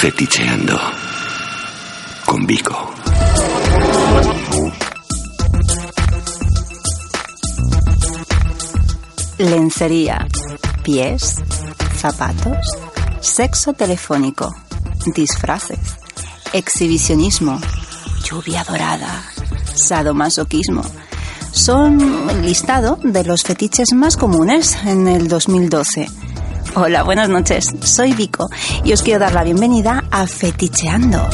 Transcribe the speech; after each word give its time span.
Feticheando. 0.00 0.78
Con 2.24 2.46
Vico. 2.46 2.94
Lencería, 9.38 10.24
pies, 10.84 11.42
zapatos, 11.96 12.58
sexo 13.20 13.72
telefónico, 13.72 14.54
disfraces, 15.16 15.80
exhibicionismo, 16.52 17.60
lluvia 18.22 18.62
dorada, 18.62 19.24
sadomasoquismo. 19.74 20.82
Son 21.50 22.30
el 22.30 22.42
listado 22.42 23.00
de 23.02 23.24
los 23.24 23.42
fetiches 23.42 23.88
más 23.94 24.16
comunes 24.16 24.78
en 24.84 25.08
el 25.08 25.26
2012. 25.26 26.27
Hola, 26.74 27.02
buenas 27.02 27.28
noches. 27.28 27.74
Soy 27.82 28.12
Vico 28.12 28.48
y 28.84 28.92
os 28.92 29.02
quiero 29.02 29.20
dar 29.20 29.32
la 29.32 29.42
bienvenida 29.42 30.04
a 30.10 30.26
Feticheando. 30.26 31.26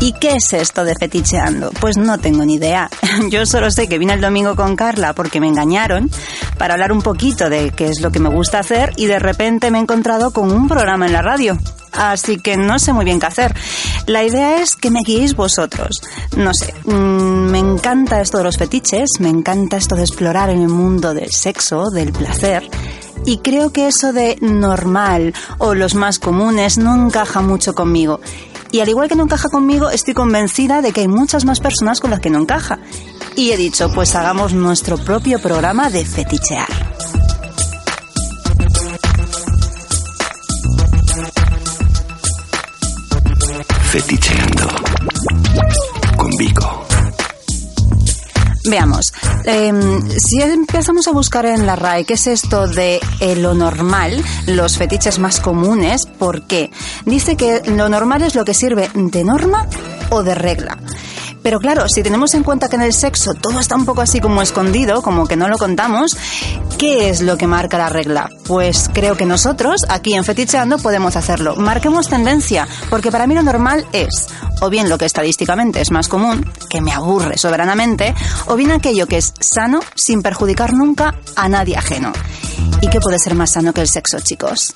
¿Y 0.00 0.12
qué 0.12 0.36
es 0.36 0.52
esto 0.52 0.84
de 0.84 0.94
feticheando? 0.94 1.70
Pues 1.80 1.98
no 1.98 2.18
tengo 2.18 2.44
ni 2.44 2.54
idea. 2.54 2.88
Yo 3.30 3.44
solo 3.44 3.70
sé 3.70 3.88
que 3.88 3.98
vine 3.98 4.14
el 4.14 4.20
domingo 4.20 4.56
con 4.56 4.76
Carla 4.76 5.12
porque 5.12 5.40
me 5.40 5.48
engañaron 5.48 6.10
para 6.56 6.74
hablar 6.74 6.92
un 6.92 7.02
poquito 7.02 7.50
de 7.50 7.72
qué 7.72 7.88
es 7.88 8.00
lo 8.00 8.10
que 8.10 8.20
me 8.20 8.30
gusta 8.30 8.60
hacer 8.60 8.92
y 8.96 9.06
de 9.06 9.18
repente 9.18 9.70
me 9.70 9.78
he 9.78 9.82
encontrado 9.82 10.30
con 10.30 10.50
un 10.50 10.68
programa 10.68 11.06
en 11.06 11.12
la 11.12 11.22
radio. 11.22 11.58
Así 11.98 12.38
que 12.38 12.56
no 12.56 12.78
sé 12.78 12.92
muy 12.92 13.04
bien 13.04 13.18
qué 13.18 13.26
hacer. 13.26 13.54
La 14.06 14.22
idea 14.22 14.62
es 14.62 14.76
que 14.76 14.90
me 14.90 15.00
guiéis 15.04 15.34
vosotros. 15.34 16.00
No 16.36 16.54
sé, 16.54 16.72
mm, 16.84 17.50
me 17.50 17.58
encanta 17.58 18.20
esto 18.20 18.38
de 18.38 18.44
los 18.44 18.56
fetiches, 18.56 19.18
me 19.18 19.28
encanta 19.28 19.76
esto 19.76 19.96
de 19.96 20.02
explorar 20.02 20.48
en 20.48 20.62
el 20.62 20.68
mundo 20.68 21.12
del 21.12 21.32
sexo, 21.32 21.90
del 21.90 22.12
placer. 22.12 22.70
Y 23.24 23.38
creo 23.38 23.72
que 23.72 23.88
eso 23.88 24.12
de 24.12 24.38
normal 24.40 25.34
o 25.58 25.74
los 25.74 25.96
más 25.96 26.20
comunes 26.20 26.78
no 26.78 26.94
encaja 26.94 27.40
mucho 27.40 27.74
conmigo. 27.74 28.20
Y 28.70 28.78
al 28.80 28.88
igual 28.88 29.08
que 29.08 29.16
no 29.16 29.24
encaja 29.24 29.48
conmigo, 29.48 29.90
estoy 29.90 30.14
convencida 30.14 30.82
de 30.82 30.92
que 30.92 31.00
hay 31.00 31.08
muchas 31.08 31.44
más 31.44 31.58
personas 31.58 32.00
con 32.00 32.10
las 32.10 32.20
que 32.20 32.30
no 32.30 32.38
encaja. 32.38 32.78
Y 33.34 33.50
he 33.50 33.56
dicho, 33.56 33.90
pues 33.92 34.14
hagamos 34.14 34.52
nuestro 34.52 34.98
propio 34.98 35.40
programa 35.40 35.90
de 35.90 36.04
fetichear. 36.04 36.87
Feticheando 43.90 44.68
con 46.18 46.30
Vico. 46.36 46.86
Veamos, 48.66 49.14
eh, 49.44 49.72
si 50.18 50.42
empezamos 50.42 51.08
a 51.08 51.12
buscar 51.12 51.46
en 51.46 51.66
la 51.66 51.74
RAE 51.74 52.04
qué 52.04 52.12
es 52.14 52.26
esto 52.26 52.68
de 52.68 53.00
eh, 53.20 53.36
lo 53.36 53.54
normal, 53.54 54.22
los 54.46 54.76
fetiches 54.76 55.18
más 55.18 55.40
comunes, 55.40 56.04
¿por 56.04 56.46
qué? 56.46 56.70
Dice 57.06 57.36
que 57.36 57.62
lo 57.64 57.88
normal 57.88 58.20
es 58.20 58.34
lo 58.34 58.44
que 58.44 58.52
sirve 58.52 58.90
de 58.94 59.24
norma 59.24 59.66
o 60.10 60.22
de 60.22 60.34
regla. 60.34 60.76
Pero 61.42 61.60
claro, 61.60 61.88
si 61.88 62.02
tenemos 62.02 62.34
en 62.34 62.42
cuenta 62.42 62.68
que 62.68 62.76
en 62.76 62.82
el 62.82 62.92
sexo 62.92 63.34
todo 63.34 63.60
está 63.60 63.76
un 63.76 63.84
poco 63.84 64.00
así 64.00 64.20
como 64.20 64.42
escondido, 64.42 65.02
como 65.02 65.26
que 65.26 65.36
no 65.36 65.48
lo 65.48 65.58
contamos, 65.58 66.16
¿qué 66.78 67.08
es 67.10 67.20
lo 67.20 67.36
que 67.36 67.46
marca 67.46 67.78
la 67.78 67.88
regla? 67.88 68.30
Pues 68.46 68.90
creo 68.92 69.16
que 69.16 69.24
nosotros, 69.24 69.86
aquí 69.88 70.14
en 70.14 70.24
Feticheando, 70.24 70.78
podemos 70.78 71.16
hacerlo. 71.16 71.56
Marquemos 71.56 72.08
tendencia, 72.08 72.66
porque 72.90 73.10
para 73.10 73.26
mí 73.26 73.34
lo 73.34 73.42
normal 73.42 73.86
es 73.92 74.28
o 74.60 74.70
bien 74.70 74.88
lo 74.88 74.98
que 74.98 75.04
estadísticamente 75.04 75.80
es 75.80 75.90
más 75.90 76.08
común, 76.08 76.50
que 76.68 76.80
me 76.80 76.92
aburre 76.92 77.38
soberanamente, 77.38 78.14
o 78.46 78.56
bien 78.56 78.72
aquello 78.72 79.06
que 79.06 79.18
es 79.18 79.32
sano 79.40 79.80
sin 79.94 80.22
perjudicar 80.22 80.72
nunca 80.72 81.14
a 81.36 81.48
nadie 81.48 81.76
ajeno. 81.76 82.12
¿Y 82.80 82.88
qué 82.88 83.00
puede 83.00 83.18
ser 83.18 83.34
más 83.34 83.52
sano 83.52 83.72
que 83.72 83.80
el 83.80 83.88
sexo, 83.88 84.18
chicos? 84.20 84.72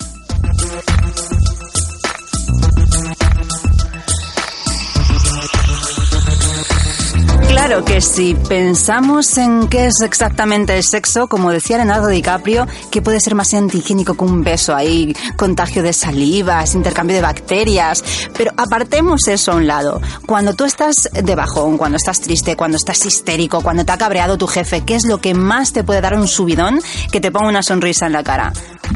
Claro 7.65 7.85
que 7.85 8.01
si 8.01 8.35
pensamos 8.35 9.39
en 9.39 9.69
qué 9.69 9.87
es 9.87 10.01
exactamente 10.01 10.77
el 10.77 10.83
sexo, 10.83 11.29
como 11.29 11.53
decía 11.53 11.77
Leonardo 11.77 12.09
DiCaprio, 12.09 12.67
que 12.91 13.01
puede 13.01 13.21
ser 13.21 13.37
más 13.37 13.55
antihigiénico 13.55 14.17
que 14.17 14.25
un 14.25 14.43
beso 14.43 14.75
ahí, 14.75 15.15
contagio 15.37 15.85
de 15.85 15.93
salivas, 15.93 16.75
intercambio 16.75 17.15
de 17.15 17.23
bacterias, 17.23 18.03
pero 18.37 18.51
apartemos 18.57 19.29
eso 19.29 19.53
a 19.53 19.55
un 19.55 19.69
lado. 19.69 20.01
Cuando 20.27 20.55
tú 20.55 20.65
estás 20.65 21.09
de 21.13 21.35
bajón, 21.37 21.79
cuando 21.79 21.99
estás 21.99 22.21
triste, 22.21 22.57
cuando 22.57 22.79
estás 22.79 23.07
histérico, 23.07 23.61
cuando 23.61 23.85
te 23.85 23.93
ha 23.93 23.97
cabreado 23.97 24.37
tu 24.37 24.49
jefe, 24.49 24.81
¿qué 24.81 24.97
es 24.97 25.05
lo 25.05 25.19
que 25.19 25.33
más 25.33 25.73
te 25.73 25.85
puede 25.85 26.01
dar 26.01 26.19
un 26.19 26.27
subidón 26.27 26.81
que 27.13 27.21
te 27.21 27.31
ponga 27.31 27.49
una 27.49 27.63
sonrisa 27.63 28.07
en 28.07 28.15
la 28.15 28.25
cara? 28.25 28.53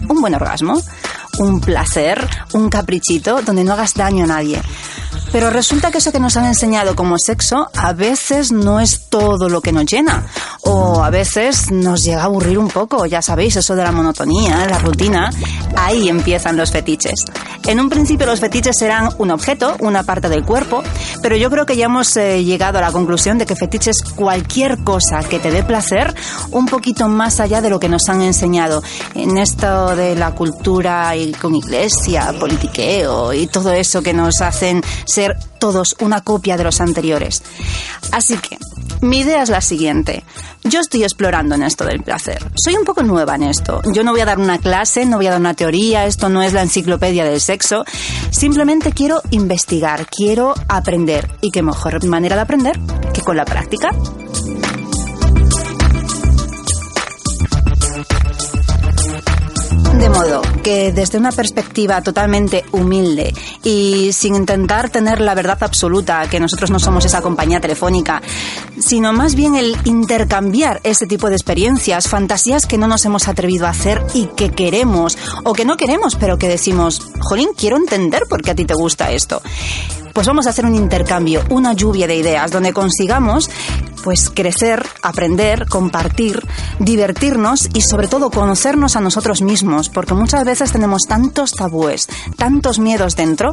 Un 0.09 0.21
buen 0.21 0.35
orgasmo, 0.35 0.83
un 1.39 1.61
placer, 1.61 2.29
un 2.53 2.69
caprichito 2.69 3.43
donde 3.43 3.63
no 3.63 3.75
hagas 3.75 3.95
daño 3.95 4.25
a 4.25 4.27
nadie. 4.27 4.61
Pero 5.33 5.51
resulta 5.51 5.91
que 5.91 5.99
eso 5.99 6.13
que 6.13 6.21
nos 6.21 6.37
han 6.37 6.47
enseñado 6.47 6.97
como 6.97 7.19
sexo 7.19 7.69
a 7.75 7.93
veces 7.93 8.53
no 8.53 8.81
es 8.81 9.09
todo 9.09 9.49
lo 9.49 9.61
que 9.61 9.73
nos 9.73 9.87
llena. 9.87 10.27
O 10.63 11.03
a 11.03 11.11
veces 11.11 11.71
nos 11.71 12.05
llega 12.05 12.23
a 12.23 12.25
aburrir 12.25 12.59
un 12.59 12.69
poco, 12.69 13.07
ya 13.07 13.23
sabéis, 13.23 13.57
eso 13.57 13.77
de 13.77 13.83
la 13.83 13.93
monotonía, 13.93 14.67
la 14.67 14.79
rutina. 14.79 15.31
Ahí 15.77 16.09
empiezan 16.09 16.57
los 16.57 16.71
fetiches. 16.71 17.25
En 17.67 17.81
un 17.81 17.89
principio 17.89 18.27
los 18.27 18.41
fetiches 18.41 18.77
serán 18.79 19.11
un 19.19 19.31
objeto, 19.31 19.77
una 19.81 20.05
parte 20.05 20.29
del 20.29 20.45
cuerpo, 20.45 20.83
pero 21.21 21.37
yo 21.37 21.51
creo 21.51 21.67
que 21.67 21.77
ya 21.77 21.87
hemos 21.87 22.17
eh, 22.17 22.45
llegado 22.45 22.79
a 22.79 22.81
la 22.81 22.93
conclusión 22.93 23.39
de 23.39 23.47
que 23.47 23.57
fetiche 23.57 23.91
es 23.91 24.03
cualquier 24.03 24.85
cosa 24.85 25.21
que 25.21 25.41
te 25.41 25.51
dé 25.51 25.65
placer 25.65 26.15
un 26.53 26.67
poquito 26.67 27.09
más 27.09 27.41
allá 27.41 27.61
de 27.61 27.71
lo 27.71 27.81
que 27.81 27.89
nos 27.89 28.09
han 28.09 28.23
enseñado 28.23 28.83
en 29.15 29.37
esto 29.37 29.97
de 29.97 30.15
la 30.15 30.33
cultura 30.35 31.17
y 31.17 31.33
con 31.33 31.57
iglesia, 31.57 32.33
politiqueo 32.39 33.33
y 33.33 33.49
todo 33.49 33.73
eso 33.73 34.01
que 34.03 34.13
nos 34.13 34.41
hacen 34.41 34.83
ser 35.17 35.39
todos 35.59 35.97
una 36.01 36.21
copia 36.21 36.59
de 36.59 36.65
los 36.65 36.83
anteriores. 36.83 37.43
Así 38.13 38.37
que, 38.37 38.59
mi 39.01 39.21
idea 39.21 39.43
es 39.43 39.49
la 39.49 39.63
siguiente. 39.63 40.25
Yo 40.63 40.81
estoy 40.81 41.05
explorando 41.05 41.55
en 41.55 41.63
esto 41.63 41.87
del 41.87 42.03
placer. 42.03 42.45
Soy 42.55 42.75
un 42.75 42.85
poco 42.85 43.03
nueva 43.03 43.37
en 43.37 43.45
esto. 43.45 43.81
Yo 43.95 44.05
no 44.05 44.11
voy 44.11 44.21
a 44.21 44.27
dar 44.27 44.39
una 44.39 44.59
clase, 44.59 45.07
no 45.07 45.17
voy 45.17 45.27
a 45.27 45.31
dar 45.31 45.41
una 45.41 45.55
teoría, 45.55 46.05
esto 46.05 46.29
no 46.29 46.43
es 46.43 46.53
la 46.53 46.63
enciclopedia 46.63 47.25
del 47.25 47.41
sexo. 47.41 47.85
Simplemente 48.31 48.93
quiero 48.93 49.23
investigar, 49.31 50.07
quiero 50.07 50.55
aprender. 50.69 51.31
¿Y 51.41 51.51
qué 51.51 51.63
mejor 51.63 52.05
manera 52.05 52.37
de 52.37 52.43
aprender 52.43 52.79
que 53.15 53.23
con 53.23 53.39
la 53.39 53.47
práctica? 53.47 53.93
De 59.99 60.11
modo 60.11 60.43
que 60.63 60.93
desde 60.93 61.17
una 61.17 61.33
perspectiva 61.33 62.03
totalmente 62.03 62.65
humilde 62.73 63.35
y 63.63 64.11
sin 64.13 64.35
intentar 64.35 64.91
tener 64.91 65.21
la 65.21 65.35
verdad 65.35 65.57
absoluta, 65.63 66.29
que 66.29 66.39
nosotros 66.39 66.71
no 66.71 66.79
somos 66.79 67.05
esa 67.07 67.23
compañía 67.23 67.61
telefónica, 67.61 68.21
sino 68.79 69.13
más 69.15 69.35
bien 69.35 69.55
el 69.55 69.77
intercambiar 69.85 70.81
ese 70.85 71.07
tipo 71.07 71.29
de 71.29 71.37
experiencias, 71.37 72.09
fantasías 72.09 72.67
que 72.67 72.79
no 72.79 72.89
nos 72.89 73.05
hemos 73.07 73.27
atrevido 73.27 73.67
a 73.67 73.71
hacer 73.71 74.03
y 74.13 74.27
que 74.27 74.51
queremos, 74.51 75.17
o 75.45 75.55
que 75.55 75.65
no 75.65 75.77
queremos, 75.79 76.15
pero 76.17 76.37
que 76.37 76.49
decimos, 76.49 77.01
jolín, 77.21 77.51
quiero 77.57 77.77
entender 77.77 78.25
por 78.29 78.43
qué 78.43 78.51
a 78.51 78.55
ti 78.55 78.67
te 78.67 78.75
gusta 78.75 79.13
esto 79.13 79.41
pues 80.17 80.29
vamos 80.29 80.47
a 80.47 80.51
hacer 80.51 80.65
un 80.65 80.75
intercambio, 80.75 81.45
una 81.51 81.75
lluvia 81.75 82.07
de 82.07 82.17
ideas 82.17 82.51
donde 82.51 82.73
consigamos 82.73 83.51
pues 84.03 84.31
crecer, 84.31 84.87
aprender, 85.03 85.67
compartir, 85.69 86.43
divertirnos 86.79 87.69
y 87.75 87.83
sobre 87.83 88.09
todo 88.09 88.31
conocernos 88.31 88.97
a 88.97 89.01
nosotros 89.01 89.43
mismos, 89.43 89.91
porque 89.91 90.15
muchas 90.15 90.43
veces 90.47 90.73
tenemos 90.73 91.03
tantos 91.07 91.51
tabúes, 91.51 92.09
tantos 92.39 92.79
miedos 92.79 93.15
dentro 93.15 93.53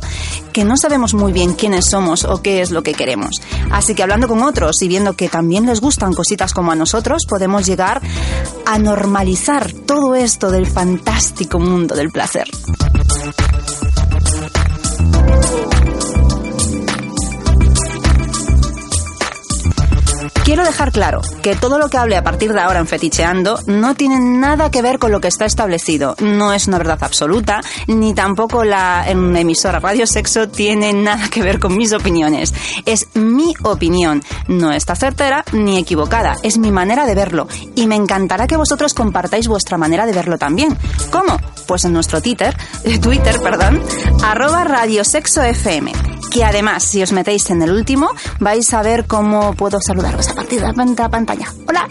que 0.54 0.64
no 0.64 0.78
sabemos 0.78 1.14
muy 1.14 1.34
bien 1.34 1.54
quiénes 1.54 1.88
somos 1.88 2.24
o 2.24 2.42
qué 2.42 2.62
es 2.62 2.72
lo 2.72 2.82
que 2.82 2.94
queremos. 2.94 3.42
Así 3.70 3.94
que 3.94 4.04
hablando 4.04 4.30
con 4.30 4.42
otros 4.42 4.82
y 4.84 4.88
viendo 4.88 5.18
que 5.18 5.28
también 5.28 5.66
les 5.66 5.82
gustan 5.82 6.14
cositas 6.14 6.54
como 6.54 6.72
a 6.72 6.76
nosotros, 6.76 7.24
podemos 7.28 7.66
llegar 7.66 8.02
a 8.66 8.80
normalizar 8.80 9.74
todo 9.74 10.16
esto 10.16 10.50
del 10.50 10.68
fantástico 10.68 11.60
mundo 11.60 11.94
del 11.94 12.10
placer. 12.10 12.48
Quiero 20.44 20.66
dejar 20.66 20.92
claro 20.92 21.22
que 21.42 21.56
todo 21.56 21.80
lo 21.80 21.88
que 21.88 21.98
hable 21.98 22.18
a 22.18 22.24
partir 22.24 22.52
de 22.52 22.60
ahora 22.60 22.80
en 22.80 22.88
Feticheando 22.88 23.60
no 23.66 23.96
tiene 23.96 24.20
nada 24.20 24.70
que 24.70 24.82
ver 24.82 25.00
con 25.00 25.14
lo 25.14 25.22
que 25.22 25.30
está 25.30 25.46
establecido. 25.46 26.18
No 26.20 26.52
es 26.52 26.68
una 26.68 26.78
verdad 26.78 26.98
absoluta, 27.02 27.62
ni 27.88 28.14
tampoco 28.14 28.66
la 28.66 29.06
emisora 29.08 29.80
Radio 29.80 30.06
Sexo 30.06 30.50
tiene 30.50 30.92
nada 30.92 31.30
que 31.30 31.42
ver 31.42 31.60
con 31.60 31.78
mis 31.78 31.94
opiniones. 31.94 32.54
Es 32.86 33.08
mi 33.14 33.54
opinión. 33.64 34.22
No 34.50 34.74
está 34.74 34.96
certera 34.96 35.46
ni 35.54 35.78
equivocada. 35.78 36.36
Es 36.44 36.58
mi 36.58 36.72
manera 36.72 37.06
de 37.06 37.16
verlo. 37.16 37.48
Y 37.76 37.88
me 37.88 37.96
encantará 37.96 38.46
que 38.46 38.58
vosotros 38.58 38.94
compartáis 38.94 39.48
vuestra 39.48 39.78
manera 39.78 40.06
de 40.06 40.12
verlo 40.12 40.38
también. 40.38 40.78
¿Cómo? 41.10 41.40
Pues 41.68 41.86
en 41.86 41.94
nuestro 41.94 42.22
Twitter, 42.22 42.54
Twitter, 43.02 43.40
perdón, 43.42 43.82
arroba 44.22 44.66
Radio 44.66 45.06
Sexo 45.06 45.42
FM 45.42 46.13
que 46.32 46.44
además, 46.44 46.84
si 46.84 47.02
os 47.02 47.12
metéis 47.12 47.50
en 47.50 47.62
el 47.62 47.72
último, 47.72 48.10
vais 48.40 48.74
a 48.74 48.82
ver 48.82 49.06
cómo 49.06 49.54
puedo 49.54 49.80
saludaros 49.82 50.30
a 50.30 50.36
partir 50.36 50.62
de 50.62 50.68
la 50.68 51.10
pantalla. 51.10 51.48
¡Hola! 51.68 51.88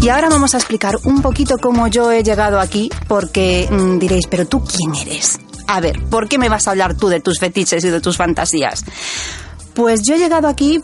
Y 0.00 0.10
ahora 0.10 0.28
vamos 0.28 0.54
a 0.54 0.58
explicar 0.58 0.96
un 1.04 1.20
poquito 1.20 1.58
cómo 1.58 1.88
yo 1.88 2.10
he 2.12 2.22
llegado 2.22 2.60
aquí, 2.60 2.88
porque 3.08 3.68
mm, 3.70 3.98
diréis, 3.98 4.26
pero 4.30 4.46
tú 4.46 4.64
quién 4.64 4.94
eres? 4.94 5.38
A 5.66 5.80
ver, 5.80 6.02
¿por 6.08 6.28
qué 6.28 6.38
me 6.38 6.48
vas 6.48 6.66
a 6.66 6.70
hablar 6.70 6.94
tú 6.94 7.08
de 7.08 7.20
tus 7.20 7.38
fetiches 7.38 7.84
y 7.84 7.90
de 7.90 8.00
tus 8.00 8.16
fantasías? 8.16 8.84
Pues 9.74 10.02
yo 10.02 10.14
he 10.14 10.18
llegado 10.18 10.48
aquí 10.48 10.80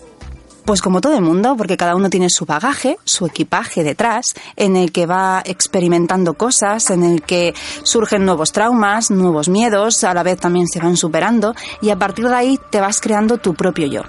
pues 0.65 0.81
como 0.81 1.01
todo 1.01 1.15
el 1.15 1.23
mundo, 1.23 1.57
porque 1.57 1.77
cada 1.77 1.95
uno 1.95 2.11
tiene 2.11 2.29
su 2.31 2.47
bagaje, 2.47 2.99
su 3.05 3.27
equipaje 3.27 3.85
detrás, 3.85 4.27
en 4.57 4.77
el 4.77 4.93
que 4.93 5.07
va 5.07 5.43
experimentando 5.45 6.35
cosas, 6.35 6.91
en 6.91 7.05
el 7.05 7.23
que 7.23 7.55
surgen 7.83 8.25
nuevos 8.25 8.53
traumas, 8.53 9.11
nuevos 9.11 9.49
miedos, 9.49 10.05
a 10.05 10.15
la 10.15 10.23
vez 10.23 10.39
también 10.39 10.67
se 10.67 10.81
van 10.81 10.97
superando 10.97 11.55
y 11.81 11.91
a 11.91 11.99
partir 11.99 12.29
de 12.29 12.35
ahí 12.35 12.61
te 12.71 12.81
vas 12.81 13.01
creando 13.01 13.39
tu 13.39 13.55
propio 13.55 13.87
yo. 13.87 14.03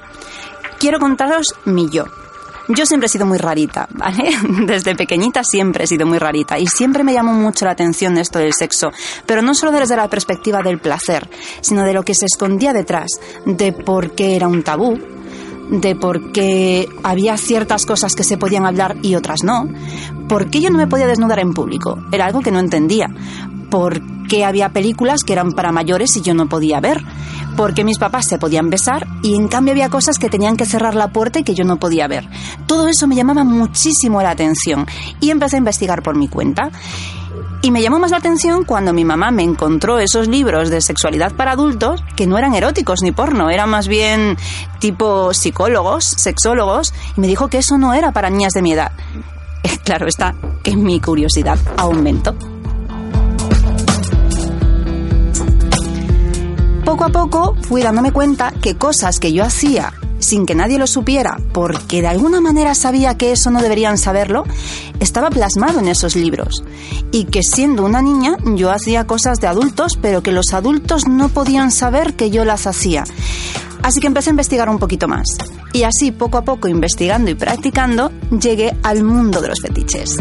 Quiero 0.80 1.00
contaros 1.00 1.56
mi 1.66 1.90
yo. 1.90 2.06
Yo 2.68 2.86
siempre 2.86 3.06
he 3.06 3.10
sido 3.10 3.26
muy 3.26 3.38
rarita, 3.38 3.88
¿vale? 3.92 4.36
Desde 4.66 4.96
pequeñita 4.96 5.44
siempre 5.44 5.84
he 5.84 5.88
sido 5.88 6.06
muy 6.08 6.18
rarita 6.18 6.58
y 6.58 6.68
siempre 6.68 7.04
me 7.04 7.14
llamó 7.14 7.34
mucho 7.34 7.66
la 7.66 7.72
atención 7.72 8.18
esto 8.18 8.40
del 8.40 8.54
sexo, 8.54 8.92
pero 9.26 9.42
no 9.42 9.54
solo 9.54 9.72
desde 9.72 9.96
la 9.96 10.10
perspectiva 10.10 10.62
del 10.64 10.80
placer, 10.80 11.30
sino 11.62 11.84
de 11.84 11.94
lo 11.94 12.04
que 12.04 12.16
se 12.16 12.26
escondía 12.26 12.74
detrás, 12.74 13.20
de 13.46 13.72
por 13.72 14.12
qué 14.12 14.36
era 14.36 14.48
un 14.48 14.64
tabú, 14.64 14.98
de 15.70 15.96
por 15.96 16.32
qué 16.32 16.90
había 17.04 17.38
ciertas 17.38 17.86
cosas 17.86 18.14
que 18.16 18.24
se 18.24 18.38
podían 18.38 18.66
hablar 18.66 18.98
y 19.02 19.16
otras 19.16 19.44
no, 19.44 19.68
por 20.28 20.50
qué 20.50 20.62
yo 20.62 20.70
no 20.70 20.78
me 20.78 20.88
podía 20.88 21.08
desnudar 21.08 21.40
en 21.40 21.54
público, 21.54 21.98
era 22.12 22.26
algo 22.26 22.42
que 22.42 22.52
no 22.52 22.60
entendía, 22.60 23.08
por 23.70 24.02
qué 24.28 24.46
había 24.46 24.70
películas 24.70 25.24
que 25.24 25.34
eran 25.34 25.52
para 25.52 25.72
mayores 25.72 26.16
y 26.16 26.22
yo 26.22 26.34
no 26.34 26.48
podía 26.48 26.80
ver, 26.80 27.04
por 27.56 27.74
qué 27.74 27.84
mis 27.84 27.98
papás 27.98 28.28
se 28.28 28.38
podían 28.38 28.70
besar 28.70 29.08
y 29.24 29.36
en 29.36 29.48
cambio 29.48 29.74
había 29.74 29.90
cosas 29.90 30.18
que 30.20 30.30
tenían 30.30 30.58
que 30.58 30.66
cerrar 30.66 30.96
la 30.96 31.10
puerta 31.10 31.40
y 31.40 31.44
que 31.44 31.56
yo 31.56 31.64
no 31.64 31.78
podía 31.78 32.08
ver. 32.08 32.28
Todo 32.68 32.88
eso 32.88 33.08
me 33.08 33.16
llamaba 33.16 33.44
muchísimo 33.44 34.22
la 34.22 34.32
atención 34.32 34.86
y 35.22 35.30
empecé 35.30 35.56
a 35.56 35.60
investigar 35.60 36.04
por 36.04 36.16
mi 36.18 36.28
cuenta. 36.28 36.70
Y 37.66 37.72
me 37.72 37.82
llamó 37.82 37.98
más 37.98 38.12
la 38.12 38.18
atención 38.18 38.64
cuando 38.64 38.94
mi 38.94 39.06
mamá 39.06 39.32
me 39.32 39.42
encontró 39.42 39.98
esos 39.98 40.28
libros 40.28 40.70
de 40.70 40.82
sexualidad 40.82 41.34
para 41.34 41.54
adultos 41.54 42.04
que 42.16 42.28
no 42.28 42.38
eran 42.38 42.54
eróticos 42.54 43.02
ni 43.02 43.12
porno, 43.12 43.50
eran 43.50 43.72
más 43.72 43.88
bien 43.88 44.38
tipo 44.78 45.34
psicólogos, 45.34 46.06
sexólogos, 46.06 46.94
y 47.18 47.22
me 47.22 47.26
dijo 47.26 47.48
que 47.48 47.58
eso 47.58 47.80
no 47.80 47.96
era 47.96 48.12
para 48.12 48.30
niñas 48.30 48.54
de 48.54 48.62
mi 48.62 48.74
edad. 48.74 48.92
Claro 49.84 50.06
está 50.06 50.36
que 50.62 50.76
mi 50.76 51.00
curiosidad 51.00 51.58
aumentó. 51.76 52.36
Poco 56.86 57.04
a 57.04 57.10
poco 57.10 57.56
fui 57.64 57.82
dándome 57.82 58.12
cuenta 58.12 58.54
que 58.62 58.78
cosas 58.78 59.20
que 59.20 59.34
yo 59.34 59.44
hacía 59.44 59.92
sin 60.26 60.46
que 60.46 60.56
nadie 60.56 60.78
lo 60.78 60.88
supiera, 60.88 61.40
porque 61.54 62.02
de 62.02 62.08
alguna 62.08 62.42
manera 62.42 62.76
sabía 62.76 63.18
que 63.18 63.32
eso 63.32 63.52
no 63.52 63.62
deberían 63.62 63.98
saberlo, 63.98 64.44
estaba 65.00 65.30
plasmado 65.30 65.80
en 65.80 65.88
esos 65.88 66.16
libros. 66.16 66.64
Y 67.12 67.26
que 67.26 67.42
siendo 67.44 67.84
una 67.86 68.02
niña 68.02 68.38
yo 68.56 68.72
hacía 68.72 69.08
cosas 69.08 69.40
de 69.40 69.48
adultos, 69.48 69.98
pero 70.02 70.24
que 70.24 70.32
los 70.32 70.54
adultos 70.54 71.08
no 71.08 71.30
podían 71.30 71.72
saber 71.72 72.16
que 72.16 72.32
yo 72.32 72.46
las 72.46 72.68
hacía. 72.68 73.04
Así 73.84 74.00
que 74.00 74.08
empecé 74.08 74.30
a 74.30 74.32
investigar 74.32 74.68
un 74.68 74.80
poquito 74.80 75.08
más. 75.08 75.28
Y 75.72 75.84
así, 75.84 76.12
poco 76.12 76.38
a 76.38 76.44
poco, 76.44 76.68
investigando 76.68 77.30
y 77.30 77.36
practicando, 77.36 78.12
llegué 78.32 78.76
al 78.82 79.04
mundo 79.04 79.42
de 79.42 79.50
los 79.50 79.62
fetiches. 79.62 80.18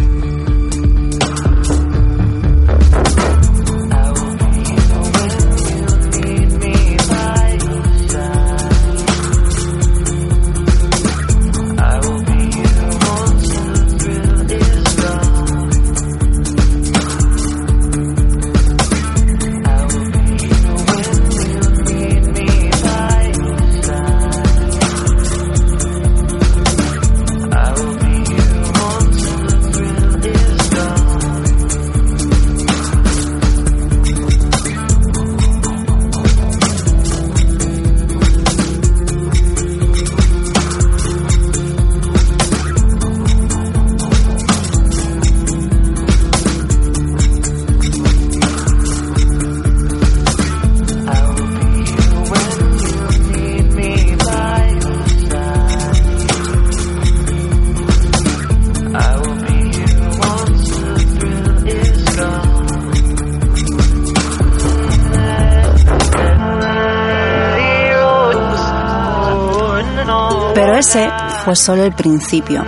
Fue 71.45 71.57
solo 71.57 71.85
el 71.85 71.93
principio. 71.93 72.65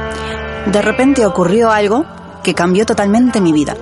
De 0.67 0.83
repente 0.83 1.25
ocurrió 1.25 1.71
algo 1.71 2.05
que 2.43 2.53
cambió 2.53 2.85
totalmente 2.85 3.41
mi 3.41 3.53
vida. 3.53 3.77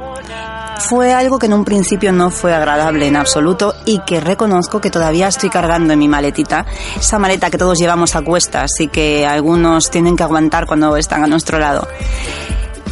Fue 0.79 1.15
algo 1.15 1.39
que 1.39 1.47
en 1.47 1.55
un 1.55 1.65
principio 1.65 2.13
no 2.13 2.31
fue 2.31 2.53
agradable 2.53 3.07
en 3.07 3.17
absoluto 3.17 3.75
y 3.87 4.01
que 4.01 4.21
reconozco 4.21 4.81
que 4.81 4.91
todavía 4.91 5.29
estoy 5.29 5.49
cargando 5.49 5.95
en 5.95 5.99
mi 5.99 6.09
maletita. 6.09 6.67
Esa 6.99 7.19
maleta 7.19 7.51
que 7.51 7.57
todos 7.57 7.79
llevamos 7.79 8.15
a 8.15 8.23
cuestas 8.23 8.73
y 8.79 8.89
que 8.89 9.27
algunos 9.27 9.91
tienen 9.91 10.17
que 10.17 10.23
aguantar 10.23 10.67
cuando 10.67 10.97
están 10.97 11.25
a 11.25 11.27
nuestro 11.27 11.59
lado. 11.59 11.89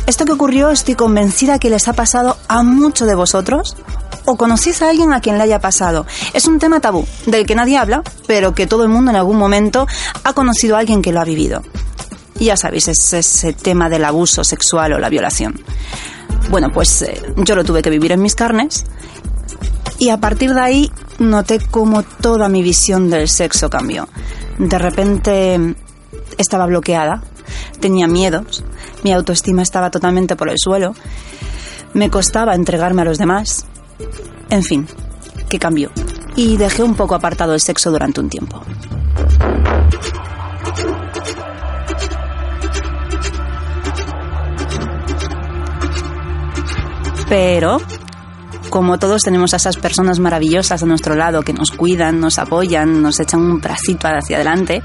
Esto 0.07 0.25
que 0.25 0.33
ocurrió 0.33 0.71
estoy 0.71 0.95
convencida 0.95 1.59
que 1.59 1.71
les 1.71 1.89
ha 1.89 1.93
pasado 1.93 2.37
a 2.49 2.63
muchos 2.63 3.07
de 3.07 3.15
vosotros 3.15 3.77
o 4.25 4.37
conocéis 4.37 4.83
a 4.83 4.91
alguien 4.91 5.13
a 5.13 5.21
quien 5.21 5.39
le 5.39 5.45
haya 5.45 5.61
pasado. 5.61 6.07
Es 6.33 6.47
un 6.47 6.59
tema 6.59 6.81
tabú, 6.81 7.07
del 7.27 7.47
que 7.47 7.55
nadie 7.55 7.79
habla, 7.79 8.03
pero 8.27 8.55
que 8.55 8.67
todo 8.67 8.83
el 8.83 8.89
mundo 8.89 9.11
en 9.11 9.17
algún 9.17 9.37
momento 9.37 9.87
ha 10.25 10.33
conocido 10.33 10.77
a 10.77 10.81
alguien 10.81 11.03
que 11.03 11.13
lo 11.13 11.21
ha 11.21 11.25
vivido. 11.25 11.63
Y 12.39 12.47
ya 12.47 12.57
sabéis, 12.57 12.89
es 12.89 13.13
ese 13.13 13.53
tema 13.53 13.89
del 13.89 14.05
abuso 14.05 14.45
sexual 14.45 14.95
o 14.95 14.99
la 14.99 15.09
violación. 15.09 15.61
Bueno, 16.51 16.69
pues 16.73 17.03
eh, 17.03 17.23
yo 17.37 17.55
lo 17.55 17.65
tuve 17.65 17.83
que 17.83 17.91
vivir 17.91 18.13
en 18.13 18.23
mis 18.23 18.35
carnes 18.35 18.85
y 19.99 20.09
a 20.09 20.19
partir 20.19 20.53
de 20.53 20.61
ahí 20.61 20.93
noté 21.19 21.61
cómo 21.71 22.03
toda 22.03 22.49
mi 22.49 22.63
visión 22.63 23.11
del 23.11 23.29
sexo 23.29 23.71
cambió. 23.71 24.09
De 24.59 24.79
repente 24.79 25.77
estaba 26.39 26.67
bloqueada, 26.67 27.23
tenía 27.81 28.09
miedos, 28.09 28.65
mi 29.05 29.13
autoestima 29.13 29.63
estaba 29.63 29.91
totalmente 29.91 30.37
por 30.37 30.49
el 30.49 30.57
suelo, 30.59 30.95
me 31.95 32.11
costaba 32.11 32.55
entregarme 32.55 33.03
a 33.03 33.05
los 33.05 33.19
demás, 33.19 33.67
en 34.51 34.63
fin, 34.63 34.87
que 35.49 35.59
cambió. 35.59 35.91
Y 36.37 36.57
dejé 36.57 36.83
un 36.83 36.95
poco 36.95 37.15
apartado 37.15 37.55
el 37.55 37.61
sexo 37.61 37.91
durante 37.91 38.21
un 38.21 38.29
tiempo. 38.29 38.63
Pero, 47.29 47.81
como 48.69 48.99
todos 48.99 49.23
tenemos 49.23 49.55
a 49.55 49.57
esas 49.57 49.79
personas 49.79 50.19
maravillosas 50.19 50.83
a 50.83 50.87
nuestro 50.87 51.15
lado 51.15 51.43
que 51.43 51.55
nos 51.55 51.71
cuidan, 51.71 52.21
nos 52.21 52.39
apoyan, 52.39 53.01
nos 53.01 53.21
echan 53.21 53.41
un 53.41 53.59
bracito 53.59 54.09
hacia 54.09 54.37
adelante, 54.37 54.83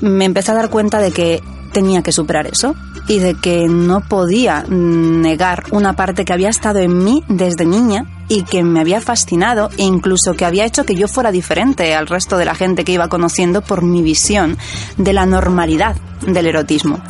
me 0.00 0.24
empecé 0.24 0.52
a 0.52 0.54
dar 0.54 0.70
cuenta 0.70 1.00
de 1.00 1.10
que 1.10 1.42
tenía 1.72 2.02
que 2.02 2.12
superar 2.12 2.46
eso, 2.46 2.76
y 3.08 3.18
de 3.18 3.34
que 3.34 3.66
no 3.68 4.00
podía 4.00 4.64
negar 4.68 5.64
una 5.70 5.94
parte 5.94 6.24
que 6.24 6.32
había 6.32 6.48
estado 6.48 6.78
en 6.78 7.02
mí 7.02 7.24
desde 7.28 7.64
niña 7.64 8.06
y 8.28 8.44
que 8.44 8.62
me 8.62 8.80
había 8.80 9.00
fascinado 9.00 9.68
e 9.76 9.82
incluso 9.82 10.34
que 10.34 10.44
había 10.44 10.64
hecho 10.64 10.84
que 10.84 10.94
yo 10.94 11.08
fuera 11.08 11.32
diferente 11.32 11.94
al 11.94 12.06
resto 12.06 12.38
de 12.38 12.44
la 12.44 12.54
gente 12.54 12.84
que 12.84 12.92
iba 12.92 13.08
conociendo 13.08 13.62
por 13.62 13.82
mi 13.82 14.02
visión 14.02 14.56
de 14.96 15.12
la 15.12 15.26
normalidad 15.26 15.96
del 16.26 16.46
erotismo. 16.46 17.00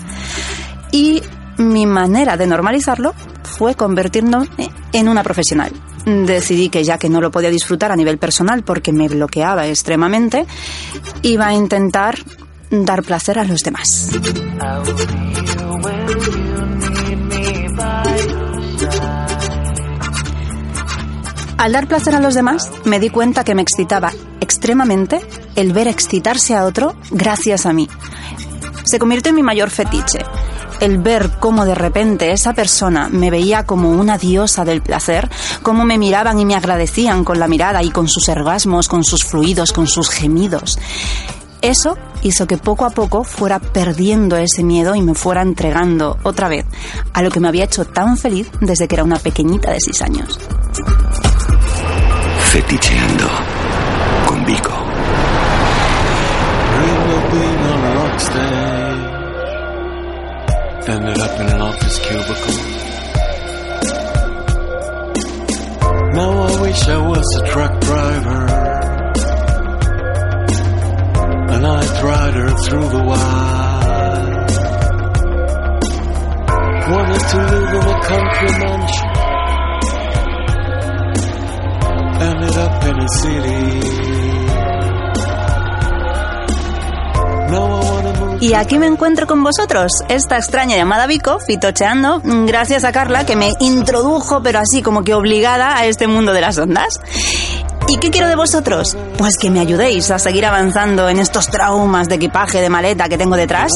Y 0.90 1.22
mi 1.58 1.86
manera 1.86 2.36
de 2.36 2.46
normalizarlo 2.46 3.14
fue 3.44 3.74
convertirme 3.74 4.48
en 4.92 5.08
una 5.08 5.22
profesional. 5.22 5.72
Decidí 6.04 6.68
que 6.68 6.82
ya 6.82 6.98
que 6.98 7.08
no 7.08 7.20
lo 7.20 7.30
podía 7.30 7.50
disfrutar 7.50 7.92
a 7.92 7.96
nivel 7.96 8.18
personal 8.18 8.64
porque 8.64 8.92
me 8.92 9.08
bloqueaba 9.08 9.68
extremadamente, 9.68 10.46
iba 11.22 11.46
a 11.46 11.54
intentar 11.54 12.16
dar 12.70 13.02
placer 13.02 13.38
a 13.38 13.44
los 13.44 13.62
demás. 13.62 14.10
Al 21.62 21.70
dar 21.70 21.86
placer 21.86 22.16
a 22.16 22.20
los 22.20 22.34
demás, 22.34 22.72
me 22.84 22.98
di 22.98 23.08
cuenta 23.08 23.44
que 23.44 23.54
me 23.54 23.62
excitaba 23.62 24.10
extremadamente 24.40 25.20
el 25.54 25.72
ver 25.72 25.86
excitarse 25.86 26.56
a 26.56 26.64
otro 26.64 26.96
gracias 27.12 27.66
a 27.66 27.72
mí. 27.72 27.88
Se 28.82 28.98
convirtió 28.98 29.30
en 29.30 29.36
mi 29.36 29.44
mayor 29.44 29.70
fetiche 29.70 30.18
el 30.80 30.98
ver 30.98 31.30
cómo 31.38 31.64
de 31.64 31.76
repente 31.76 32.32
esa 32.32 32.52
persona 32.52 33.08
me 33.08 33.30
veía 33.30 33.64
como 33.64 33.90
una 33.90 34.18
diosa 34.18 34.64
del 34.64 34.82
placer, 34.82 35.30
cómo 35.62 35.84
me 35.84 35.98
miraban 35.98 36.40
y 36.40 36.44
me 36.44 36.56
agradecían 36.56 37.22
con 37.22 37.38
la 37.38 37.46
mirada 37.46 37.80
y 37.84 37.90
con 37.90 38.08
sus 38.08 38.28
orgasmos, 38.28 38.88
con 38.88 39.04
sus 39.04 39.22
fluidos, 39.22 39.72
con 39.72 39.86
sus 39.86 40.10
gemidos. 40.10 40.80
Eso 41.60 41.96
hizo 42.24 42.48
que 42.48 42.58
poco 42.58 42.86
a 42.86 42.90
poco 42.90 43.22
fuera 43.22 43.60
perdiendo 43.60 44.36
ese 44.36 44.64
miedo 44.64 44.96
y 44.96 45.00
me 45.00 45.14
fuera 45.14 45.42
entregando 45.42 46.18
otra 46.24 46.48
vez 46.48 46.66
a 47.12 47.22
lo 47.22 47.30
que 47.30 47.38
me 47.38 47.46
había 47.46 47.66
hecho 47.66 47.84
tan 47.84 48.16
feliz 48.16 48.50
desde 48.60 48.88
que 48.88 48.96
era 48.96 49.04
una 49.04 49.20
pequeñita 49.20 49.70
de 49.70 49.78
seis 49.78 50.02
años. 50.02 50.40
Feticheando 52.52 53.30
con 54.26 54.44
Vico. 54.44 54.74
Ended 60.86 61.18
up 61.18 61.40
in 61.40 61.46
an 61.48 61.62
office 61.62 61.98
cubicle. 62.00 62.54
Now 66.12 66.42
I 66.42 66.60
wish 66.60 66.88
I 66.88 66.98
was 66.98 67.40
a 67.40 67.46
truck 67.46 67.80
driver. 67.80 68.46
And 71.54 71.66
I'd 71.66 72.02
ride 72.04 72.34
her 72.34 72.50
through 72.64 72.88
the 72.90 73.02
wild. 73.02 74.50
Wanted 76.90 77.28
to 77.30 77.38
live 77.38 77.74
in 77.80 77.88
a 77.88 78.00
country 78.02 78.58
mansion. 78.58 79.11
Y 88.42 88.54
aquí 88.54 88.76
me 88.78 88.86
encuentro 88.86 89.28
con 89.28 89.44
vosotros, 89.44 89.92
esta 90.08 90.36
extraña 90.36 90.76
llamada 90.76 91.06
Vico, 91.06 91.38
fitocheando, 91.38 92.20
gracias 92.24 92.82
a 92.84 92.90
Carla 92.90 93.24
que 93.24 93.36
me 93.36 93.52
introdujo, 93.60 94.42
pero 94.42 94.58
así 94.58 94.82
como 94.82 95.04
que 95.04 95.14
obligada 95.14 95.78
a 95.78 95.86
este 95.86 96.08
mundo 96.08 96.32
de 96.32 96.40
las 96.40 96.58
ondas. 96.58 96.98
¿Y 97.92 97.98
qué 97.98 98.10
quiero 98.10 98.26
de 98.26 98.36
vosotros? 98.36 98.96
Pues 99.18 99.36
que 99.36 99.50
me 99.50 99.60
ayudéis 99.60 100.10
a 100.10 100.18
seguir 100.18 100.46
avanzando 100.46 101.10
en 101.10 101.18
estos 101.18 101.48
traumas 101.48 102.08
de 102.08 102.14
equipaje 102.14 102.62
de 102.62 102.70
maleta 102.70 103.06
que 103.06 103.18
tengo 103.18 103.36
detrás, 103.36 103.70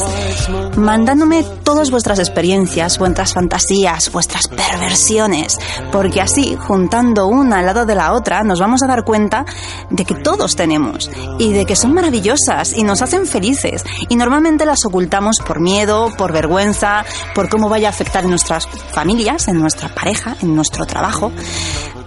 mandándome 0.75 1.45
todas 1.61 1.91
vuestras 1.91 2.17
experiencias, 2.17 2.97
vuestras 2.97 3.35
fantasías, 3.35 4.11
vuestras 4.11 4.47
perversiones, 4.47 5.59
porque 5.91 6.19
así, 6.19 6.57
juntando 6.59 7.27
una 7.27 7.59
al 7.59 7.67
lado 7.67 7.85
de 7.85 7.93
la 7.93 8.13
otra, 8.13 8.41
nos 8.43 8.59
vamos 8.59 8.81
a 8.81 8.87
dar 8.87 9.03
cuenta 9.03 9.45
de 9.91 10.03
que 10.03 10.15
todos 10.15 10.55
tenemos 10.55 11.11
y 11.37 11.53
de 11.53 11.67
que 11.67 11.75
son 11.75 11.93
maravillosas 11.93 12.75
y 12.75 12.83
nos 12.83 13.03
hacen 13.03 13.27
felices 13.27 13.83
y 14.09 14.15
normalmente 14.15 14.65
las 14.65 14.83
ocultamos 14.83 15.37
por 15.45 15.59
miedo, 15.59 16.09
por 16.17 16.33
vergüenza, 16.33 17.05
por 17.35 17.49
cómo 17.49 17.69
vaya 17.69 17.89
a 17.89 17.91
afectar 17.91 18.23
en 18.23 18.31
nuestras 18.31 18.67
familias, 18.67 19.47
en 19.47 19.59
nuestra 19.59 19.93
pareja, 19.93 20.35
en 20.41 20.55
nuestro 20.55 20.87
trabajo, 20.87 21.31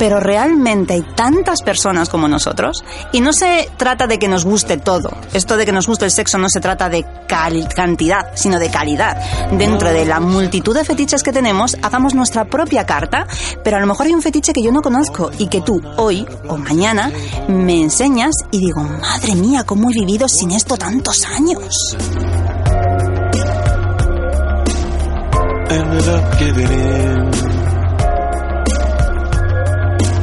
pero 0.00 0.18
realmente 0.18 0.94
hay 0.94 1.02
tantas 1.14 1.60
personas 1.60 2.08
como 2.08 2.26
nosotros 2.26 2.82
y 3.12 3.20
no 3.20 3.34
se 3.34 3.68
trata 3.76 4.06
de 4.06 4.18
que 4.18 4.28
nos 4.28 4.46
guste 4.46 4.78
todo. 4.78 5.10
Esto 5.34 5.58
de 5.58 5.66
que 5.66 5.72
nos 5.72 5.86
guste 5.86 6.06
el 6.06 6.10
sexo 6.10 6.38
no 6.38 6.48
se 6.48 6.58
trata 6.58 6.88
de 6.88 7.04
cantidad, 7.28 8.30
sino 8.34 8.58
de 8.58 8.70
calidad. 8.70 9.18
Dentro 9.52 9.92
de 9.92 10.06
la 10.06 10.18
multitud 10.18 10.74
de 10.74 10.86
fetiches 10.86 11.22
que 11.22 11.34
tenemos, 11.34 11.76
hagamos 11.82 12.14
nuestra 12.14 12.46
propia 12.46 12.86
carta, 12.86 13.26
pero 13.62 13.76
a 13.76 13.80
lo 13.80 13.86
mejor 13.86 14.06
hay 14.06 14.14
un 14.14 14.22
fetiche 14.22 14.54
que 14.54 14.62
yo 14.62 14.72
no 14.72 14.80
conozco 14.80 15.32
y 15.36 15.48
que 15.48 15.60
tú 15.60 15.78
hoy 15.98 16.26
o 16.48 16.56
mañana 16.56 17.12
me 17.48 17.82
enseñas 17.82 18.32
y 18.50 18.58
digo, 18.58 18.82
madre 18.82 19.34
mía, 19.34 19.64
¿cómo 19.64 19.90
he 19.90 19.92
vivido 19.92 20.28
sin 20.28 20.52
esto 20.52 20.78
tantos 20.78 21.26
años? 21.26 21.94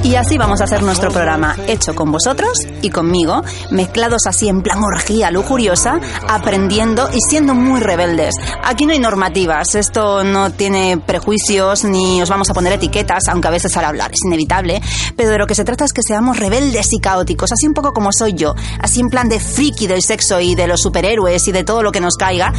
Y 0.08 0.16
así 0.16 0.38
vamos 0.38 0.62
a 0.62 0.64
hacer 0.64 0.84
nuestro 0.84 1.12
programa, 1.12 1.58
hecho 1.68 1.94
con 1.94 2.14
vosotros 2.14 2.60
y 2.82 2.90
conmigo, 2.90 3.44
mezclados 3.72 4.22
así 4.26 4.48
en 4.48 4.62
plan 4.62 4.82
orgía 4.82 5.32
lujuriosa, 5.32 6.00
aprendiendo 6.30 7.10
y 7.12 7.20
siendo 7.20 7.54
muy 7.54 7.82
rebeldes. 7.82 8.34
Aquí 8.64 8.86
no 8.86 8.94
hay 8.94 9.00
normativas, 9.00 9.76
esto 9.76 10.24
no 10.24 10.50
tiene 10.54 10.98
prejuicios 10.98 11.84
ni 11.84 12.22
os 12.22 12.30
vamos 12.30 12.50
a 12.50 12.54
poner 12.54 12.72
etiquetas, 12.72 13.24
aunque 13.28 13.50
a 13.50 13.52
veces 13.52 13.76
al 13.76 13.84
hablar 13.84 14.14
es 14.14 14.20
inevitable, 14.26 14.82
pero 15.18 15.30
de 15.30 15.40
lo 15.40 15.46
que 15.46 15.56
se 15.56 15.66
trata 15.66 15.84
es 15.84 15.92
que 15.92 16.02
seamos 16.02 16.40
rebeldes 16.40 16.88
y 16.94 17.00
caóticos, 17.02 17.52
así 17.52 17.68
un 17.68 17.74
poco 17.74 17.92
como 17.92 18.12
soy 18.18 18.32
yo, 18.32 18.56
así 18.80 19.02
en 19.02 19.10
plan 19.10 19.28
de 19.28 19.42
friki 19.42 19.88
del 19.88 20.04
sexo 20.04 20.40
y 20.40 20.56
de 20.56 20.68
los 20.68 20.80
superhéroes 20.80 21.50
y 21.50 21.52
de 21.52 21.66
todo 21.66 21.84
lo 21.84 21.92
que 21.92 22.00
nos 22.00 22.16
caiga, 22.16 22.54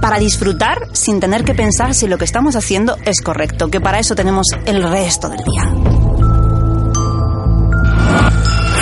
para 0.00 0.18
disfrutar 0.18 0.88
sin 0.92 1.20
tener 1.20 1.44
que 1.44 1.54
pensar 1.54 1.94
si 1.94 2.08
lo 2.08 2.16
que 2.16 2.24
estamos 2.24 2.56
haciendo 2.56 2.96
es 3.04 3.20
correcto, 3.20 3.68
que 3.68 3.82
para 3.82 3.98
eso 3.98 4.14
tenemos 4.14 4.46
el 4.64 4.82
resto 4.82 5.28
del 5.28 5.44
día. 5.44 6.03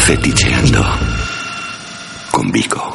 Feticheando 0.05 0.83
con 2.33 2.51
Vico. 2.51 2.93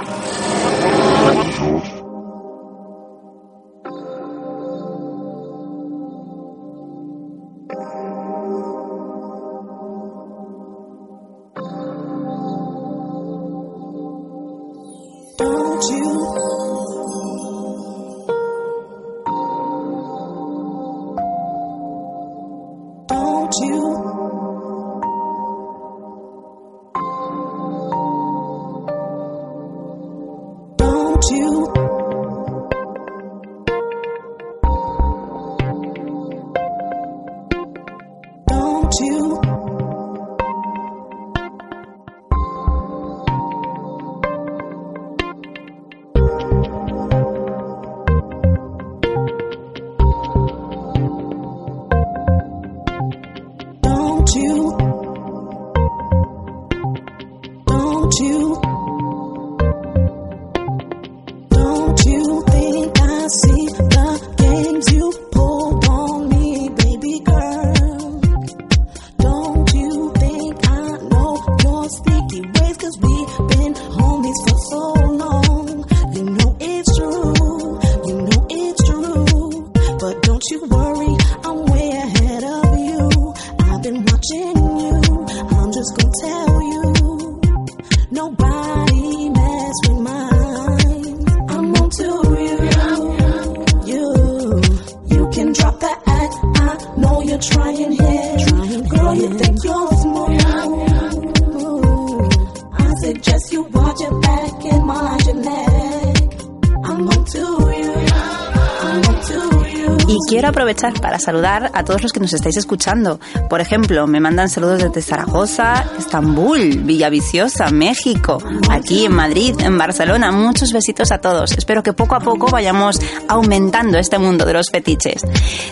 Saludar 111.20 111.72
a 111.74 111.84
todos 111.84 112.04
los 112.04 112.12
que 112.12 112.20
nos 112.20 112.34
estáis 112.34 112.58
escuchando. 112.58 113.20
Por 113.50 113.62
ejemplo, 113.62 114.08
me 114.08 114.20
mandan 114.20 114.50
saludos 114.50 114.84
desde 114.84 115.02
Zaragoza, 115.02 115.86
Estambul, 115.98 116.80
Villaviciosa, 116.84 117.70
México, 117.72 118.42
aquí 118.70 119.06
en 119.06 119.14
Madrid, 119.14 119.56
en 119.60 119.78
Barcelona. 119.78 120.32
Muchos 120.32 120.74
besitos 120.74 121.12
a 121.12 121.20
todos. 121.20 121.52
Espero 121.54 121.84
que 121.84 121.94
poco 121.94 122.16
a 122.16 122.20
poco 122.20 122.48
vayamos 122.48 123.00
aumentando 123.28 123.98
este 123.98 124.18
mundo 124.18 124.46
de 124.46 124.54
los 124.54 124.70
fetiches. 124.70 125.22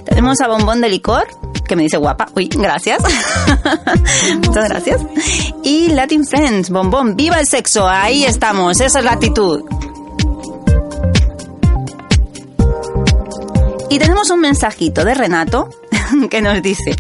Tenemos 0.04 0.42
a 0.42 0.48
Bombón 0.48 0.82
de 0.82 0.90
Licor, 0.90 1.28
que 1.68 1.76
me 1.76 1.84
dice 1.84 1.98
guapa. 1.98 2.28
Uy, 2.36 2.48
gracias. 2.48 3.02
Muchas 4.46 4.70
gracias. 4.70 5.02
Y 5.64 5.90
Latin 5.90 6.26
Friends, 6.26 6.70
Bombón, 6.70 7.16
viva 7.16 7.40
el 7.40 7.48
sexo. 7.48 7.88
Ahí 7.88 8.26
estamos, 8.26 8.80
esa 8.80 9.00
es 9.00 9.06
la 9.06 9.14
actitud. 9.14 9.64
Y 13.90 14.00
tenemos 14.00 14.30
un 14.30 14.40
mensajito 14.40 15.06
de 15.06 15.14
Renato 15.14 15.70
que 16.30 16.42
nos 16.42 16.62
dice, 16.62 16.96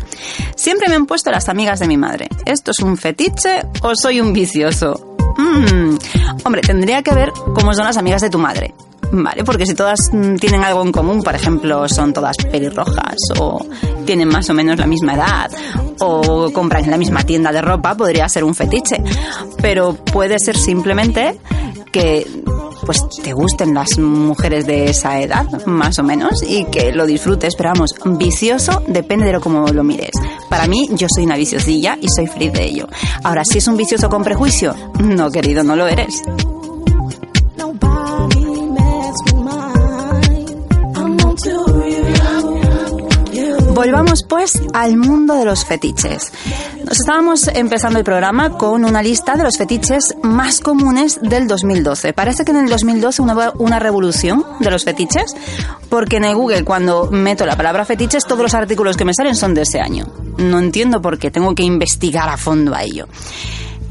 siempre 0.55 0.87
me 0.89 0.95
han 0.95 1.05
puesto 1.05 1.31
las 1.31 1.49
amigas 1.49 1.79
de 1.79 1.87
mi 1.87 1.97
madre, 1.97 2.29
¿esto 2.45 2.71
es 2.71 2.79
un 2.79 2.97
fetiche 2.97 3.63
o 3.81 3.95
soy 3.95 4.21
un 4.21 4.33
vicioso? 4.33 5.15
Mm, 5.37 5.97
hombre, 6.43 6.61
tendría 6.61 7.01
que 7.03 7.13
ver 7.13 7.31
cómo 7.53 7.73
son 7.73 7.85
las 7.85 7.97
amigas 7.97 8.21
de 8.21 8.29
tu 8.29 8.37
madre. 8.37 8.73
Vale, 9.17 9.45
porque 9.45 9.65
si 9.65 9.73
todas 9.73 10.09
mm, 10.11 10.35
tienen 10.35 10.63
algo 10.63 10.81
en 10.83 10.91
común, 10.91 11.21
por 11.21 11.33
ejemplo, 11.33 11.87
son 11.87 12.11
todas 12.11 12.35
pelirrojas 12.35 13.15
o 13.39 13.65
tienen 14.05 14.27
más 14.27 14.49
o 14.49 14.53
menos 14.53 14.77
la 14.77 14.87
misma 14.87 15.13
edad 15.13 15.49
o 15.99 16.51
compran 16.51 16.83
en 16.83 16.91
la 16.91 16.97
misma 16.97 17.23
tienda 17.23 17.53
de 17.53 17.61
ropa, 17.61 17.95
podría 17.95 18.27
ser 18.27 18.43
un 18.43 18.53
fetiche. 18.53 19.01
Pero 19.61 19.95
puede 19.95 20.37
ser 20.37 20.57
simplemente 20.57 21.39
que 21.93 22.27
pues 22.85 22.99
te 23.23 23.31
gusten 23.31 23.73
las 23.73 23.97
mujeres 23.97 24.67
de 24.67 24.89
esa 24.89 25.19
edad, 25.21 25.45
más 25.65 25.97
o 25.97 26.03
menos, 26.03 26.43
y 26.43 26.65
que 26.65 26.91
lo 26.91 27.05
disfrutes, 27.05 27.55
pero 27.55 27.69
vamos, 27.69 27.95
vicioso 28.17 28.83
depende 28.85 29.25
de 29.25 29.31
lo 29.31 29.41
como 29.41 29.65
lo 29.69 29.83
mires. 29.83 30.11
Para 30.49 30.67
mí, 30.67 30.89
yo 30.91 31.07
soy 31.09 31.23
una 31.23 31.37
viciosilla 31.37 31.97
y 31.99 32.07
soy 32.09 32.27
feliz 32.27 32.51
de 32.51 32.65
ello. 32.65 32.87
Ahora, 33.23 33.43
si 33.45 33.59
es 33.59 33.67
un 33.67 33.77
vicioso 33.77 34.09
con 34.09 34.23
prejuicio, 34.23 34.75
no, 34.99 35.31
querido, 35.31 35.63
no 35.63 35.75
lo 35.75 35.87
eres. 35.87 36.21
Volvamos 43.75 44.23
pues 44.23 44.53
al 44.73 44.95
mundo 44.95 45.35
de 45.35 45.43
los 45.43 45.65
fetiches. 45.65 46.31
Nos 46.85 46.97
estábamos 46.97 47.49
empezando 47.49 47.99
el 47.99 48.05
programa 48.05 48.51
con 48.57 48.85
una 48.85 49.03
lista 49.03 49.35
de 49.35 49.43
los 49.43 49.57
fetiches 49.57 50.15
más 50.23 50.61
comunes 50.61 51.19
del 51.21 51.45
2012. 51.45 52.13
Parece 52.13 52.45
que 52.45 52.51
en 52.51 52.57
el 52.57 52.69
2012 52.69 53.21
hubo 53.21 53.51
una 53.59 53.79
revolución 53.79 54.45
de 54.61 54.71
los 54.71 54.85
fetiches, 54.85 55.35
porque 55.89 56.15
en 56.15 56.23
el 56.23 56.35
Google 56.35 56.63
cuando 56.63 57.11
meto 57.11 57.45
la 57.45 57.57
palabra 57.57 57.83
fetiches 57.83 58.25
todos 58.25 58.43
los 58.43 58.53
artículos 58.53 58.95
que 58.95 59.03
me 59.03 59.13
salen 59.13 59.35
son 59.35 59.53
de 59.53 59.63
ese 59.63 59.81
año. 59.81 60.07
No 60.37 60.59
entiendo 60.59 61.01
por 61.01 61.19
qué, 61.19 61.29
tengo 61.29 61.53
que 61.53 61.63
investigar 61.63 62.29
a 62.29 62.37
fondo 62.37 62.73
a 62.73 62.81
ello. 62.81 63.07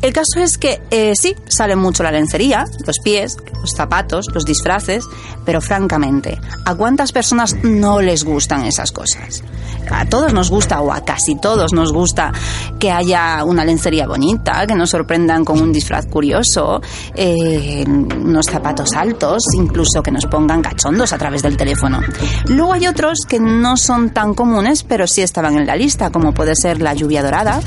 El 0.04 0.12
caso 0.12 0.38
es 0.38 0.58
que 0.58 0.82
eh, 0.90 1.14
sí, 1.18 1.34
sale 1.48 1.76
mucho 1.76 2.02
la 2.02 2.12
lencería, 2.12 2.66
los 2.86 2.98
pies, 2.98 3.38
los 3.58 3.70
zapatos, 3.70 4.26
los 4.34 4.44
disfraces, 4.44 5.06
pero 5.46 5.62
francamente, 5.62 6.38
¿a 6.66 6.74
cuántas 6.74 7.10
personas 7.10 7.56
no 7.62 8.02
les 8.02 8.22
gustan 8.22 8.66
esas 8.66 8.92
cosas? 8.92 9.42
A 9.90 10.04
todos 10.04 10.34
nos 10.34 10.50
gusta, 10.50 10.82
o 10.82 10.92
a 10.92 11.04
casi 11.06 11.36
todos 11.36 11.72
nos 11.72 11.90
gusta, 11.90 12.32
que 12.78 12.90
haya 12.90 13.44
una 13.44 13.64
lencería 13.64 14.06
bonita, 14.06 14.66
que 14.66 14.74
nos 14.74 14.90
sorprendan 14.90 15.42
con 15.42 15.60
un 15.60 15.72
disfraz 15.72 16.06
curioso, 16.06 16.82
eh, 17.14 17.84
unos 17.86 18.46
zapatos 18.46 18.92
altos, 18.94 19.42
incluso 19.54 20.02
que 20.02 20.10
nos 20.10 20.26
pongan 20.26 20.60
cachondos 20.60 21.14
a 21.14 21.18
través 21.18 21.42
del 21.42 21.56
teléfono. 21.56 22.00
Luego 22.48 22.74
hay 22.74 22.86
otros 22.86 23.20
que 23.26 23.40
no 23.40 23.78
son 23.78 24.10
tan 24.10 24.34
comunes, 24.34 24.82
pero 24.82 25.06
sí 25.06 25.22
estaban 25.22 25.56
en 25.56 25.66
la 25.66 25.76
lista, 25.76 26.10
como 26.10 26.34
puede 26.34 26.54
ser 26.56 26.82
la 26.82 26.92
lluvia 26.92 27.22
dorada, 27.22 27.60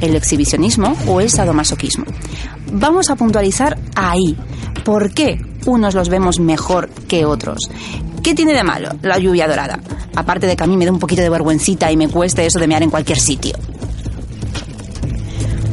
el 0.00 0.16
exhibicionismo 0.16 0.96
o 1.06 1.20
el 1.20 1.30
sadomasoquismo. 1.30 1.83
Vamos 2.72 3.10
a 3.10 3.16
puntualizar 3.16 3.78
ahí. 3.94 4.36
¿Por 4.84 5.12
qué 5.12 5.40
unos 5.66 5.94
los 5.94 6.08
vemos 6.08 6.40
mejor 6.40 6.88
que 7.08 7.24
otros? 7.24 7.70
¿Qué 8.22 8.34
tiene 8.34 8.54
de 8.54 8.64
malo 8.64 8.90
la 9.02 9.18
lluvia 9.18 9.46
dorada? 9.46 9.78
Aparte 10.16 10.46
de 10.46 10.56
que 10.56 10.64
a 10.64 10.66
mí 10.66 10.76
me 10.76 10.84
da 10.84 10.92
un 10.92 10.98
poquito 10.98 11.22
de 11.22 11.30
vergüencita 11.30 11.90
y 11.90 11.96
me 11.96 12.08
cueste 12.08 12.46
eso 12.46 12.58
de 12.58 12.66
mear 12.66 12.82
en 12.82 12.90
cualquier 12.90 13.18
sitio. 13.18 13.54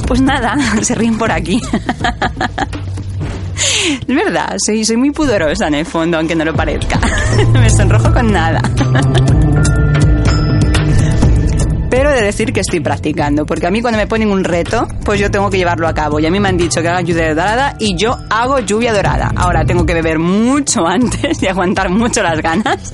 Pues 0.08 0.22
nada, 0.22 0.58
se 0.82 0.96
ríen 0.96 1.18
por 1.18 1.32
aquí. 1.32 1.62
Es 4.08 4.16
verdad, 4.16 4.56
soy, 4.64 4.84
soy 4.84 4.98
muy 4.98 5.12
pudorosa 5.12 5.68
en 5.68 5.76
el 5.76 5.86
fondo, 5.86 6.18
aunque 6.18 6.36
no 6.36 6.46
lo 6.46 6.54
parezca. 6.54 7.00
Me 7.54 7.70
sonrojo 7.70 8.12
con 8.12 8.32
nada 8.32 8.62
pero 11.92 12.10
de 12.10 12.22
decir 12.22 12.54
que 12.54 12.62
estoy 12.62 12.80
practicando, 12.80 13.46
porque 13.46 13.68
a 13.68 13.70
mí 13.70 13.82
cuando 13.82 13.98
me 13.98 14.08
ponen 14.08 14.32
un 14.32 14.46
reto, 14.46 14.88
pues 15.04 15.20
yo 15.20 15.30
tengo 15.30 15.50
que 15.50 15.58
llevarlo 15.58 15.90
a 15.90 15.94
cabo. 15.94 16.22
Y 16.22 16.26
a 16.26 16.32
mí 16.32 16.40
me 16.40 16.48
han 16.48 16.58
dicho 16.58 16.82
que 16.82 16.88
haga 16.88 17.02
lluvia 17.02 17.36
dorada 17.36 17.76
y 17.80 17.98
yo 17.98 18.18
hago 18.30 18.60
lluvia 18.60 18.94
dorada. 18.94 19.34
Ahora 19.36 19.66
tengo 19.66 19.86
que 19.86 19.94
beber 19.94 20.18
mucho 20.18 20.88
antes 20.88 21.44
y 21.44 21.48
aguantar 21.48 21.90
mucho 21.90 22.24
las 22.24 22.42
ganas, 22.42 22.94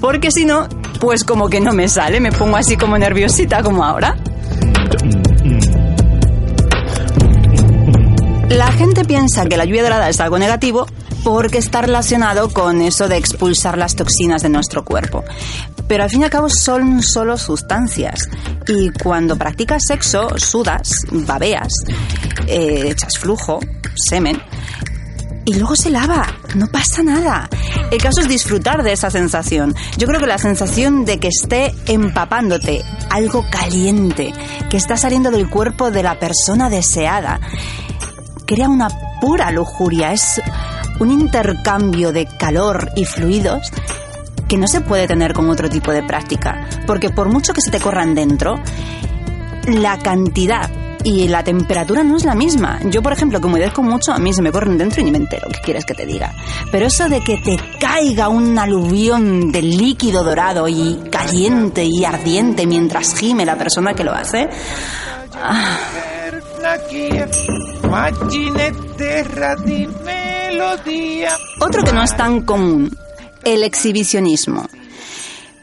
porque 0.00 0.30
si 0.30 0.46
no, 0.46 0.66
pues 0.98 1.24
como 1.24 1.50
que 1.50 1.60
no 1.60 1.72
me 1.72 1.88
sale, 1.88 2.20
me 2.20 2.32
pongo 2.32 2.56
así 2.56 2.78
como 2.78 2.96
nerviosita 2.96 3.62
como 3.62 3.84
ahora. 3.84 4.16
La 8.48 8.72
gente 8.72 9.04
piensa 9.04 9.44
que 9.44 9.58
la 9.58 9.66
lluvia 9.66 9.82
dorada 9.82 10.08
es 10.08 10.18
algo 10.20 10.38
negativo 10.38 10.86
porque 11.24 11.58
está 11.58 11.82
relacionado 11.82 12.50
con 12.50 12.80
eso 12.82 13.08
de 13.08 13.16
expulsar 13.16 13.78
las 13.78 13.96
toxinas 13.96 14.42
de 14.42 14.48
nuestro 14.48 14.84
cuerpo. 14.84 15.24
Pero 15.88 16.04
al 16.04 16.10
fin 16.10 16.22
y 16.22 16.24
al 16.24 16.30
cabo 16.30 16.48
son 16.48 17.02
solo 17.02 17.36
sustancias. 17.36 18.28
Y 18.66 18.90
cuando 18.90 19.36
practicas 19.36 19.84
sexo, 19.86 20.38
sudas, 20.38 20.90
babeas, 21.10 21.72
eh, 22.46 22.84
echas 22.88 23.18
flujo, 23.18 23.60
semen, 23.94 24.40
y 25.44 25.54
luego 25.54 25.76
se 25.76 25.90
lava. 25.90 26.26
No 26.54 26.66
pasa 26.68 27.02
nada. 27.02 27.48
El 27.90 28.00
caso 28.00 28.20
es 28.20 28.28
disfrutar 28.28 28.82
de 28.82 28.92
esa 28.92 29.10
sensación. 29.10 29.74
Yo 29.98 30.06
creo 30.06 30.20
que 30.20 30.26
la 30.26 30.38
sensación 30.38 31.04
de 31.04 31.18
que 31.18 31.28
esté 31.28 31.74
empapándote 31.86 32.82
algo 33.10 33.44
caliente, 33.50 34.32
que 34.70 34.76
está 34.76 34.96
saliendo 34.96 35.30
del 35.30 35.48
cuerpo 35.50 35.90
de 35.90 36.02
la 36.02 36.18
persona 36.18 36.70
deseada, 36.70 37.40
crea 38.46 38.68
una 38.68 38.88
pura 39.20 39.50
lujuria. 39.50 40.12
Es 40.12 40.40
un 41.02 41.10
intercambio 41.10 42.12
de 42.12 42.26
calor 42.26 42.90
y 42.96 43.04
fluidos 43.04 43.70
que 44.48 44.56
no 44.56 44.68
se 44.68 44.80
puede 44.80 45.08
tener 45.08 45.32
con 45.32 45.50
otro 45.50 45.68
tipo 45.68 45.90
de 45.92 46.02
práctica, 46.02 46.68
porque 46.86 47.10
por 47.10 47.28
mucho 47.28 47.52
que 47.52 47.60
se 47.60 47.70
te 47.70 47.80
corran 47.80 48.14
dentro, 48.14 48.60
la 49.66 49.98
cantidad 49.98 50.70
y 51.04 51.26
la 51.26 51.42
temperatura 51.42 52.04
no 52.04 52.16
es 52.16 52.24
la 52.24 52.34
misma. 52.34 52.78
Yo, 52.84 53.02
por 53.02 53.12
ejemplo, 53.12 53.40
que 53.40 53.46
humedezco 53.46 53.82
mucho, 53.82 54.12
a 54.12 54.18
mí 54.18 54.32
se 54.32 54.42
me 54.42 54.52
corren 54.52 54.78
dentro 54.78 55.00
y 55.00 55.04
ni 55.04 55.10
me 55.10 55.18
entero, 55.18 55.48
¿qué 55.52 55.58
quieres 55.60 55.84
que 55.84 55.94
te 55.94 56.06
diga? 56.06 56.32
Pero 56.70 56.86
eso 56.86 57.08
de 57.08 57.20
que 57.20 57.38
te 57.38 57.58
caiga 57.80 58.28
un 58.28 58.56
aluvión 58.56 59.50
de 59.50 59.62
líquido 59.62 60.22
dorado 60.22 60.68
y 60.68 61.00
caliente 61.10 61.84
y 61.84 62.04
ardiente 62.04 62.66
mientras 62.66 63.16
gime 63.16 63.44
la 63.44 63.56
persona 63.56 63.94
que 63.94 64.04
lo 64.04 64.12
hace... 64.12 64.48
Ah. 65.34 65.78
Otro 71.60 71.82
que 71.82 71.92
no 71.92 72.02
es 72.02 72.16
tan 72.16 72.42
común, 72.42 72.96
el 73.44 73.62
exhibicionismo. 73.62 74.68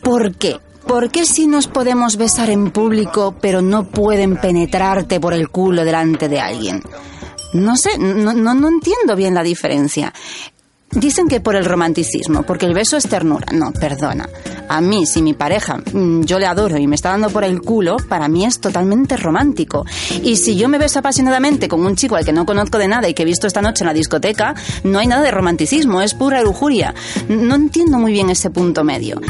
¿Por 0.02 0.36
qué? 0.36 0.58
¿Por 0.88 1.12
qué 1.12 1.26
si 1.26 1.46
nos 1.46 1.68
podemos 1.68 2.18
besar 2.18 2.50
en 2.50 2.72
público 2.72 3.36
pero 3.40 3.62
no 3.62 3.86
pueden 3.86 4.38
penetrarte 4.38 5.20
por 5.20 5.34
el 5.34 5.50
culo 5.50 5.84
delante 5.84 6.30
de 6.30 6.40
alguien? 6.40 6.82
No 7.54 7.76
sé, 7.76 7.98
no, 7.98 8.34
no, 8.34 8.54
no 8.54 8.68
entiendo 8.68 9.16
bien 9.16 9.34
la 9.34 9.44
diferencia. 9.44 10.14
Dicen 10.92 11.28
que 11.28 11.40
por 11.40 11.56
el 11.56 11.66
romanticismo, 11.66 12.44
porque 12.44 12.66
el 12.66 12.74
beso 12.74 12.98
es 12.98 13.08
ternura. 13.08 13.46
No, 13.54 13.72
perdona. 13.72 14.28
A 14.68 14.82
mí, 14.82 15.06
si 15.06 15.22
mi 15.22 15.34
pareja, 15.34 15.78
mm, 15.78 16.22
yo 16.22 16.40
le 16.40 16.48
adoro 16.48 16.78
y 16.78 16.88
me 16.88 16.96
está 16.96 17.10
dando 17.10 17.30
por 17.30 17.44
el 17.44 17.62
culo, 17.62 17.98
para 17.98 18.28
mí 18.28 18.46
es 18.46 18.60
totalmente 18.60 19.16
romántico. 19.16 19.86
Y 20.24 20.36
si 20.38 20.56
yo 20.56 20.68
me 20.68 20.80
beso 20.80 21.00
apasionadamente 21.00 21.68
con 21.68 21.86
un 21.86 21.96
chico 21.96 22.16
al 22.16 22.26
que 22.26 22.34
no 22.34 22.46
conozco 22.46 22.80
de 22.80 22.88
nada 22.88 23.08
y 23.08 23.14
que 23.14 23.22
he 23.22 23.26
visto 23.26 23.46
esta 23.46 23.62
noche 23.62 23.84
en 23.84 23.88
la 23.88 23.94
discoteca, 23.94 24.56
no 24.84 25.00
hay 25.00 25.08
nada 25.08 25.22
de 25.22 25.32
romanticismo, 25.32 26.02
es 26.02 26.16
pura 26.16 26.42
lujuria. 26.42 26.96
No 27.28 27.56
entiendo 27.56 28.00
muy 28.00 28.12
bien 28.12 28.30
ese 28.32 28.50
punto 28.50 28.84
medio. 28.84 29.22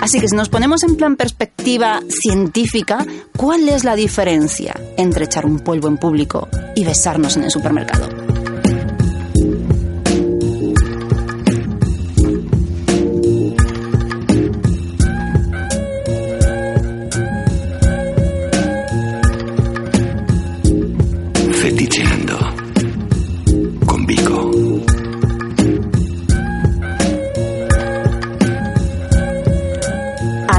Así 0.00 0.20
que 0.20 0.28
si 0.28 0.36
nos 0.36 0.48
ponemos 0.48 0.82
en 0.82 0.96
plan 0.96 1.16
perspectiva 1.16 2.00
científica, 2.08 3.06
¿cuál 3.36 3.68
es 3.68 3.84
la 3.84 3.96
diferencia 3.96 4.74
entre 4.96 5.24
echar 5.24 5.46
un 5.46 5.60
polvo 5.60 5.88
en 5.88 5.96
público 5.96 6.48
y 6.76 6.84
besarnos 6.84 7.36
en 7.36 7.44
el 7.44 7.50
supermercado? 7.50 8.08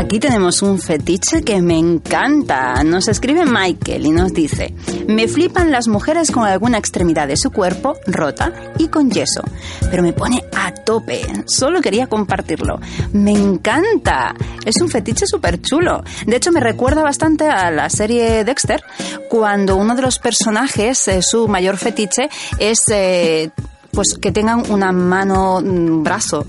Aquí 0.09 0.19
tenemos 0.19 0.63
un 0.63 0.79
fetiche 0.79 1.43
que 1.43 1.61
me 1.61 1.77
encanta. 1.77 2.83
Nos 2.83 3.07
escribe 3.07 3.45
Michael 3.45 4.07
y 4.07 4.09
nos 4.09 4.33
dice, 4.33 4.73
me 5.07 5.27
flipan 5.27 5.69
las 5.69 5.87
mujeres 5.87 6.31
con 6.31 6.45
alguna 6.45 6.79
extremidad 6.79 7.27
de 7.27 7.37
su 7.37 7.51
cuerpo 7.51 7.95
rota 8.07 8.51
y 8.79 8.87
con 8.87 9.11
yeso, 9.11 9.43
pero 9.91 10.01
me 10.01 10.11
pone 10.11 10.43
a 10.57 10.73
tope. 10.73 11.21
Solo 11.45 11.79
quería 11.79 12.07
compartirlo. 12.07 12.79
Me 13.13 13.33
encanta. 13.33 14.33
Es 14.65 14.81
un 14.81 14.89
fetiche 14.89 15.27
súper 15.27 15.61
chulo. 15.61 16.03
De 16.25 16.37
hecho, 16.37 16.51
me 16.51 16.59
recuerda 16.59 17.03
bastante 17.03 17.47
a 17.47 17.69
la 17.69 17.87
serie 17.91 18.43
Dexter, 18.43 18.81
cuando 19.29 19.75
uno 19.75 19.93
de 19.93 20.01
los 20.01 20.17
personajes, 20.17 21.07
eh, 21.07 21.21
su 21.21 21.47
mayor 21.47 21.77
fetiche, 21.77 22.31
es... 22.57 22.79
Eh, 22.89 23.51
pues 23.91 24.17
que 24.19 24.32
tengan 24.32 24.69
una 24.71 24.91
mano, 24.91 25.58
un 25.58 26.04
brazo 26.04 26.45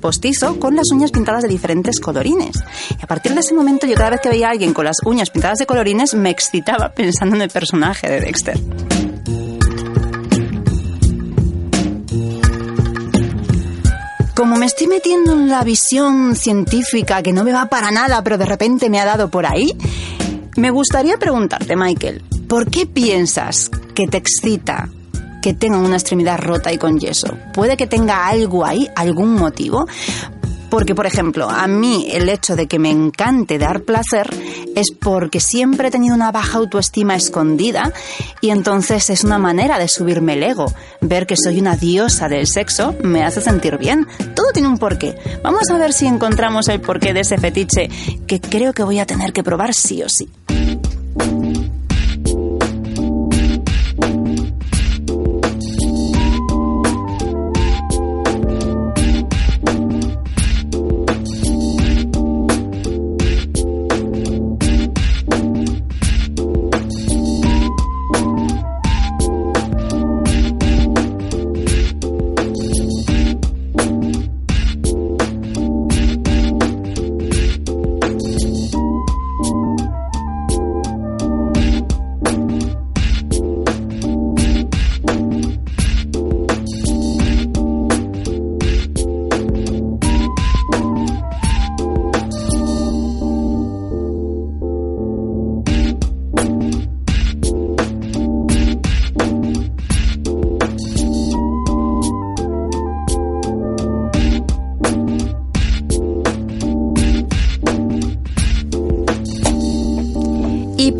postizo 0.00 0.58
con 0.58 0.76
las 0.76 0.90
uñas 0.92 1.10
pintadas 1.10 1.42
de 1.42 1.48
diferentes 1.48 2.00
colorines. 2.00 2.56
Y 2.90 3.02
a 3.02 3.06
partir 3.06 3.34
de 3.34 3.40
ese 3.40 3.54
momento 3.54 3.86
yo 3.86 3.94
cada 3.94 4.10
vez 4.10 4.20
que 4.20 4.28
veía 4.28 4.48
a 4.48 4.50
alguien 4.50 4.72
con 4.72 4.84
las 4.84 4.96
uñas 5.04 5.30
pintadas 5.30 5.58
de 5.58 5.66
colorines 5.66 6.14
me 6.14 6.30
excitaba 6.30 6.90
pensando 6.90 7.36
en 7.36 7.42
el 7.42 7.50
personaje 7.50 8.08
de 8.08 8.20
Dexter. 8.20 8.58
Como 14.34 14.56
me 14.56 14.66
estoy 14.66 14.86
metiendo 14.86 15.32
en 15.32 15.48
la 15.48 15.64
visión 15.64 16.36
científica 16.36 17.22
que 17.22 17.32
no 17.32 17.42
me 17.42 17.52
va 17.52 17.66
para 17.66 17.90
nada, 17.90 18.22
pero 18.22 18.36
de 18.36 18.44
repente 18.44 18.90
me 18.90 19.00
ha 19.00 19.06
dado 19.06 19.30
por 19.30 19.46
ahí, 19.46 19.74
me 20.56 20.70
gustaría 20.70 21.16
preguntarte, 21.16 21.74
Michael, 21.74 22.22
¿por 22.46 22.70
qué 22.70 22.86
piensas 22.86 23.70
que 23.94 24.06
te 24.06 24.18
excita 24.18 24.90
que 25.46 25.54
tenga 25.54 25.78
una 25.78 25.94
extremidad 25.94 26.40
rota 26.40 26.72
y 26.72 26.76
con 26.76 26.98
yeso? 26.98 27.28
¿Puede 27.52 27.76
que 27.76 27.86
tenga 27.86 28.26
algo 28.26 28.64
ahí, 28.64 28.90
algún 28.96 29.34
motivo? 29.34 29.86
Porque, 30.70 30.96
por 30.96 31.06
ejemplo, 31.06 31.48
a 31.48 31.68
mí 31.68 32.08
el 32.10 32.28
hecho 32.28 32.56
de 32.56 32.66
que 32.66 32.80
me 32.80 32.90
encante 32.90 33.56
dar 33.56 33.82
placer 33.82 34.28
es 34.74 34.90
porque 34.90 35.38
siempre 35.38 35.86
he 35.86 35.90
tenido 35.92 36.16
una 36.16 36.32
baja 36.32 36.58
autoestima 36.58 37.14
escondida 37.14 37.92
y 38.40 38.50
entonces 38.50 39.08
es 39.08 39.22
una 39.22 39.38
manera 39.38 39.78
de 39.78 39.86
subirme 39.86 40.32
el 40.32 40.42
ego. 40.42 40.66
Ver 41.00 41.28
que 41.28 41.36
soy 41.36 41.60
una 41.60 41.76
diosa 41.76 42.28
del 42.28 42.48
sexo 42.48 42.96
me 43.04 43.22
hace 43.22 43.40
sentir 43.40 43.78
bien. 43.78 44.04
Todo 44.34 44.50
tiene 44.52 44.66
un 44.66 44.78
porqué. 44.78 45.14
Vamos 45.44 45.70
a 45.70 45.78
ver 45.78 45.92
si 45.92 46.08
encontramos 46.08 46.66
el 46.66 46.80
porqué 46.80 47.14
de 47.14 47.20
ese 47.20 47.38
fetiche 47.38 47.88
que 48.26 48.40
creo 48.40 48.72
que 48.72 48.82
voy 48.82 48.98
a 48.98 49.06
tener 49.06 49.32
que 49.32 49.44
probar 49.44 49.74
sí 49.74 50.02
o 50.02 50.08
sí. 50.08 50.28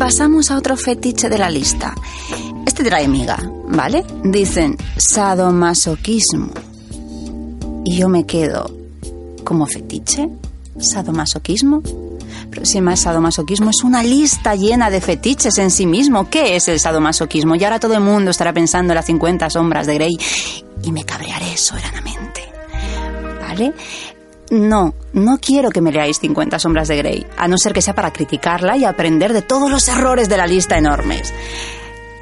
Pasamos 0.07 0.51
a 0.51 0.57
otro 0.57 0.77
fetiche 0.77 1.27
de 1.27 1.37
la 1.37 1.49
lista. 1.49 1.93
Este 2.65 2.81
trae 2.81 3.09
miga, 3.09 3.37
¿vale? 3.67 4.05
Dicen 4.23 4.77
sadomasoquismo. 4.95 6.47
Y 7.83 7.97
yo 7.97 8.07
me 8.07 8.25
quedo 8.25 8.71
como 9.43 9.65
fetiche, 9.65 10.29
sadomasoquismo. 10.79 11.81
Pero 12.49 12.65
si 12.65 12.79
más 12.79 13.01
sadomasoquismo 13.01 13.69
es 13.69 13.83
una 13.83 14.01
lista 14.01 14.55
llena 14.55 14.89
de 14.89 15.01
fetiches 15.01 15.57
en 15.57 15.71
sí 15.71 15.85
mismo. 15.85 16.29
¿Qué 16.29 16.55
es 16.55 16.69
el 16.69 16.79
sadomasoquismo? 16.79 17.55
Y 17.55 17.65
ahora 17.65 17.81
todo 17.81 17.95
el 17.95 17.99
mundo 17.99 18.31
estará 18.31 18.53
pensando 18.53 18.93
en 18.93 18.95
las 18.95 19.07
50 19.07 19.49
sombras 19.49 19.87
de 19.87 19.95
Grey 19.95 20.17
y 20.83 20.91
me 20.93 21.03
cabrearé 21.03 21.57
soberanamente. 21.57 22.43
¿Vale? 23.41 23.73
No, 24.49 24.93
no 25.11 25.39
quiero 25.39 25.69
que 25.69 25.81
me 25.81 25.91
leáis 25.91 26.19
50 26.19 26.57
sombras 26.59 26.87
de 26.87 26.97
Grey, 26.97 27.25
a 27.37 27.47
no 27.47 27.57
ser 27.57 27.73
que 27.73 27.81
sea 27.81 27.95
para 27.95 28.13
criticarla 28.13 28.77
y 28.77 28.85
aprender 28.85 29.33
de 29.33 29.41
todos 29.41 29.69
los 29.69 29.87
errores 29.89 30.29
de 30.29 30.37
la 30.37 30.47
lista 30.47 30.77
enormes. 30.77 31.33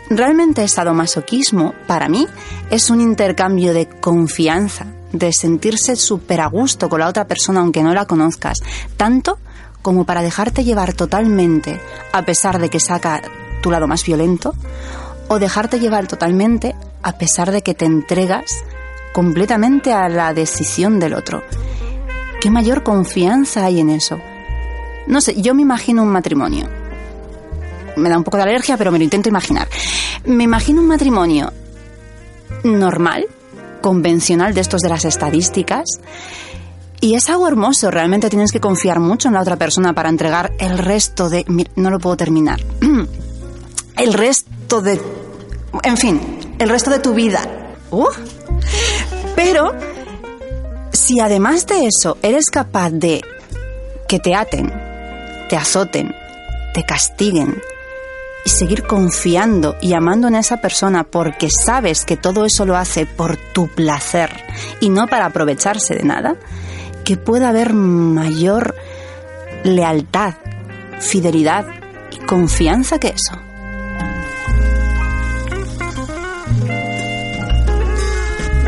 Realmente 0.10 0.68
sadomasoquismo, 0.68 1.74
para 1.88 2.10
mí, 2.10 2.28
es 2.70 2.90
un 2.90 3.02
intercambio 3.02 3.74
de 3.74 3.88
confianza, 3.88 4.88
de 5.12 5.34
sentirse 5.34 5.96
súper 5.96 6.42
a 6.42 6.48
gusto 6.48 6.90
con 6.90 7.00
la 7.00 7.08
otra 7.08 7.28
persona 7.28 7.60
aunque 7.60 7.84
no 7.84 7.94
la 7.94 8.06
conozcas, 8.06 8.58
tanto 8.98 9.38
como 9.82 10.06
para 10.06 10.24
dejarte 10.24 10.64
llevar 10.64 10.94
totalmente 10.94 11.80
a 12.12 12.24
pesar 12.24 12.60
de 12.60 12.70
que 12.70 12.80
saca 12.80 13.22
tu 13.62 13.70
lado 13.70 13.88
más 13.88 14.04
violento, 14.04 14.56
o 15.28 15.40
dejarte 15.40 15.80
llevar 15.80 16.08
totalmente 16.08 16.76
a 17.04 17.18
pesar 17.18 17.52
de 17.52 17.62
que 17.62 17.74
te 17.74 17.86
entregas 17.86 18.64
completamente 19.14 19.94
a 19.94 20.10
la 20.10 20.34
decisión 20.34 21.00
del 21.00 21.14
otro. 21.14 21.44
¿Qué 22.46 22.52
mayor 22.52 22.84
confianza 22.84 23.66
hay 23.66 23.80
en 23.80 23.90
eso? 23.90 24.20
No 25.08 25.20
sé, 25.20 25.42
yo 25.42 25.56
me 25.56 25.64
imagino 25.64 26.04
un 26.04 26.10
matrimonio. 26.10 26.70
Me 27.98 28.08
da 28.08 28.20
un 28.20 28.24
poco 28.24 28.38
de 28.38 28.44
alergia, 28.44 28.78
pero 28.78 28.92
me 28.92 29.00
lo 29.00 29.04
intento 29.04 29.30
imaginar. 29.30 29.68
Me 30.26 30.44
imagino 30.44 30.80
un 30.80 30.88
matrimonio 30.88 31.52
normal, 32.64 33.26
convencional 33.82 34.54
de 34.54 34.62
estos 34.62 34.82
de 34.82 34.90
las 34.90 35.06
estadísticas. 35.06 35.86
Y 37.02 37.16
es 37.16 37.32
algo 37.32 37.48
hermoso, 37.48 37.90
realmente 37.90 38.30
tienes 38.30 38.52
que 38.52 38.60
confiar 38.60 39.00
mucho 39.00 39.28
en 39.28 39.34
la 39.34 39.42
otra 39.42 39.56
persona 39.56 39.94
para 39.94 40.10
entregar 40.10 40.54
el 40.60 40.78
resto 40.78 41.30
de... 41.30 41.46
No 41.76 41.90
lo 41.90 41.98
puedo 41.98 42.16
terminar. 42.16 42.60
El 43.98 44.14
resto 44.14 44.84
de... 44.84 45.02
En 45.82 45.98
fin, 45.98 46.22
el 46.60 46.70
resto 46.70 46.92
de 46.92 47.00
tu 47.00 47.16
vida. 47.16 47.42
Uh, 47.90 48.06
pero 49.36 49.95
si 50.96 51.20
además 51.20 51.68
de 51.68 51.86
eso 51.86 52.18
eres 52.22 52.50
capaz 52.50 52.92
de 52.92 53.22
que 54.08 54.20
te 54.20 54.36
aten, 54.36 54.74
te 55.50 55.56
azoten, 55.56 56.14
te 56.74 56.84
castiguen 56.84 57.62
y 58.46 58.50
seguir 58.50 58.84
confiando 58.84 59.76
y 59.82 59.94
amando 59.94 60.28
en 60.28 60.36
esa 60.36 60.58
persona 60.58 61.04
porque 61.04 61.50
sabes 61.50 62.06
que 62.06 62.18
todo 62.18 62.46
eso 62.46 62.66
lo 62.66 62.78
hace 62.78 63.06
por 63.06 63.38
tu 63.38 63.68
placer 63.68 64.30
y 64.80 64.90
no 64.90 65.08
para 65.08 65.26
aprovecharse 65.26 65.96
de 65.96 66.04
nada, 66.04 66.36
que 67.04 67.18
pueda 67.18 67.50
haber 67.50 67.74
mayor 67.74 68.76
lealtad, 69.64 70.36
fidelidad 71.00 71.66
y 72.12 72.18
confianza 72.26 73.00
que 73.00 73.10
eso. 73.10 73.45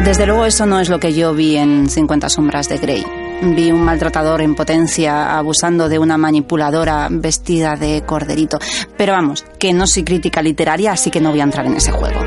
Desde 0.07 0.25
luego 0.25 0.45
eso 0.45 0.65
no 0.65 0.79
es 0.79 0.87
lo 0.87 1.01
que 1.01 1.13
yo 1.13 1.33
vi 1.33 1.57
en 1.57 1.89
50 1.89 2.29
sombras 2.29 2.69
de 2.69 2.77
Grey. 2.77 3.05
Vi 3.41 3.73
un 3.73 3.83
maltratador 3.83 4.41
en 4.41 4.55
potencia 4.55 5.37
abusando 5.37 5.89
de 5.89 5.99
una 5.99 6.17
manipuladora 6.17 7.09
vestida 7.11 7.75
de 7.75 8.03
corderito. 8.05 8.57
Pero 8.95 9.11
vamos, 9.11 9.43
que 9.59 9.73
no 9.73 9.85
soy 9.85 10.05
crítica 10.05 10.41
literaria, 10.41 10.93
así 10.93 11.11
que 11.11 11.19
no 11.19 11.31
voy 11.31 11.41
a 11.41 11.43
entrar 11.43 11.65
en 11.65 11.75
ese 11.75 11.91
juego. 11.91 12.21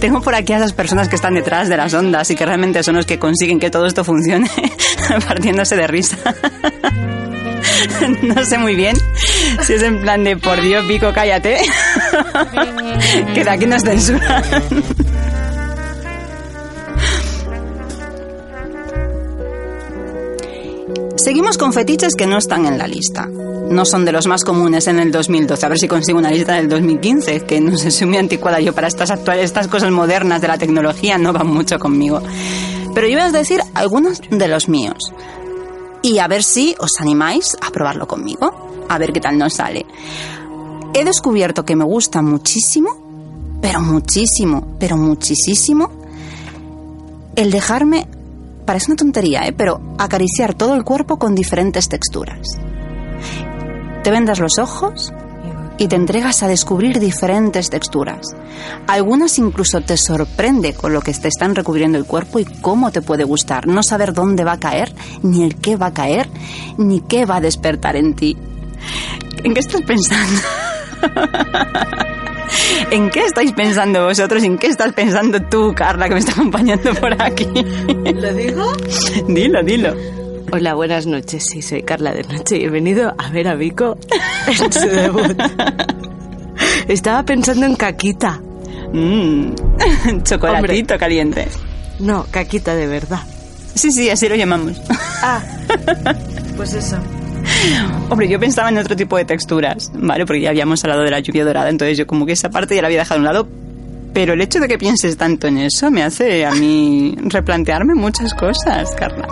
Tengo 0.00 0.22
por 0.22 0.34
aquí 0.34 0.54
a 0.54 0.56
esas 0.56 0.72
personas 0.72 1.10
que 1.10 1.16
están 1.16 1.34
detrás 1.34 1.68
de 1.68 1.76
las 1.76 1.92
ondas 1.92 2.30
y 2.30 2.34
que 2.34 2.46
realmente 2.46 2.82
son 2.82 2.96
los 2.96 3.04
que 3.04 3.18
consiguen 3.18 3.60
que 3.60 3.68
todo 3.68 3.84
esto 3.84 4.02
funcione, 4.02 4.50
partiéndose 5.28 5.76
de 5.76 5.86
risa. 5.86 6.16
no 8.22 8.44
sé 8.44 8.58
muy 8.58 8.74
bien 8.74 8.96
si 9.62 9.74
es 9.74 9.82
en 9.82 10.00
plan 10.00 10.24
de 10.24 10.36
por 10.36 10.60
Dios, 10.60 10.84
Pico, 10.86 11.12
cállate. 11.14 11.58
que 13.34 13.44
de 13.44 13.50
aquí 13.50 13.66
nos 13.66 13.82
censuran. 13.82 14.44
Seguimos 21.16 21.58
con 21.58 21.74
fetiches 21.74 22.14
que 22.14 22.26
no 22.26 22.38
están 22.38 22.64
en 22.64 22.78
la 22.78 22.86
lista. 22.86 23.26
No 23.26 23.84
son 23.84 24.06
de 24.06 24.12
los 24.12 24.26
más 24.26 24.42
comunes 24.42 24.86
en 24.86 24.98
el 24.98 25.12
2012. 25.12 25.66
A 25.66 25.68
ver 25.68 25.78
si 25.78 25.86
consigo 25.86 26.18
una 26.18 26.30
lista 26.30 26.54
del 26.54 26.68
2015, 26.68 27.40
que 27.42 27.60
no 27.60 27.76
sé, 27.76 27.90
soy 27.90 28.06
muy 28.06 28.16
anticuada 28.16 28.58
yo 28.58 28.72
para 28.72 28.88
estas 28.88 29.10
actuales, 29.10 29.44
estas 29.44 29.68
cosas 29.68 29.90
modernas 29.90 30.40
de 30.40 30.48
la 30.48 30.56
tecnología, 30.56 31.18
no 31.18 31.34
van 31.34 31.48
mucho 31.48 31.78
conmigo. 31.78 32.22
Pero 32.94 33.06
yo 33.06 33.18
voy 33.18 33.28
a 33.28 33.30
decir 33.30 33.60
algunos 33.74 34.22
de 34.30 34.48
los 34.48 34.68
míos. 34.68 35.12
Y 36.02 36.18
a 36.18 36.28
ver 36.28 36.42
si 36.42 36.74
os 36.78 36.92
animáis 37.00 37.56
a 37.60 37.70
probarlo 37.70 38.06
conmigo. 38.06 38.68
A 38.88 38.98
ver 38.98 39.12
qué 39.12 39.20
tal 39.20 39.38
nos 39.38 39.54
sale. 39.54 39.86
He 40.94 41.04
descubierto 41.04 41.64
que 41.64 41.76
me 41.76 41.84
gusta 41.84 42.22
muchísimo, 42.22 43.58
pero 43.60 43.80
muchísimo, 43.80 44.76
pero 44.78 44.96
muchísimo, 44.96 45.90
el 47.36 47.50
dejarme, 47.50 48.08
parece 48.64 48.90
una 48.90 48.96
tontería, 48.96 49.46
¿eh? 49.46 49.52
pero 49.52 49.80
acariciar 49.98 50.54
todo 50.54 50.74
el 50.74 50.84
cuerpo 50.84 51.18
con 51.18 51.34
diferentes 51.34 51.88
texturas. 51.88 52.58
Te 54.02 54.10
vendas 54.10 54.40
los 54.40 54.58
ojos 54.58 55.12
y 55.80 55.88
te 55.88 55.96
entregas 55.96 56.42
a 56.42 56.48
descubrir 56.48 57.00
diferentes 57.00 57.70
texturas. 57.70 58.36
Algunas 58.86 59.38
incluso 59.38 59.80
te 59.80 59.96
sorprende 59.96 60.74
con 60.74 60.92
lo 60.92 61.00
que 61.00 61.14
te 61.14 61.28
están 61.28 61.54
recubriendo 61.54 61.96
el 61.96 62.04
cuerpo 62.04 62.38
y 62.38 62.44
cómo 62.44 62.92
te 62.92 63.00
puede 63.00 63.24
gustar. 63.24 63.66
No 63.66 63.82
saber 63.82 64.12
dónde 64.12 64.44
va 64.44 64.52
a 64.52 64.60
caer, 64.60 64.92
ni 65.22 65.42
el 65.42 65.56
qué 65.56 65.76
va 65.76 65.86
a 65.86 65.94
caer, 65.94 66.28
ni 66.76 67.00
qué 67.00 67.24
va 67.24 67.36
a 67.36 67.40
despertar 67.40 67.96
en 67.96 68.14
ti. 68.14 68.36
¿En 69.42 69.54
qué 69.54 69.60
estás 69.60 69.80
pensando? 69.80 70.40
¿En 72.90 73.08
qué 73.08 73.24
estáis 73.24 73.52
pensando 73.52 74.04
vosotros? 74.04 74.42
¿En 74.42 74.58
qué 74.58 74.66
estás 74.66 74.92
pensando 74.92 75.40
tú, 75.40 75.72
Carla, 75.74 76.08
que 76.08 76.14
me 76.14 76.20
está 76.20 76.32
acompañando 76.32 76.92
por 76.94 77.22
aquí? 77.22 77.48
¿Lo 78.04 78.34
digo? 78.34 78.70
Dilo, 79.28 79.62
dilo. 79.62 79.94
Hola, 80.52 80.74
buenas 80.74 81.06
noches. 81.06 81.44
Sí, 81.52 81.62
soy 81.62 81.82
Carla 81.82 82.12
de 82.12 82.24
Noche 82.24 82.58
y 82.58 82.64
he 82.64 82.70
venido 82.70 83.14
a 83.16 83.30
ver 83.30 83.46
a 83.46 83.54
Vico 83.54 83.96
en 84.46 84.72
su 84.72 84.88
debut. 84.88 85.40
Estaba 86.88 87.22
pensando 87.22 87.66
en 87.66 87.76
caquita. 87.76 88.40
Mmm, 88.92 89.52
chocolatito 90.24 90.98
caliente. 90.98 91.46
No, 92.00 92.26
caquita 92.30 92.74
de 92.74 92.86
verdad. 92.88 93.20
Sí, 93.74 93.92
sí, 93.92 94.10
así 94.10 94.28
lo 94.28 94.34
llamamos. 94.34 94.80
Ah, 95.22 95.40
pues 96.56 96.74
eso. 96.74 96.96
Hombre, 98.08 98.28
yo 98.28 98.40
pensaba 98.40 98.70
en 98.70 98.78
otro 98.78 98.96
tipo 98.96 99.16
de 99.16 99.24
texturas, 99.24 99.92
¿vale? 99.94 100.26
Porque 100.26 100.40
ya 100.40 100.50
habíamos 100.50 100.82
hablado 100.84 101.02
de 101.02 101.10
la 101.10 101.20
lluvia 101.20 101.44
dorada, 101.44 101.68
entonces 101.70 101.96
yo 101.96 102.06
como 102.06 102.26
que 102.26 102.32
esa 102.32 102.50
parte 102.50 102.74
ya 102.74 102.82
la 102.82 102.88
había 102.88 102.98
dejado 103.00 103.18
a 103.18 103.20
un 103.20 103.24
lado. 103.24 103.48
Pero 104.12 104.32
el 104.32 104.40
hecho 104.40 104.58
de 104.58 104.66
que 104.66 104.76
pienses 104.76 105.16
tanto 105.16 105.46
en 105.46 105.58
eso 105.58 105.90
me 105.92 106.02
hace 106.02 106.44
a 106.44 106.50
mí 106.52 107.14
replantearme 107.22 107.94
muchas 107.94 108.34
cosas, 108.34 108.90
Carla. 108.96 109.28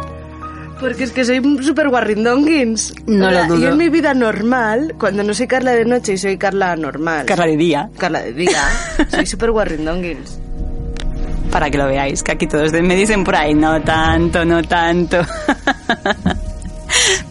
Porque 0.81 1.05
es 1.05 1.13
que 1.13 1.25
soy 1.25 1.43
súper 1.63 1.89
guarrindonguins. 1.89 2.95
No 3.07 3.27
O 3.27 3.31
sea, 3.31 3.43
lo 3.49 3.55
dudo. 3.55 3.65
Yo 3.65 3.69
en 3.71 3.77
mi 3.79 3.89
vida 3.89 4.15
normal, 4.15 4.95
cuando 4.99 5.25
no 5.25 5.35
soy 5.35 5.49
Carla 5.49 5.73
de 5.73 5.85
noche 5.85 6.13
y 6.13 6.19
soy 6.19 6.39
Carla 6.39 6.77
normal. 6.77 7.27
Carla 7.27 7.47
de 7.47 7.57
día, 7.57 7.91
Carla 7.99 8.21
de 8.23 8.33
día. 8.33 8.63
soy 9.11 9.27
súper 9.27 9.51
guarrindonguins. 9.51 10.39
para 11.51 11.71
que 11.71 11.79
lo 11.79 11.87
veáis, 11.87 12.23
que 12.23 12.33
aquí 12.33 12.47
todos 12.47 12.71
me 12.73 12.95
dicen 12.95 13.25
por 13.25 13.35
ahí, 13.35 13.55
no 13.55 13.81
tanto, 13.83 14.45
no 14.45 14.63
tanto. 14.63 15.19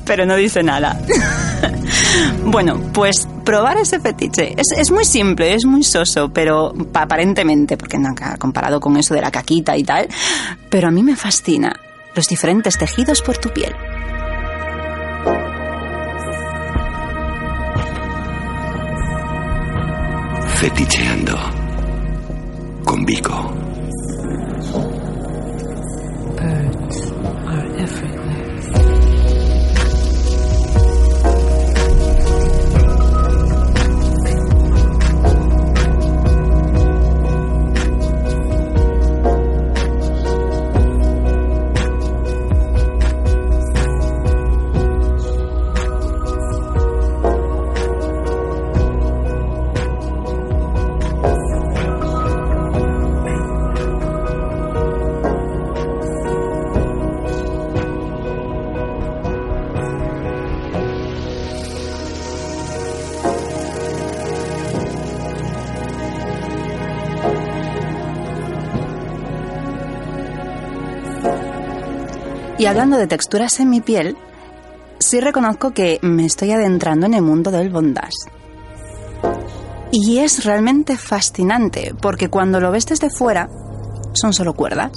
Pero 0.06 0.26
no 0.26 0.36
dice 0.36 0.64
nada. 0.64 1.00
Bueno, 2.46 2.80
pues 2.94 3.28
probar 3.44 3.78
ese 3.78 4.00
fetiche. 4.00 4.54
Es, 4.58 4.78
es 4.78 4.92
muy 4.92 5.04
simple, 5.06 5.54
es 5.54 5.66
muy 5.66 5.84
soso, 5.84 6.30
pero 6.32 6.74
pa- 6.92 7.02
aparentemente, 7.04 7.78
porque 7.78 7.98
no, 7.98 8.10
comparado 8.40 8.80
con 8.80 8.96
eso 8.98 9.14
de 9.14 9.22
la 9.22 9.32
caquita 9.32 9.76
y 9.76 9.84
tal, 9.84 10.08
pero 10.70 10.88
a 10.88 10.92
mí 10.92 11.04
me 11.04 11.16
fascina 11.16 11.76
los 12.17 12.27
diferentes 12.27 12.77
tejidos 12.77 13.21
por 13.21 13.38
tu 13.38 13.49
piel. 13.49 13.73
Feticheando. 20.56 21.38
Con 22.84 23.06
Vico. 23.06 23.66
Y 72.60 72.65
hablando 72.65 72.98
de 72.98 73.06
texturas 73.06 73.60
en 73.60 73.70
mi 73.70 73.82
piel, 73.82 74.17
sí 74.98 75.20
reconozco 75.20 75.72
que 75.72 76.00
me 76.02 76.26
estoy 76.26 76.52
adentrando 76.52 77.06
en 77.06 77.13
el 77.13 77.22
mundo 77.22 77.52
del 77.52 77.70
bondage. 77.70 78.32
Y 79.91 80.17
es 80.20 80.43
realmente 80.43 80.98
fascinante, 80.98 81.93
porque 82.02 82.30
cuando 82.30 82.60
lo 82.60 82.72
ves 82.72 82.88
desde 82.88 83.12
fuera, 83.12 83.48
son 84.13 84.34
solo 84.34 84.54
cuerdas. 84.54 84.91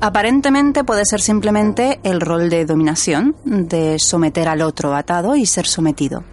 Aparentemente 0.00 0.84
puede 0.84 1.04
ser 1.04 1.20
simplemente 1.20 2.00
el 2.02 2.20
rol 2.20 2.48
de 2.48 2.64
dominación, 2.64 3.36
de 3.44 3.98
someter 3.98 4.48
al 4.48 4.62
otro 4.62 4.94
atado 4.94 5.36
y 5.36 5.44
ser 5.44 5.66
sometido. 5.66 6.24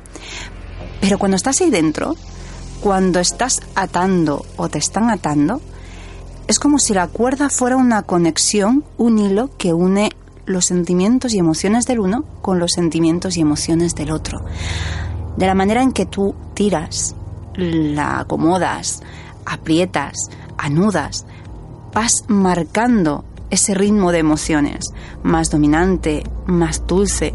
Pero 1.01 1.19
cuando 1.19 1.35
estás 1.35 1.59
ahí 1.59 1.69
dentro, 1.69 2.15
cuando 2.81 3.19
estás 3.19 3.59
atando 3.75 4.45
o 4.55 4.69
te 4.69 4.79
están 4.79 5.09
atando, 5.09 5.59
es 6.47 6.57
como 6.57 6.79
si 6.79 6.93
la 6.93 7.07
cuerda 7.07 7.49
fuera 7.49 7.75
una 7.75 8.03
conexión, 8.03 8.85
un 8.97 9.19
hilo 9.19 9.49
que 9.57 9.73
une 9.73 10.11
los 10.45 10.65
sentimientos 10.65 11.33
y 11.33 11.39
emociones 11.39 11.85
del 11.85 11.99
uno 11.99 12.25
con 12.41 12.59
los 12.59 12.71
sentimientos 12.71 13.37
y 13.37 13.41
emociones 13.41 13.95
del 13.95 14.11
otro. 14.11 14.43
De 15.37 15.47
la 15.47 15.55
manera 15.55 15.81
en 15.81 15.91
que 15.91 16.05
tú 16.05 16.35
tiras, 16.53 17.15
la 17.55 18.19
acomodas, 18.19 19.01
aprietas, 19.45 20.13
anudas, 20.57 21.25
vas 21.93 22.23
marcando 22.27 23.25
ese 23.49 23.73
ritmo 23.73 24.11
de 24.11 24.19
emociones, 24.19 24.85
más 25.21 25.49
dominante, 25.51 26.23
más 26.45 26.85
dulce, 26.87 27.33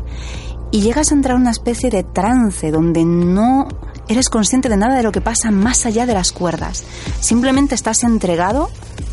y 0.70 0.80
llegas 0.80 1.10
a 1.10 1.14
entrar 1.14 1.36
en 1.36 1.42
una 1.42 1.50
especie 1.50 1.90
de 1.90 2.02
trance 2.02 2.70
donde 2.70 3.04
no 3.04 3.68
eres 4.08 4.28
consciente 4.28 4.68
de 4.68 4.76
nada 4.76 4.96
de 4.96 5.02
lo 5.02 5.12
que 5.12 5.20
pasa 5.20 5.50
más 5.50 5.86
allá 5.86 6.06
de 6.06 6.14
las 6.14 6.32
cuerdas. 6.32 6.84
Simplemente 7.20 7.74
estás 7.74 8.02
entregado 8.02 8.68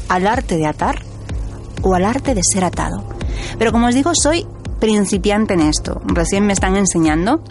al 0.10 0.28
arte 0.28 0.58
de 0.58 0.68
atar 0.68 1.02
o 1.82 1.96
al 1.96 2.06
arte 2.06 2.34
de 2.34 2.42
ser 2.44 2.64
atado. 2.64 3.08
Pero 3.58 3.72
como 3.72 3.88
os 3.88 3.96
digo, 3.96 4.12
soy 4.14 4.46
principiante 4.80 5.54
en 5.54 5.62
esto. 5.62 6.02
Recién 6.06 6.46
me 6.46 6.54
están 6.54 6.76
enseñando. 6.76 7.42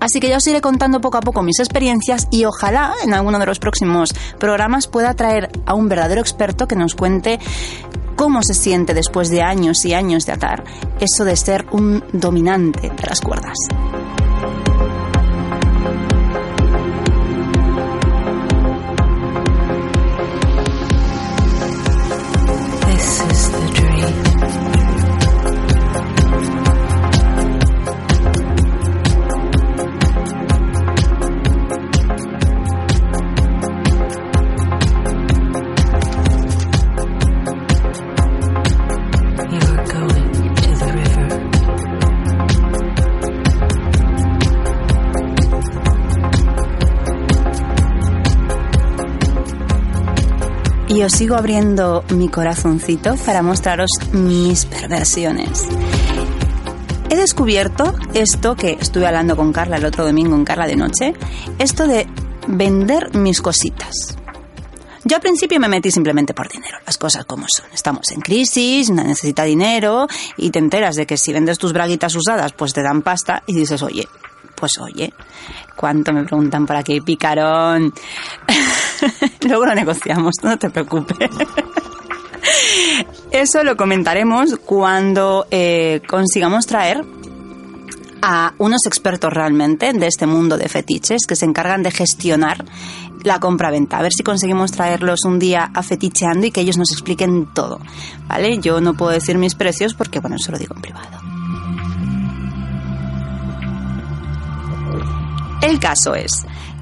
Así 0.00 0.18
que 0.18 0.28
ya 0.28 0.36
os 0.36 0.46
iré 0.48 0.60
contando 0.60 1.00
poco 1.00 1.18
a 1.18 1.20
poco 1.20 1.42
mis 1.42 1.60
experiencias 1.60 2.26
y 2.30 2.44
ojalá 2.44 2.92
en 3.04 3.14
alguno 3.14 3.38
de 3.38 3.46
los 3.46 3.60
próximos 3.60 4.12
programas 4.38 4.88
pueda 4.88 5.14
traer 5.14 5.50
a 5.64 5.74
un 5.74 5.88
verdadero 5.88 6.20
experto 6.20 6.66
que 6.66 6.74
nos 6.74 6.96
cuente 6.96 7.38
cómo 8.16 8.42
se 8.42 8.54
siente 8.54 8.94
después 8.94 9.30
de 9.30 9.42
años 9.42 9.84
y 9.84 9.94
años 9.94 10.26
de 10.26 10.32
atar 10.32 10.64
eso 10.98 11.24
de 11.24 11.36
ser 11.36 11.66
un 11.70 12.02
dominante 12.12 12.90
de 12.90 13.06
las 13.06 13.20
cuerdas. 13.20 13.56
Y 50.92 51.02
os 51.02 51.12
sigo 51.12 51.36
abriendo 51.36 52.04
mi 52.10 52.28
corazoncito 52.28 53.16
para 53.24 53.40
mostraros 53.40 53.90
mis 54.12 54.66
perversiones. 54.66 55.66
He 57.08 57.16
descubierto 57.16 57.94
esto 58.12 58.56
que 58.56 58.76
estuve 58.78 59.06
hablando 59.06 59.34
con 59.34 59.54
Carla 59.54 59.78
el 59.78 59.86
otro 59.86 60.04
domingo 60.04 60.36
en 60.36 60.44
Carla 60.44 60.66
de 60.66 60.76
Noche, 60.76 61.14
esto 61.58 61.86
de 61.86 62.06
vender 62.46 63.16
mis 63.16 63.40
cositas. 63.40 64.18
Yo 65.04 65.16
al 65.16 65.22
principio 65.22 65.58
me 65.58 65.68
metí 65.68 65.90
simplemente 65.90 66.34
por 66.34 66.50
dinero, 66.50 66.76
las 66.84 66.98
cosas 66.98 67.24
como 67.24 67.46
son. 67.48 67.66
Estamos 67.72 68.10
en 68.10 68.20
crisis, 68.20 68.90
necesita 68.90 69.44
dinero 69.44 70.08
y 70.36 70.50
te 70.50 70.58
enteras 70.58 70.94
de 70.96 71.06
que 71.06 71.16
si 71.16 71.32
vendes 71.32 71.56
tus 71.56 71.72
braguitas 71.72 72.14
usadas 72.14 72.52
pues 72.52 72.74
te 72.74 72.82
dan 72.82 73.00
pasta 73.00 73.42
y 73.46 73.54
dices, 73.54 73.82
oye, 73.82 74.06
pues 74.62 74.78
oye, 74.78 75.12
¿cuánto 75.74 76.12
me 76.12 76.22
preguntan 76.22 76.66
por 76.66 76.76
aquí? 76.76 77.00
Picarón. 77.00 77.92
Luego 79.48 79.66
lo 79.66 79.74
negociamos, 79.74 80.36
no 80.44 80.56
te 80.56 80.70
preocupes. 80.70 81.30
Eso 83.32 83.64
lo 83.64 83.76
comentaremos 83.76 84.54
cuando 84.64 85.48
eh, 85.50 86.00
consigamos 86.06 86.66
traer 86.66 87.04
a 88.22 88.54
unos 88.58 88.86
expertos 88.86 89.32
realmente 89.32 89.92
de 89.92 90.06
este 90.06 90.28
mundo 90.28 90.56
de 90.56 90.68
fetiches 90.68 91.26
que 91.26 91.34
se 91.34 91.44
encargan 91.44 91.82
de 91.82 91.90
gestionar 91.90 92.64
la 93.24 93.40
compra-venta. 93.40 93.98
A 93.98 94.02
ver 94.02 94.12
si 94.12 94.22
conseguimos 94.22 94.70
traerlos 94.70 95.24
un 95.24 95.40
día 95.40 95.72
a 95.74 95.82
feticheando 95.82 96.46
y 96.46 96.52
que 96.52 96.60
ellos 96.60 96.78
nos 96.78 96.92
expliquen 96.92 97.48
todo. 97.52 97.80
¿Vale? 98.28 98.58
Yo 98.58 98.80
no 98.80 98.94
puedo 98.94 99.10
decir 99.10 99.38
mis 99.38 99.56
precios 99.56 99.94
porque, 99.94 100.20
bueno, 100.20 100.36
eso 100.36 100.52
lo 100.52 100.58
digo 100.58 100.76
en 100.76 100.82
privado. 100.82 101.31
El 105.62 105.78
caso 105.78 106.14
es 106.14 106.30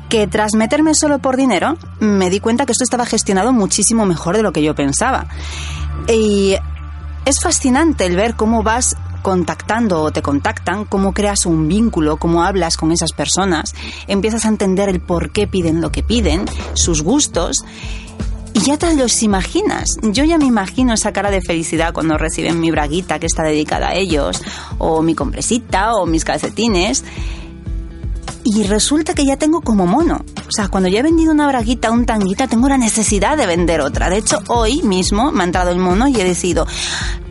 que 0.09 0.27
tras 0.27 0.55
meterme 0.55 0.95
solo 0.95 1.21
por 1.21 1.37
dinero, 1.37 1.77
me 2.01 2.31
di 2.31 2.41
cuenta 2.41 2.67
que 2.67 2.73
esto 2.73 2.83
estaba 2.83 3.07
gestionado 3.07 3.53
muchísimo 3.53 4.07
mejor 4.07 4.37
de 4.37 4.43
lo 4.43 4.53
que 4.53 4.63
yo 4.63 4.75
pensaba. 4.75 5.27
Y 6.09 6.57
es 7.25 7.41
fascinante 7.41 8.07
el 8.07 8.17
ver 8.17 8.35
cómo 8.35 8.63
vas 8.63 8.97
contactando 9.23 10.03
o 10.03 10.11
te 10.11 10.23
contactan, 10.23 10.85
cómo 10.85 11.13
creas 11.13 11.47
un 11.47 11.69
vínculo, 11.69 12.17
cómo 12.17 12.43
hablas 12.43 12.77
con 12.77 12.91
esas 12.91 13.13
personas, 13.13 13.75
empiezas 14.09 14.47
a 14.47 14.49
entender 14.49 14.89
el 14.89 15.01
por 15.01 15.31
qué 15.31 15.47
piden 15.47 15.81
lo 15.81 15.93
que 15.93 16.03
piden, 16.03 16.47
sus 16.75 17.03
gustos. 17.03 17.65
Y 18.53 18.61
ya 18.61 18.77
te 18.79 18.97
los 18.97 19.23
imaginas. 19.23 19.91
Yo 20.03 20.25
ya 20.25 20.37
me 20.37 20.45
imagino 20.45 20.93
esa 20.93 21.13
cara 21.13 21.31
de 21.31 21.41
felicidad 21.41 21.93
cuando 21.93 22.19
reciben 22.19 22.59
mi 22.59 22.73
braguita 22.73 23.21
que 23.21 23.27
está 23.27 23.45
dedicada 23.45 23.91
a 23.91 23.95
ellos, 23.95 24.43
o 24.79 25.03
mi 25.03 25.15
compresita, 25.15 25.95
o 25.95 26.05
mis 26.05 26.25
calcetines. 26.25 27.05
Y 28.45 28.63
resulta 28.65 29.15
que 29.15 29.25
ya 29.25 29.37
tengo 29.37 29.61
como 29.61 29.87
mono. 29.87 30.25
O 30.49 30.53
sea, 30.53 30.69
cuando 30.69 30.89
ya 30.89 31.01
he 31.01 31.03
vendido 31.03 31.33
una 31.33 31.47
braguita, 31.47 31.91
un 31.91 32.07
tanguita, 32.07 32.49
tengo 32.49 32.69
la 32.69 32.79
necesidad 32.79 33.37
de 33.37 33.47
vender 33.47 33.81
otra. 33.81 34.09
De 34.09 34.19
hecho, 34.19 34.43
hoy 34.49 34.83
mismo 34.83 35.31
me 35.31 35.43
ha 35.43 35.47
entrado 35.47 35.71
el 35.71 35.79
mono 35.79 36.09
y 36.09 36.19
he 36.19 36.25
decidido, 36.25 36.67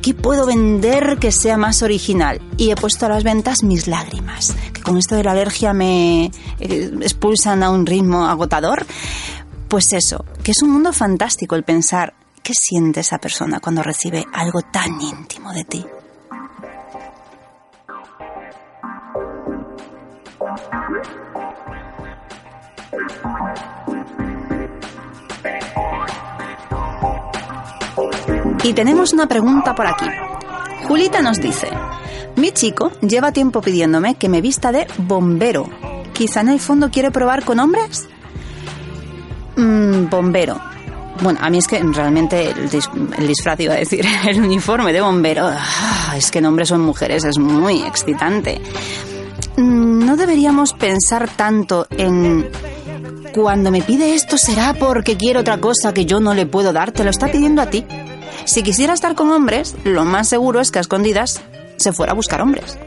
¿qué 0.01 0.13
puedo 0.13 0.45
vender 0.45 1.17
que 1.19 1.31
sea 1.31 1.57
más 1.57 1.81
original? 1.81 2.41
Y 2.57 2.69
he 2.69 2.75
puesto 2.75 3.07
a 3.07 3.09
las 3.09 3.23
ventas 3.23 3.63
mis 3.63 3.87
lágrimas, 3.87 4.55
que 4.73 4.81
con 4.81 4.97
esto 4.97 5.15
de 5.15 5.23
la 5.23 5.31
alergia 5.31 5.73
me 5.73 6.31
eh, 6.59 6.91
expulsan 7.01 7.63
a 7.63 7.71
un 7.71 7.85
ritmo 7.85 8.25
agotador. 8.25 8.85
Pues 9.67 9.93
eso, 9.93 10.25
que 10.43 10.51
es 10.51 10.61
un 10.61 10.71
mundo 10.71 10.93
fantástico 10.93 11.55
el 11.55 11.63
pensar 11.63 12.13
qué 12.43 12.53
siente 12.53 13.01
esa 13.01 13.17
persona 13.17 13.59
cuando 13.59 13.83
recibe 13.83 14.25
algo 14.33 14.61
tan 14.61 14.99
íntimo 15.01 15.51
de 15.53 15.63
ti. 15.63 15.85
Y 28.63 28.73
tenemos 28.73 29.13
una 29.13 29.27
pregunta 29.27 29.73
por 29.75 29.87
aquí. 29.87 30.05
Julita 30.87 31.21
nos 31.21 31.39
dice, 31.39 31.67
mi 32.35 32.51
chico 32.51 32.91
lleva 33.01 33.31
tiempo 33.31 33.61
pidiéndome 33.61 34.15
que 34.15 34.29
me 34.29 34.41
vista 34.41 34.71
de 34.71 34.87
bombero. 34.97 35.69
Quizá 36.13 36.41
en 36.41 36.49
el 36.49 36.59
fondo 36.59 36.89
quiere 36.91 37.11
probar 37.11 37.45
con 37.45 37.59
hombres. 37.59 38.07
Mm, 39.55 40.09
bombero. 40.09 40.59
Bueno, 41.21 41.39
a 41.41 41.49
mí 41.49 41.57
es 41.57 41.67
que 41.67 41.79
realmente 41.81 42.49
el, 42.51 42.69
dis- 42.69 42.89
el 43.17 43.27
disfraz 43.27 43.59
iba 43.59 43.73
a 43.73 43.77
decir, 43.77 44.05
el 44.27 44.41
uniforme 44.41 44.93
de 44.93 45.01
bombero, 45.01 45.47
ah, 45.47 46.13
es 46.17 46.31
que 46.31 46.39
en 46.39 46.45
hombres 46.45 46.71
o 46.71 46.75
en 46.75 46.81
mujeres 46.81 47.23
es 47.25 47.37
muy 47.37 47.81
excitante. 47.83 48.61
Mm, 49.57 50.05
No 50.05 50.15
deberíamos 50.17 50.73
pensar 50.73 51.29
tanto 51.29 51.87
en 51.91 52.49
cuando 53.33 53.71
me 53.71 53.81
pide 53.81 54.15
esto 54.15 54.37
será 54.37 54.73
porque 54.73 55.17
quiere 55.17 55.39
otra 55.39 55.59
cosa 55.59 55.93
que 55.93 56.05
yo 56.05 56.19
no 56.19 56.33
le 56.33 56.45
puedo 56.45 56.73
dar, 56.73 56.91
te 56.91 57.03
lo 57.03 57.09
está 57.09 57.31
pidiendo 57.31 57.61
a 57.61 57.69
ti. 57.69 57.85
Si 58.45 58.63
quisiera 58.63 58.93
estar 58.93 59.15
con 59.15 59.31
hombres, 59.31 59.75
lo 59.83 60.05
más 60.05 60.29
seguro 60.29 60.59
es 60.59 60.71
que 60.71 60.79
a 60.79 60.81
escondidas 60.81 61.41
se 61.77 61.93
fuera 61.93 62.13
a 62.13 62.15
buscar 62.15 62.41
hombres. 62.41 62.77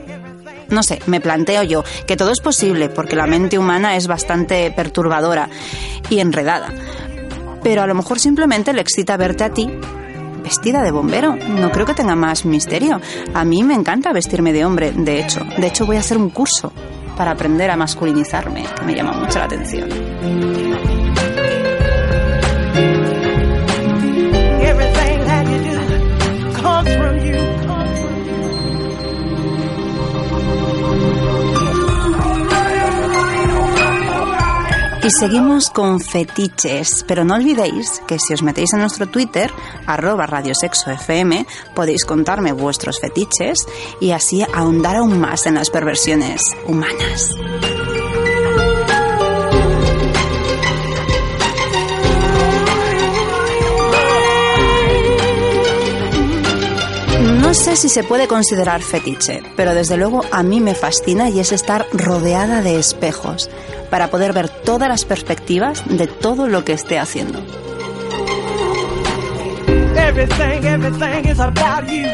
No 0.68 0.82
sé, 0.82 1.00
me 1.06 1.20
planteo 1.20 1.62
yo 1.62 1.84
que 2.06 2.16
todo 2.16 2.30
es 2.30 2.40
posible 2.40 2.88
porque 2.88 3.16
la 3.16 3.26
mente 3.26 3.58
humana 3.58 3.96
es 3.96 4.06
bastante 4.06 4.70
perturbadora 4.70 5.48
y 6.08 6.20
enredada. 6.20 6.72
Pero 7.62 7.82
a 7.82 7.86
lo 7.86 7.94
mejor 7.94 8.18
simplemente 8.18 8.72
le 8.72 8.80
excita 8.80 9.16
verte 9.16 9.44
a 9.44 9.52
ti 9.52 9.70
vestida 10.42 10.82
de 10.82 10.90
bombero. 10.90 11.36
No 11.36 11.70
creo 11.70 11.86
que 11.86 11.94
tenga 11.94 12.16
más 12.16 12.44
misterio. 12.44 13.00
A 13.34 13.44
mí 13.44 13.62
me 13.62 13.74
encanta 13.74 14.12
vestirme 14.12 14.52
de 14.52 14.64
hombre, 14.64 14.92
de 14.92 15.20
hecho. 15.20 15.40
De 15.58 15.68
hecho 15.68 15.86
voy 15.86 15.96
a 15.96 16.00
hacer 16.00 16.18
un 16.18 16.30
curso 16.30 16.72
para 17.16 17.32
aprender 17.32 17.70
a 17.70 17.76
masculinizarme, 17.76 18.64
que 18.78 18.84
me 18.84 18.94
llama 18.94 19.12
mucho 19.12 19.38
la 19.38 19.44
atención. 19.46 20.91
Y 35.04 35.10
seguimos 35.10 35.68
con 35.70 35.98
fetiches, 35.98 37.04
pero 37.08 37.24
no 37.24 37.34
olvidéis 37.34 38.00
que 38.06 38.18
si 38.20 38.34
os 38.34 38.42
metéis 38.42 38.72
en 38.72 38.80
nuestro 38.80 39.08
Twitter, 39.08 39.50
arroba 39.84 40.26
radiosexofm, 40.26 41.44
podéis 41.74 42.04
contarme 42.04 42.52
vuestros 42.52 43.00
fetiches 43.00 43.66
y 44.00 44.12
así 44.12 44.44
ahondar 44.54 44.96
aún 44.96 45.18
más 45.18 45.46
en 45.46 45.54
las 45.54 45.70
perversiones 45.70 46.40
humanas. 46.68 47.34
No 57.52 57.58
sé 57.58 57.76
si 57.76 57.90
se 57.90 58.02
puede 58.02 58.28
considerar 58.28 58.80
fetiche, 58.80 59.42
pero 59.56 59.74
desde 59.74 59.98
luego 59.98 60.22
a 60.32 60.42
mí 60.42 60.58
me 60.58 60.74
fascina 60.74 61.28
y 61.28 61.38
es 61.38 61.52
estar 61.52 61.84
rodeada 61.92 62.62
de 62.62 62.78
espejos 62.78 63.50
para 63.90 64.08
poder 64.08 64.32
ver 64.32 64.48
todas 64.48 64.88
las 64.88 65.04
perspectivas 65.04 65.84
de 65.86 66.06
todo 66.06 66.48
lo 66.48 66.64
que 66.64 66.72
esté 66.72 66.98
haciendo. 66.98 67.40
Everything, 69.98 70.64
everything 70.64 71.28
is 71.28 71.38
about 71.40 71.86
you. 71.90 72.06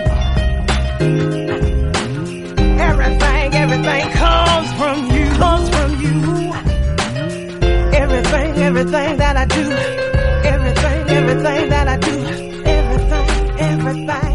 Everything, 2.80 3.54
everything 3.54 4.10
comes 4.18 4.72
from 4.72 5.06
you. 5.06 5.38
Comes 5.38 5.70
from 5.70 6.02
you. 6.02 6.52
Everything, 7.92 8.56
everything 8.60 9.16
that 9.18 9.36
I 9.36 9.46
do. 9.46 9.70
Everything, 10.42 11.08
everything 11.10 11.68
that 11.68 11.86
I 11.86 11.96
do. 11.96 12.26
Everything, 12.64 13.60
everything, 13.60 14.27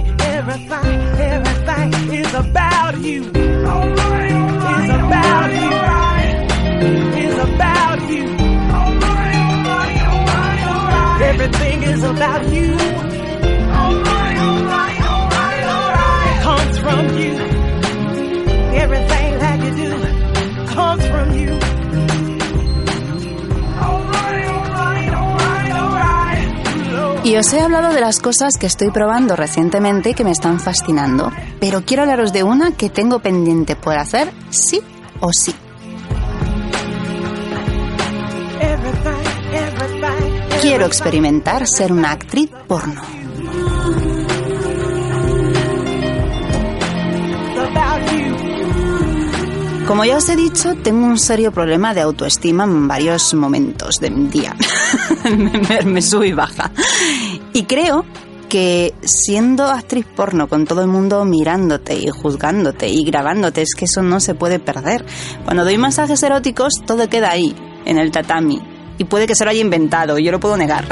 about 2.50 2.98
you. 3.02 3.22
All 3.24 3.32
right, 3.32 4.32
all 4.32 4.60
right, 4.60 4.82
it's 4.82 4.94
about 5.08 5.52
you. 5.54 5.70
Right. 5.94 6.38
It's 7.24 7.40
about 7.50 8.00
you. 8.12 8.26
Everything 11.26 11.84
is 11.84 12.04
about 12.04 12.44
you. 12.54 12.78
It 16.26 16.42
comes 16.44 16.78
from 16.80 17.18
you. 17.18 17.53
Y 27.24 27.38
os 27.38 27.54
he 27.54 27.62
hablado 27.62 27.94
de 27.94 28.02
las 28.02 28.20
cosas 28.20 28.58
que 28.60 28.68
estoy 28.68 28.92
probando 28.92 29.38
recientemente 29.38 30.10
y 30.10 30.14
que 30.14 30.26
me 30.26 30.32
están 30.32 30.60
fascinando, 30.60 31.32
pero 31.60 31.84
quiero 31.86 32.04
hablaros 32.04 32.34
de 32.34 32.44
una 32.44 32.72
que 32.72 32.90
tengo 32.90 33.20
pendiente 33.20 33.78
por 33.78 33.98
hacer 33.98 34.30
sí 34.50 34.82
o 35.22 35.32
sí. 35.32 35.56
Quiero 40.62 40.86
experimentar 40.86 41.66
ser 41.66 41.94
una 41.94 42.12
actriz 42.12 42.50
porno. 42.68 43.23
Como 49.88 50.06
ya 50.06 50.18
os 50.18 50.30
he 50.30 50.36
dicho, 50.36 50.76
tengo 50.76 51.06
un 51.06 51.20
serio 51.20 51.52
problema 51.52 51.94
de 51.94 52.02
autoestima 52.02 52.64
en 52.64 52.88
varios 52.88 53.34
momentos 53.34 53.96
del 54.00 54.30
día. 54.32 54.56
me, 55.26 55.82
me- 55.84 56.28
y 56.28 56.32
baja. 56.32 56.72
Y 57.52 57.64
creo 57.64 58.06
que 58.48 58.94
siendo 59.04 59.66
actriz 59.66 60.06
porno 60.16 60.48
con 60.48 60.66
todo 60.66 60.82
el 60.82 60.88
mundo 60.88 61.26
mirándote 61.26 61.96
y 61.96 62.08
juzgándote 62.10 62.88
y 62.88 63.04
grabándote, 63.04 63.62
es 63.62 63.76
que 63.76 63.86
eso 63.86 64.02
no 64.02 64.20
se 64.20 64.36
puede 64.36 64.60
perder. 64.60 65.06
Cuando 65.44 65.66
doy 65.66 65.78
masajes 65.78 66.24
eróticos, 66.24 66.74
todo 66.86 67.10
queda 67.10 67.32
ahí, 67.32 67.54
en 67.86 67.98
el 67.98 68.10
tatami. 68.12 68.62
Y 68.98 69.04
puede 69.04 69.28
que 69.28 69.36
se 69.36 69.44
lo 69.44 69.52
haya 69.52 69.62
inventado, 69.62 70.18
yo 70.18 70.32
lo 70.32 70.40
puedo 70.40 70.56
negar. 70.56 70.86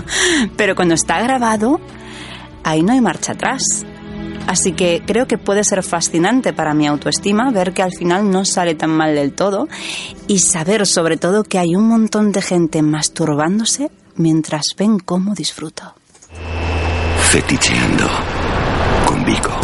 Pero 0.56 0.74
cuando 0.76 0.94
está 0.94 1.20
grabado, 1.22 1.80
ahí 2.62 2.82
no 2.82 2.92
hay 2.92 3.00
marcha 3.00 3.32
atrás. 3.32 3.62
Así 4.46 4.72
que 4.72 5.02
creo 5.04 5.26
que 5.26 5.38
puede 5.38 5.64
ser 5.64 5.82
fascinante 5.82 6.52
para 6.52 6.74
mi 6.74 6.86
autoestima 6.86 7.50
ver 7.50 7.72
que 7.72 7.82
al 7.82 7.92
final 7.92 8.30
no 8.30 8.44
sale 8.44 8.74
tan 8.74 8.90
mal 8.90 9.14
del 9.14 9.32
todo 9.32 9.68
y 10.26 10.38
saber 10.38 10.86
sobre 10.86 11.16
todo 11.16 11.44
que 11.44 11.58
hay 11.58 11.74
un 11.74 11.88
montón 11.88 12.32
de 12.32 12.42
gente 12.42 12.82
masturbándose 12.82 13.90
mientras 14.16 14.64
ven 14.76 14.98
cómo 14.98 15.34
disfruto. 15.34 15.94
Feticheando 17.30 18.08
con 19.06 19.24
Vico. 19.24 19.63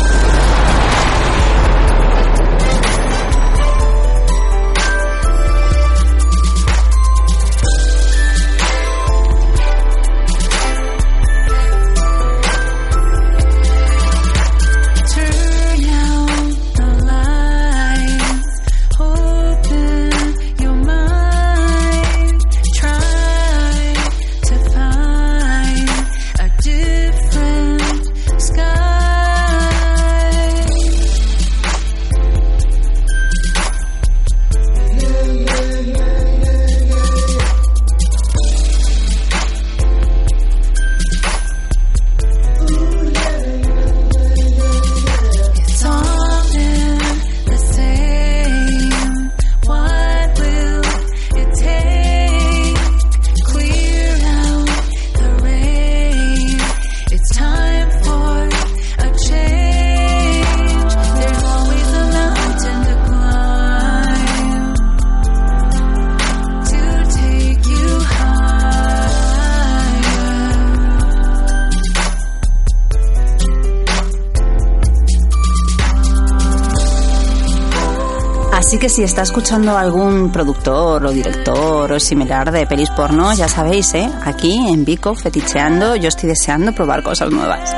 Si 78.90 79.04
está 79.04 79.22
escuchando 79.22 79.78
algún 79.78 80.32
productor 80.32 81.06
o 81.06 81.12
director 81.12 81.92
o 81.92 82.00
similar 82.00 82.50
de 82.50 82.66
pelis 82.66 82.90
porno, 82.90 83.32
ya 83.34 83.46
sabéis, 83.46 83.94
¿eh? 83.94 84.10
Aquí 84.24 84.52
en 84.68 84.84
Vico, 84.84 85.14
feticheando, 85.14 85.94
yo 85.94 86.08
estoy 86.08 86.28
deseando 86.28 86.72
probar 86.72 87.04
cosas 87.04 87.30
nuevas. 87.30 87.70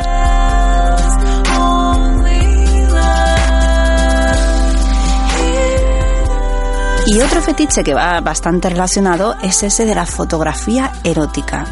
Y 7.06 7.20
otro 7.20 7.42
fetiche 7.42 7.84
que 7.84 7.92
va 7.92 8.18
bastante 8.20 8.70
relacionado 8.70 9.36
es 9.42 9.62
ese 9.62 9.84
de 9.84 9.94
la 9.94 10.06
fotografía 10.06 10.92
erótica. 11.04 11.66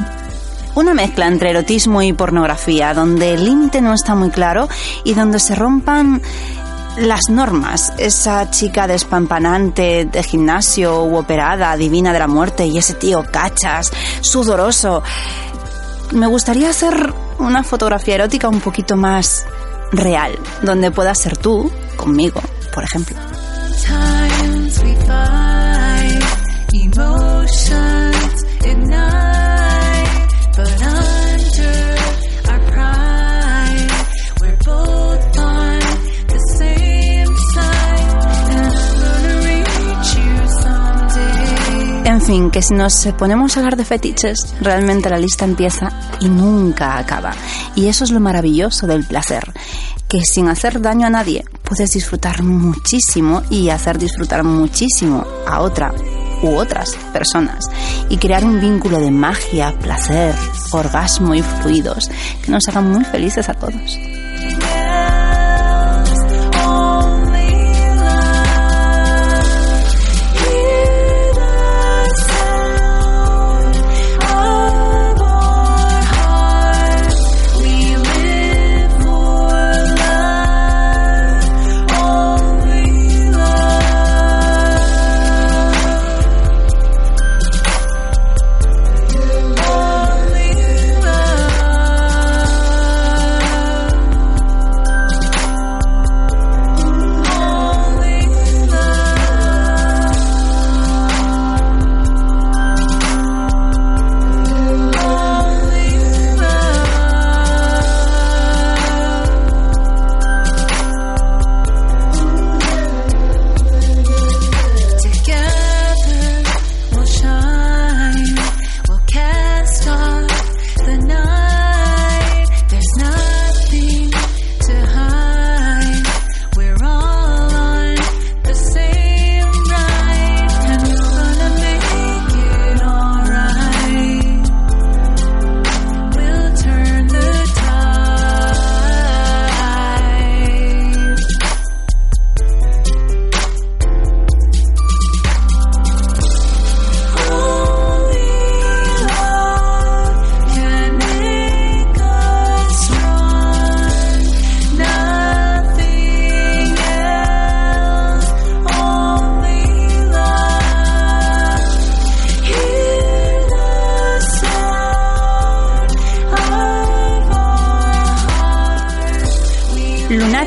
Una 0.75 0.93
mezcla 0.93 1.27
entre 1.27 1.51
erotismo 1.51 2.03
y 2.03 2.13
pornografía, 2.13 2.93
donde 2.93 3.33
el 3.33 3.45
límite 3.47 3.81
no 3.81 3.95
está 3.95 4.15
muy 4.15 4.29
claro 4.29 4.69
y 5.03 5.15
donde 5.15 5.41
se 5.41 5.55
rompan 5.55 6.21
las 7.01 7.29
normas. 7.29 7.93
Esa 7.99 8.51
chica 8.51 8.87
despampanante 8.87 10.05
de 10.05 10.23
gimnasio 10.23 11.05
u 11.05 11.17
operada, 11.17 11.77
divina 11.77 12.13
de 12.13 12.19
la 12.19 12.27
muerte, 12.27 12.67
y 12.67 12.79
ese 12.79 12.95
tío 12.95 13.25
cachas, 13.31 13.91
sudoroso. 14.21 15.03
Me 16.13 16.27
gustaría 16.27 16.71
hacer 16.71 17.13
una 17.39 17.63
fotografía 17.63 18.17
erótica 18.17 18.49
un 18.49 18.61
poquito 18.61 18.97
más 18.97 19.47
real, 19.93 20.39
donde 20.63 20.91
puedas 20.91 21.19
ser 21.19 21.37
tú, 21.37 21.71
conmigo, 21.97 22.41
por 22.73 22.85
ejemplo. 22.85 23.17
Que 42.31 42.63
si 42.63 42.75
nos 42.75 43.09
ponemos 43.19 43.57
a 43.57 43.61
hablar 43.61 43.77
de 43.77 43.85
fetiches, 43.85 44.55
realmente 44.61 45.11
la 45.11 45.19
lista 45.19 45.45
empieza 45.45 45.91
y 46.21 46.29
nunca 46.29 46.97
acaba. 46.97 47.33
Y 47.75 47.89
eso 47.89 48.05
es 48.05 48.13
lo 48.13 48.21
maravilloso 48.21 48.87
del 48.87 49.05
placer, 49.05 49.53
que 50.09 50.21
sin 50.25 50.47
hacer 50.47 50.81
daño 50.81 51.09
a 51.09 51.11
nadie 51.11 51.45
puedes 51.65 51.93
disfrutar 51.93 52.45
muchísimo 52.45 53.43
y 53.51 53.71
hacer 53.71 53.99
disfrutar 53.99 54.45
muchísimo 54.45 55.27
a 55.45 55.61
otra 55.61 55.93
u 56.43 56.55
otras 56.55 56.95
personas 57.13 57.65
y 58.09 58.17
crear 58.17 58.45
un 58.45 58.61
vínculo 58.61 59.01
de 59.01 59.11
magia, 59.11 59.75
placer, 59.81 60.33
orgasmo 60.71 61.35
y 61.35 61.43
fluidos 61.43 62.09
que 62.45 62.53
nos 62.53 62.69
hagan 62.69 62.93
muy 62.93 63.05
felices 63.05 63.49
a 63.49 63.55
todos. 63.55 64.20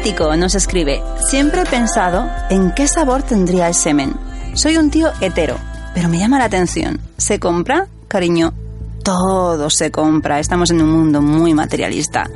Nos 0.04 0.54
escribe, 0.54 1.02
siempre 1.30 1.62
he 1.62 1.66
pensado 1.66 2.30
en 2.50 2.74
qué 2.74 2.90
sabor 2.90 3.24
tendría 3.24 3.70
el 3.70 3.74
semen. 3.74 4.14
Soy 4.54 4.76
un 4.76 4.92
tío 4.92 5.12
hetero, 5.22 5.56
pero 5.96 6.10
me 6.10 6.20
llama 6.20 6.40
la 6.40 6.46
atención. 6.46 7.00
se 7.18 7.40
compra, 7.40 7.88
cariño, 8.10 8.54
todo 9.02 9.70
se 9.70 9.92
compra. 9.92 10.42
Estamos 10.42 10.72
en 10.72 10.82
un 10.82 10.92
mundo 10.92 11.22
muy 11.22 11.54
materialista. 11.54 12.30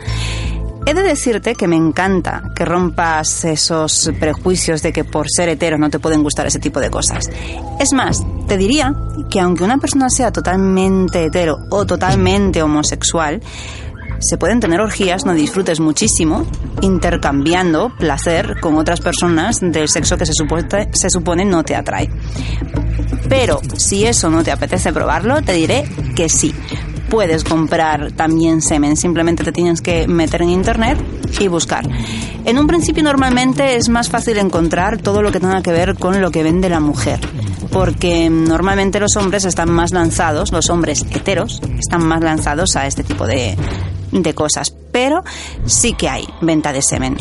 He 0.86 0.94
de 0.94 1.04
decirte 1.04 1.56
que 1.56 1.68
me 1.68 1.76
encanta 1.76 2.54
que 2.56 2.64
rompas 2.64 3.44
esos 3.44 4.12
prejuicios 4.18 4.82
de 4.82 4.94
que 4.94 5.04
por 5.04 5.28
ser 5.30 5.50
hetero 5.50 5.78
no 5.78 5.90
te 5.90 6.00
pueden 6.00 6.24
gustar 6.24 6.48
ese 6.48 6.60
tipo 6.60 6.80
de 6.80 6.90
cosas. 6.90 7.30
Es 7.82 7.92
más, 7.92 8.24
te 8.48 8.56
diría 8.56 8.96
que 9.30 9.42
aunque 9.42 9.66
una 9.66 9.78
persona 9.78 10.10
sea 10.10 10.32
totalmente 10.32 11.26
hetero 11.26 11.58
o 11.70 11.86
totalmente 11.86 12.64
homosexual, 12.64 13.42
se 14.20 14.38
pueden 14.38 14.60
tener 14.60 14.82
orgías, 14.82 15.26
no 15.26 15.34
disfrutes 15.34 15.80
muchísimo, 15.80 16.46
intercambiando 16.82 17.92
placer 17.98 18.60
con 18.60 18.78
otras 18.78 19.02
personas 19.02 19.60
del 19.62 19.88
sexo 19.88 20.18
que 20.18 20.26
se 20.26 20.34
supone, 21.10 21.46
no 21.46 21.64
te 21.64 21.76
atrae. 21.76 22.10
Pero 23.30 23.62
si 23.76 24.06
eso 24.06 24.30
no 24.30 24.44
te 24.44 24.52
apetece 24.52 24.94
probarlo, 24.94 25.42
te 25.42 25.54
diré 25.54 25.88
que 26.16 26.30
sí. 26.30 26.54
Puedes 27.10 27.46
comprar 27.46 28.12
también 28.12 28.62
semen, 28.62 28.98
simplemente 28.98 29.44
te 29.44 29.54
tienes 29.54 29.82
que 29.82 30.08
meter 30.08 30.42
en 30.42 30.50
internet 30.50 30.98
y 31.40 31.48
buscar. 31.48 31.88
En 32.44 32.58
un 32.58 32.68
principio 32.68 33.04
normalmente 33.04 33.78
es 33.78 33.88
más 33.88 34.10
fácil 34.10 34.38
encontrar 34.38 34.98
todo 34.98 35.22
lo 35.22 35.32
que 35.32 35.40
tenga 35.40 35.62
que 35.62 35.72
ver 35.72 35.96
con 35.96 36.20
lo 36.22 36.32
que 36.32 36.44
vende 36.44 36.68
la 36.68 36.82
mujer, 36.82 37.20
porque 37.72 38.30
normalmente 38.30 39.00
los 39.00 39.16
hombres 39.16 39.46
están 39.46 39.72
más 39.72 39.92
lanzados, 39.92 40.52
los 40.52 40.70
hombres 40.70 41.06
heteros 41.12 41.62
están 41.80 42.06
más 42.06 42.22
lanzados 42.22 42.76
a 42.76 42.88
este 42.88 43.04
tipo 43.04 43.26
de, 43.26 43.56
de 44.12 44.34
cosas, 44.34 44.74
pero 44.92 45.24
sí 45.66 45.94
que 45.94 46.10
hay 46.10 46.28
venta 46.42 46.74
de 46.74 46.82
semen. 46.82 47.18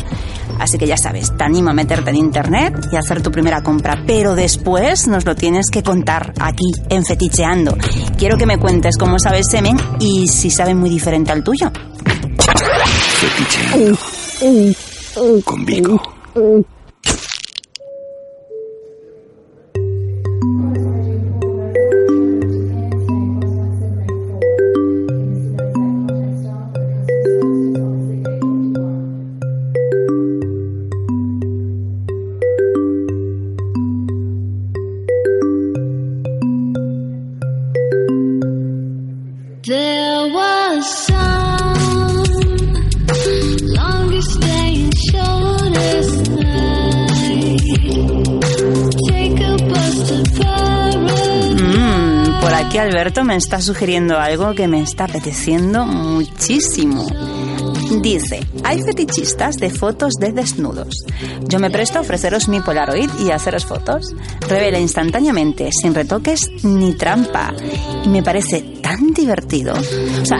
Así 0.59 0.77
que 0.77 0.87
ya 0.87 0.97
sabes, 0.97 1.35
te 1.37 1.43
animo 1.43 1.69
a 1.69 1.73
meterte 1.73 2.09
en 2.09 2.15
internet 2.15 2.87
y 2.91 2.95
a 2.95 2.99
hacer 2.99 3.21
tu 3.21 3.31
primera 3.31 3.61
compra, 3.61 4.03
pero 4.05 4.35
después 4.35 5.07
nos 5.07 5.25
lo 5.25 5.35
tienes 5.35 5.67
que 5.71 5.83
contar 5.83 6.33
aquí 6.39 6.71
en 6.89 7.05
Feticheando. 7.05 7.77
Quiero 8.17 8.37
que 8.37 8.45
me 8.45 8.57
cuentes 8.57 8.97
cómo 8.97 9.19
sabes 9.19 9.45
semen 9.49 9.77
y 9.99 10.27
si 10.27 10.49
sabe 10.49 10.73
muy 10.73 10.89
diferente 10.89 11.31
al 11.31 11.43
tuyo. 11.43 11.71
Fetiche. 13.19 13.95
Con 15.43 15.65
Vico. 15.65 16.01
Me 53.07 53.37
está 53.37 53.61
sugiriendo 53.61 54.19
algo 54.19 54.53
que 54.53 54.67
me 54.67 54.81
está 54.81 55.05
apeteciendo 55.05 55.85
muchísimo. 55.85 57.07
Dice, 58.01 58.45
hay 58.65 58.81
fetichistas 58.83 59.55
de 59.55 59.69
fotos 59.69 60.15
de 60.19 60.33
desnudos. 60.33 61.05
Yo 61.47 61.57
me 61.57 61.71
presto 61.71 61.97
a 61.97 62.01
ofreceros 62.01 62.49
mi 62.49 62.59
Polaroid 62.59 63.09
y 63.25 63.31
haceros 63.31 63.65
fotos. 63.65 64.13
Revela 64.47 64.77
instantáneamente, 64.77 65.69
sin 65.71 65.95
retoques 65.95 66.51
ni 66.63 66.93
trampa. 66.93 67.53
Y 68.03 68.09
me 68.09 68.23
parece 68.23 68.61
tan 68.83 69.13
divertido. 69.13 69.73
O 69.73 70.25
sea, 70.25 70.39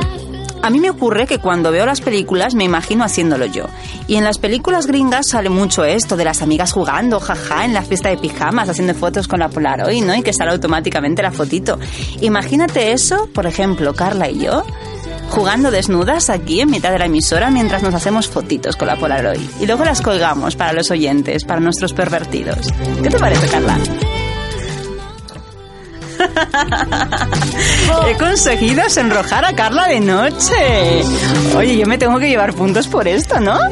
a 0.62 0.70
mí 0.70 0.80
me 0.82 0.90
ocurre 0.90 1.26
que 1.26 1.40
cuando 1.40 1.72
veo 1.72 1.86
las 1.86 2.02
películas 2.02 2.54
me 2.54 2.66
imagino 2.66 3.06
haciéndolo 3.06 3.46
yo. 3.46 3.64
Y 4.08 4.16
en 4.16 4.24
las 4.24 4.38
películas 4.38 4.88
gringas 4.88 5.28
sale 5.28 5.50
mucho 5.50 5.84
esto 5.84 6.16
de 6.16 6.24
las 6.24 6.42
amigas 6.42 6.72
jugando, 6.72 7.20
jaja, 7.20 7.66
en 7.66 7.74
la 7.74 7.82
fiesta 7.82 8.10
de 8.10 8.18
pijamas, 8.18 8.70
haciendo 8.70 8.94
fotos 8.94 9.28
con 9.28 9.40
la 9.40 9.50
Polaroid, 9.50 10.04
¿no? 10.04 10.16
Y 10.16 10.22
que 10.22 10.32
sale 10.32 10.52
automáticamente 10.52 11.22
la 11.22 11.32
fotito. 11.32 11.78
Imagínate 12.22 12.94
eso, 12.94 13.28
por 13.34 13.46
ejemplo, 13.46 13.94
Carla 13.94 14.30
y 14.30 14.40
yo, 14.40 14.64
jugando 15.30 15.72
desnudas 15.72 16.30
aquí 16.30 16.62
en 16.62 16.72
mitad 16.72 16.92
de 16.92 17.00
la 17.00 17.06
emisora 17.06 17.52
mientras 17.52 17.84
nos 17.84 17.94
hacemos 17.94 18.30
fotitos 18.30 18.78
con 18.78 18.88
la 18.88 18.96
Polaroid. 18.96 19.42
Y 19.60 19.66
luego 19.66 19.84
las 19.84 20.02
colgamos 20.02 20.56
para 20.56 20.72
los 20.72 20.90
oyentes, 20.90 21.44
para 21.44 21.60
nuestros 21.60 21.94
pervertidos. 21.94 22.68
¿Qué 23.04 23.10
te 23.10 23.20
parece, 23.20 23.48
Carla? 23.48 23.78
He 28.08 28.18
conseguido 28.18 28.90
sonrojar 28.90 29.46
a 29.46 29.54
Carla 29.54 29.88
de 29.88 30.00
noche. 30.00 31.04
Oye, 31.56 31.78
yo 31.78 31.86
me 31.88 31.98
tengo 31.98 32.20
que 32.20 32.30
llevar 32.30 32.54
puntos 32.54 32.88
por 32.88 33.08
esto, 33.08 33.40
¿no? 33.40 33.58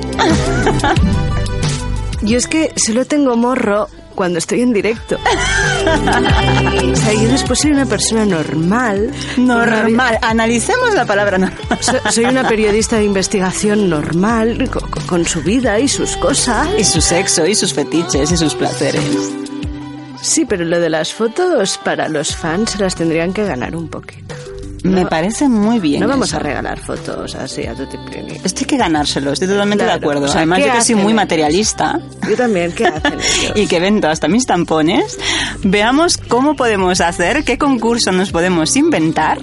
Yo 2.21 2.37
es 2.37 2.47
que 2.47 2.71
solo 2.75 3.05
tengo 3.05 3.35
morro 3.37 3.87
cuando 4.15 4.39
estoy 4.39 4.61
en 4.61 4.73
directo. 4.73 5.15
o 5.15 6.95
sea, 6.95 7.13
yo 7.13 7.27
después 7.29 7.59
soy 7.59 7.71
una 7.71 7.85
persona 7.85 8.25
normal. 8.25 9.11
Normal. 9.37 10.17
Analicemos 10.23 10.93
la 10.95 11.05
palabra 11.05 11.37
normal. 11.37 11.59
So- 11.81 11.99
soy 12.11 12.25
una 12.25 12.47
periodista 12.47 12.95
de 12.97 13.03
investigación 13.03 13.89
normal, 13.89 14.69
co- 14.71 14.79
co- 14.89 15.01
con, 15.05 15.25
su 15.25 15.41
vida 15.43 15.77
y 15.79 15.87
sus 15.87 16.17
cosas. 16.17 16.67
Y 16.79 16.83
su 16.83 16.99
sexo, 17.01 17.45
y 17.45 17.53
sus 17.53 17.73
fetiches, 17.73 18.31
y 18.31 18.37
sus 18.37 18.55
placeres. 18.55 19.03
Sí, 20.21 20.45
pero 20.45 20.65
lo 20.65 20.79
de 20.79 20.89
las 20.89 21.13
fotos 21.13 21.79
para 21.83 22.07
los 22.09 22.35
fans 22.35 22.79
las 22.79 22.95
tendrían 22.95 23.33
que 23.33 23.45
ganar 23.45 23.75
un 23.75 23.87
poquito. 23.89 24.35
Me 24.83 25.03
parece 25.07 25.49
muy 25.49 25.79
bien. 25.79 25.99
No 25.99 26.07
vamos 26.07 26.27
eso. 26.27 26.35
a 26.37 26.41
regalar 26.41 26.79
fotos 26.79 27.33
así 27.33 27.65
a 27.65 27.73
tutti 27.73 27.97
pleni. 28.07 28.33
Esto 28.43 28.59
hay 28.59 28.65
que 28.67 28.77
ganárselo, 28.77 29.31
estoy 29.31 29.47
totalmente 29.47 29.83
Claro, 29.83 29.99
de 29.99 30.05
acuerdo. 30.05 30.25
o 30.25 30.27
sea, 30.27 30.37
Además, 30.41 30.59
¿qué 30.59 30.67
yo 30.67 30.73
que 30.73 30.81
soy 30.81 30.93
muy 30.95 31.03
ellos? 31.05 31.15
materialista 31.15 31.99
Yo 32.29 32.35
también, 32.37 32.71
¿qué 32.71 32.85
hacen 32.85 33.13
ellos? 33.41 33.51
y 33.55 33.65
que 33.65 33.79
vendo 33.79 34.07
hasta 34.07 34.27
mis 34.27 34.45
tampones, 34.45 35.17
veamos 35.63 36.17
cómo 36.17 36.55
podemos 36.55 37.01
hacer, 37.01 37.43
qué 37.43 37.57
concurso 37.57 38.11
nos 38.11 38.29
podemos 38.31 38.75
inventar 38.75 39.39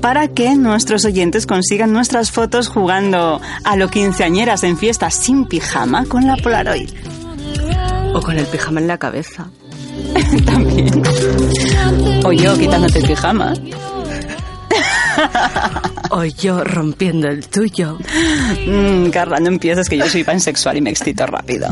para 0.00 0.28
que 0.28 0.54
nuestros 0.54 1.04
oyentes 1.04 1.46
consigan 1.48 1.92
nuestras 1.92 2.30
fotos 2.30 2.68
jugando 2.68 3.40
a 3.64 3.74
lo 3.74 3.88
quinceañeras 3.88 4.62
en 4.62 4.78
fiestas 4.78 5.14
sin 5.16 5.46
pijama 5.46 6.04
con 6.04 6.24
la 6.28 6.36
Polaroid. 6.36 6.90
O 8.14 8.20
con 8.22 8.38
el 8.38 8.46
pijama 8.46 8.78
en 8.80 8.86
la 8.86 8.98
cabeza. 8.98 9.48
También. 10.46 11.02
O 12.24 12.32
yo 12.32 12.56
quitándote 12.58 12.98
el 12.98 13.06
pijama. 13.06 13.54
O 16.10 16.24
yo 16.24 16.64
rompiendo 16.64 17.28
el 17.28 17.46
tuyo. 17.48 17.98
Mm, 18.66 19.10
Carla, 19.10 19.38
no 19.40 19.48
empieces 19.48 19.88
que 19.88 19.96
yo 19.96 20.08
soy 20.08 20.24
pansexual 20.24 20.76
y 20.76 20.80
me 20.80 20.90
excito 20.90 21.26
rápido. 21.26 21.68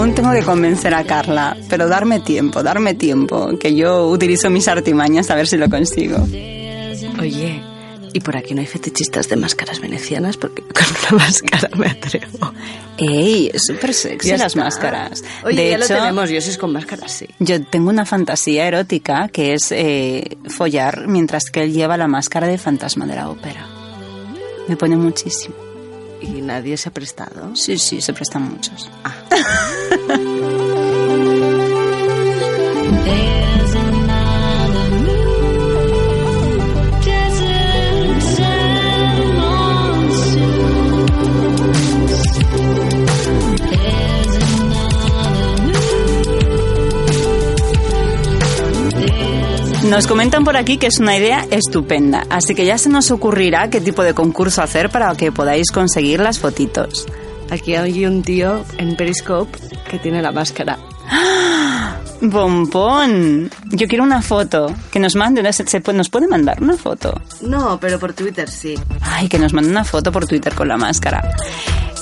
Aún 0.00 0.14
tengo 0.14 0.32
que 0.32 0.42
convencer 0.42 0.94
a 0.94 1.04
Carla, 1.04 1.56
pero 1.68 1.86
darme 1.88 2.20
tiempo, 2.20 2.62
darme 2.62 2.94
tiempo, 2.94 3.50
que 3.58 3.74
yo 3.74 4.08
utilizo 4.08 4.48
mis 4.48 4.66
artimañas 4.66 5.30
a 5.30 5.34
ver 5.34 5.46
si 5.46 5.56
lo 5.58 5.68
consigo. 5.68 6.16
Oye, 7.20 7.62
y 8.12 8.20
por 8.20 8.36
aquí 8.36 8.54
no 8.54 8.60
hay 8.60 8.66
fetichistas 8.66 9.28
de 9.28 9.36
máscaras 9.36 9.78
venecianas 9.80 10.36
porque 10.38 10.62
con 10.62 10.84
una 11.12 11.24
máscara 11.24 11.68
me 11.76 11.86
atrevo. 11.86 12.52
¡Ey! 12.96 13.50
Es 13.52 13.66
súper 13.66 13.92
sexy 13.94 14.28
Ya 14.30 14.36
las 14.38 14.48
está. 14.52 14.64
máscaras. 14.64 15.22
Oye, 15.44 15.56
de 15.56 15.70
ya 15.70 15.76
hecho, 15.76 15.94
lo 15.94 16.00
tenemos, 16.00 16.30
yo 16.30 16.38
es 16.38 16.58
con 16.58 16.72
máscaras, 16.72 17.12
sí. 17.12 17.26
yo 17.38 17.62
tengo 17.64 17.90
una 17.90 18.04
fantasía 18.06 18.66
erótica 18.66 19.28
que 19.28 19.52
es 19.54 19.70
eh, 19.70 20.38
follar 20.48 21.08
mientras 21.08 21.50
que 21.50 21.62
él 21.62 21.72
lleva 21.72 21.96
la 21.98 22.08
máscara 22.08 22.46
de 22.46 22.56
fantasma 22.58 23.06
de 23.06 23.16
la 23.16 23.28
ópera. 23.28 23.66
Me 24.66 24.76
pone 24.76 24.96
muchísimo. 24.96 25.54
Y 26.20 26.42
nadie 26.42 26.76
se 26.76 26.88
ha 26.88 26.92
prestado. 26.92 27.54
Sí, 27.56 27.78
sí, 27.78 28.00
se 28.00 28.12
prestan 28.12 28.50
muchos. 28.50 28.90
There's 33.04 33.34
Nos 49.90 50.06
comentan 50.06 50.44
por 50.44 50.56
aquí 50.56 50.78
que 50.78 50.86
es 50.86 50.98
una 51.00 51.16
idea 51.16 51.44
estupenda, 51.50 52.24
así 52.30 52.54
que 52.54 52.64
ya 52.64 52.78
se 52.78 52.88
nos 52.88 53.10
ocurrirá 53.10 53.68
qué 53.70 53.80
tipo 53.80 54.02
de 54.04 54.14
concurso 54.14 54.62
hacer 54.62 54.88
para 54.88 55.12
que 55.16 55.32
podáis 55.32 55.70
conseguir 55.72 56.20
las 56.20 56.38
fotitos. 56.38 57.06
Aquí 57.50 57.74
hay 57.74 58.06
un 58.06 58.22
tío 58.22 58.64
en 58.78 58.96
Periscope 58.96 59.58
que 59.90 59.98
tiene 59.98 60.22
la 60.22 60.30
máscara. 60.30 60.78
Bombón, 62.20 63.50
yo 63.70 63.88
quiero 63.88 64.04
una 64.04 64.22
foto. 64.22 64.72
Que 64.92 65.00
nos 65.00 65.16
mande, 65.16 65.40
una- 65.40 65.52
se- 65.52 65.66
se 65.66 65.80
puede- 65.80 65.98
¿nos 65.98 66.08
puede 66.08 66.28
mandar 66.28 66.62
una 66.62 66.76
foto? 66.76 67.20
No, 67.40 67.78
pero 67.80 67.98
por 67.98 68.12
Twitter 68.12 68.48
sí. 68.48 68.78
Ay, 69.00 69.28
que 69.28 69.38
nos 69.38 69.52
mande 69.52 69.70
una 69.70 69.84
foto 69.84 70.12
por 70.12 70.26
Twitter 70.26 70.54
con 70.54 70.68
la 70.68 70.76
máscara. 70.76 71.34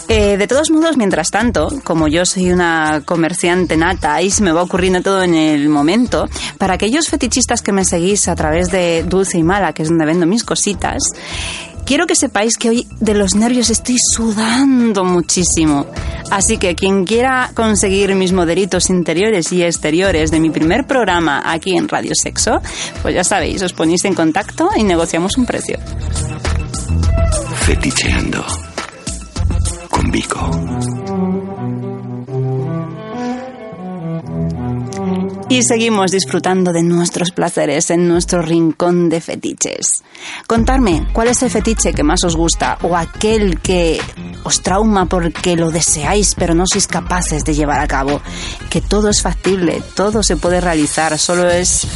Eh, 0.09 0.39
de 0.39 0.47
todos 0.47 0.71
modos, 0.71 0.97
mientras 0.97 1.31
tanto, 1.31 1.69
como 1.85 2.09
yo 2.09 2.25
soy 2.25 2.51
una 2.51 3.03
comerciante 3.05 3.77
nata 3.77 4.23
y 4.23 4.31
se 4.31 4.43
me 4.43 4.53
va 4.53 4.63
ocurriendo 4.63 5.03
todo 5.03 5.23
en 5.23 5.35
el 5.35 5.69
momento, 5.69 6.29
para 6.57 6.75
aquellos 6.75 7.09
fetichistas 7.09 7.61
que 7.61 7.73
me 7.73 7.85
seguís 7.85 8.27
a 8.29 8.35
través 8.35 8.71
de 8.71 9.05
Dulce 9.07 9.37
y 9.37 9.43
Mala, 9.43 9.75
que 9.75 9.83
es 9.83 9.91
donde 9.91 10.07
vendo 10.07 10.25
mis 10.25 10.45
cositas, 10.45 11.03
quiero 11.85 12.07
que 12.07 12.15
sepáis 12.15 12.57
que 12.57 12.71
hoy 12.71 12.89
de 13.01 13.13
los 13.13 13.35
nervios 13.35 13.69
estoy 13.69 13.97
sudando 13.99 15.05
muchísimo. 15.05 15.85
Así 16.31 16.57
que 16.57 16.75
quien 16.75 17.05
quiera 17.05 17.51
conseguir 17.53 18.15
mis 18.15 18.33
modelitos 18.33 18.89
interiores 18.89 19.53
y 19.53 19.63
exteriores 19.63 20.31
de 20.31 20.41
mi 20.41 20.49
primer 20.49 20.87
programa 20.87 21.43
aquí 21.45 21.77
en 21.77 21.87
Radio 21.87 22.13
Sexo, 22.15 22.63
pues 23.03 23.15
ya 23.15 23.25
sabéis, 23.25 23.63
os 23.63 23.75
ponéis 23.75 24.07
en 24.07 24.15
contacto 24.15 24.71
y 24.75 24.85
negociamos 24.85 25.37
un 25.37 25.45
precio. 25.45 25.79
Feticheando. 27.67 28.43
Vico. 30.11 30.51
Y 35.51 35.63
seguimos 35.63 36.11
disfrutando 36.11 36.73
de 36.73 36.83
nuestros 36.83 37.31
placeres 37.31 37.91
en 37.91 38.07
nuestro 38.07 38.43
rincón 38.43 39.09
de 39.09 39.21
fetiches. 39.21 40.05
Contarme 40.47 41.09
cuál 41.13 41.29
es 41.29 41.43
el 41.43 41.51
fetiche 41.51 41.95
que 41.95 42.03
más 42.03 42.23
os 42.25 42.37
gusta 42.37 42.79
o 42.83 42.97
aquel 42.97 43.59
que 43.61 43.99
os 44.45 44.63
trauma 44.63 45.07
porque 45.07 45.57
lo 45.57 45.71
deseáis 45.71 46.35
pero 46.35 46.55
no 46.55 46.65
sois 46.71 46.87
capaces 46.87 47.45
de 47.45 47.55
llevar 47.55 47.81
a 47.81 47.89
cabo. 47.89 48.21
Que 48.69 48.81
todo 48.81 49.09
es 49.09 49.23
factible, 49.23 49.83
todo 49.95 50.23
se 50.23 50.37
puede 50.37 50.61
realizar, 50.61 51.19
solo 51.19 51.49
es 51.49 51.87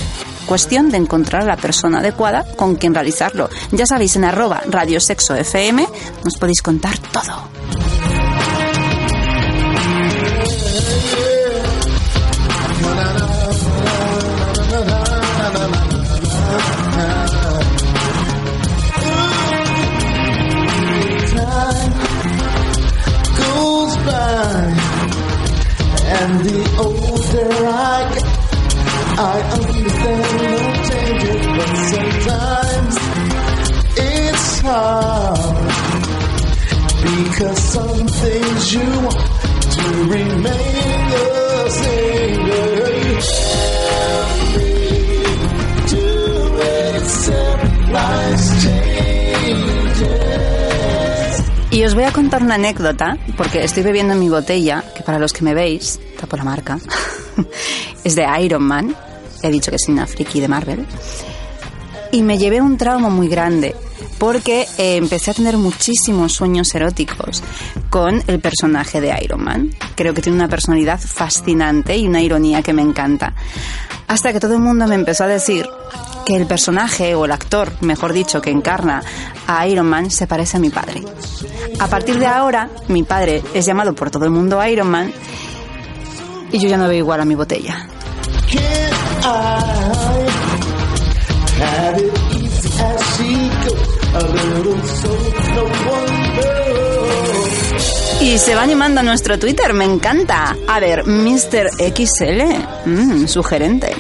cuestión 0.47 0.91
de 0.91 0.97
encontrar 0.97 1.43
a 1.43 1.47
la 1.47 1.57
persona 1.57 1.99
adecuada 1.99 2.45
con 2.57 2.77
quien 2.77 2.95
realizarlo. 2.95 3.49
Ya 3.71 3.87
sabéis, 3.87 4.17
en 4.17 4.25
arroba 4.25 4.63
Radio 4.69 4.99
Sexo 4.99 5.35
FM 5.35 5.87
nos 6.25 6.37
podéis 6.39 6.63
contar 6.63 6.99
todo. 6.99 7.49
I 29.25 29.41
understand 29.55 30.33
no 30.43 30.57
changes, 30.89 31.47
but 31.57 31.71
sometimes 31.93 32.95
it's 33.97 34.61
hard 34.61 35.69
because 37.07 37.61
some 37.63 38.07
things 38.09 38.75
you 38.75 38.89
want 39.07 39.23
to 39.77 39.85
remain 40.11 41.11
the 41.11 41.71
same. 41.71 42.13
Changes. 48.63 49.73
Y 51.71 51.85
os 51.85 51.95
voy 51.95 52.05
a 52.05 52.13
contar 52.13 52.43
una 52.43 52.57
anécdota, 52.57 53.19
porque 53.37 53.63
estoy 53.63 53.83
bebiendo 53.83 54.15
en 54.15 54.21
mi 54.21 54.29
botella, 54.29 54.83
que 54.97 55.03
para 55.03 55.19
los 55.19 55.33
que 55.33 55.45
me 55.45 55.55
veis, 55.55 56.01
tapo 56.19 56.37
la 56.37 56.45
marca, 56.45 56.79
es 58.05 58.15
de 58.15 58.27
Iron 58.41 58.63
Man, 58.63 58.97
he 59.43 59.51
dicho 59.51 59.71
que 59.71 59.79
soy 59.79 59.95
una 59.95 60.07
friki 60.07 60.41
de 60.41 60.49
Marvel, 60.49 60.87
y 62.13 62.23
me 62.23 62.39
llevé 62.39 62.61
un 62.61 62.77
trauma 62.77 63.09
muy 63.09 63.29
grande, 63.29 63.75
porque 64.19 64.67
eh, 64.79 64.97
empecé 64.97 65.31
a 65.31 65.35
tener 65.35 65.57
muchísimos 65.57 66.33
sueños 66.33 66.75
eróticos 66.75 67.43
con 67.91 68.23
el 68.27 68.39
personaje 68.39 69.01
de 69.01 69.19
Iron 69.23 69.43
Man. 69.43 69.71
Creo 69.95 70.13
que 70.15 70.23
tiene 70.23 70.37
una 70.37 70.49
personalidad 70.49 71.01
fascinante 71.01 71.97
y 71.97 72.07
una 72.07 72.21
ironía 72.21 72.63
que 72.63 72.73
me 72.73 72.83
encanta. 72.83 73.35
Hasta 74.09 74.33
que 74.33 74.41
todo 74.41 74.55
el 74.55 74.61
mundo 74.61 74.87
me 74.87 74.95
empezó 74.95 75.25
a 75.25 75.29
decir 75.29 75.67
que 76.27 76.37
el 76.37 76.47
personaje, 76.47 77.15
o 77.15 77.25
el 77.25 77.33
actor, 77.33 77.73
mejor 77.81 78.13
dicho, 78.13 78.43
que 78.43 78.51
encarna 78.51 79.03
a 79.47 79.67
Iron 79.67 79.87
Man 79.87 80.11
se 80.11 80.27
parece 80.27 80.59
a 80.59 80.61
mi 80.61 80.71
padre. 80.71 81.03
A 81.81 81.89
partir 81.89 82.19
de 82.19 82.27
ahora, 82.27 82.69
mi 82.89 83.03
padre 83.03 83.43
es 83.55 83.65
llamado 83.65 83.95
por 83.95 84.11
todo 84.11 84.25
el 84.25 84.31
mundo 84.31 84.65
Iron 84.67 84.91
Man 84.91 85.13
y 86.53 86.59
yo 86.59 86.69
ya 86.69 86.77
no 86.77 86.87
veo 86.89 86.99
igual 86.99 87.21
a 87.21 87.25
mi 87.25 87.35
botella. 87.35 87.89
Y 98.21 98.39
se 98.39 98.55
va 98.55 98.63
animando 98.63 99.01
a 99.01 99.03
nuestro 99.03 99.39
Twitter, 99.39 99.75
me 99.75 99.85
encanta. 99.85 100.57
A 100.67 100.81
ver, 100.81 101.07
Mr. 101.07 101.71
XL, 101.79 102.89
mm, 102.89 103.27
sugerente. 103.27 103.95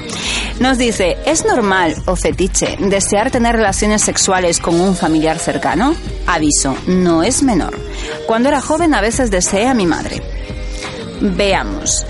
Nos 0.61 0.79
dice, 0.79 1.19
¿es 1.27 1.45
normal 1.45 1.97
o 2.07 2.17
fetiche 2.17 2.77
desear 2.79 3.31
tener 3.31 3.57
relaciones 3.57 4.03
sexuales 4.03 4.59
con 4.61 4.81
un 4.81 4.97
familiar 4.97 5.39
cercano? 5.39 5.95
Aviso, 6.27 6.77
no 6.87 7.23
es 7.23 7.43
menor. 7.43 7.79
Cuando 8.27 8.49
era 8.49 8.61
joven 8.61 8.95
a 8.95 9.01
veces 9.01 9.31
deseé 9.31 9.67
a 9.67 9.75
mi 9.75 9.87
madre. 9.87 10.23
Veamos. 11.21 12.07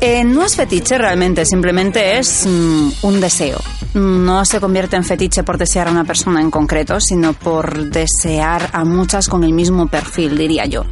Eh, 0.00 0.24
no 0.24 0.44
es 0.44 0.56
fetiche 0.56 0.98
realmente, 0.98 1.46
simplemente 1.46 2.18
es 2.18 2.46
mm, 2.46 2.88
un 3.02 3.20
deseo. 3.20 3.58
No 3.94 4.44
se 4.44 4.60
convierte 4.60 4.96
en 4.96 5.04
fetiche 5.04 5.42
por 5.42 5.56
desear 5.56 5.88
a 5.88 5.90
una 5.90 6.04
persona 6.04 6.40
en 6.40 6.50
concreto, 6.50 7.00
sino 7.00 7.32
por 7.32 7.90
desear 7.90 8.68
a 8.72 8.84
muchas 8.84 9.28
con 9.28 9.42
el 9.42 9.52
mismo 9.52 9.86
perfil, 9.86 10.36
diría 10.36 10.66
yo. 10.66 10.84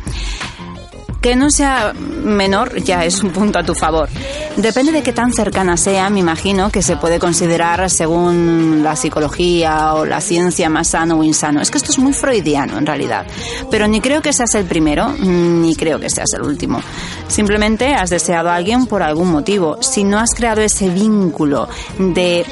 Que 1.24 1.36
no 1.36 1.48
sea 1.48 1.94
menor 1.94 2.82
ya 2.82 3.02
es 3.06 3.22
un 3.22 3.30
punto 3.30 3.58
a 3.58 3.62
tu 3.62 3.74
favor. 3.74 4.10
Depende 4.58 4.92
de 4.92 5.02
qué 5.02 5.14
tan 5.14 5.32
cercana 5.32 5.78
sea, 5.78 6.10
me 6.10 6.20
imagino 6.20 6.68
que 6.68 6.82
se 6.82 6.98
puede 6.98 7.18
considerar 7.18 7.88
según 7.88 8.82
la 8.84 8.94
psicología 8.94 9.94
o 9.94 10.04
la 10.04 10.20
ciencia 10.20 10.68
más 10.68 10.88
sano 10.88 11.18
o 11.18 11.24
insano. 11.24 11.62
Es 11.62 11.70
que 11.70 11.78
esto 11.78 11.92
es 11.92 11.98
muy 11.98 12.12
freudiano 12.12 12.76
en 12.76 12.84
realidad. 12.84 13.26
Pero 13.70 13.88
ni 13.88 14.02
creo 14.02 14.20
que 14.20 14.34
seas 14.34 14.54
el 14.54 14.66
primero, 14.66 15.14
ni 15.18 15.74
creo 15.74 15.98
que 15.98 16.10
seas 16.10 16.28
el 16.34 16.42
último. 16.42 16.82
Simplemente 17.26 17.94
has 17.94 18.10
deseado 18.10 18.50
a 18.50 18.56
alguien 18.56 18.84
por 18.84 19.02
algún 19.02 19.30
motivo. 19.30 19.78
Si 19.80 20.04
no 20.04 20.18
has 20.18 20.34
creado 20.36 20.60
ese 20.60 20.90
vínculo 20.90 21.70
de 21.98 22.44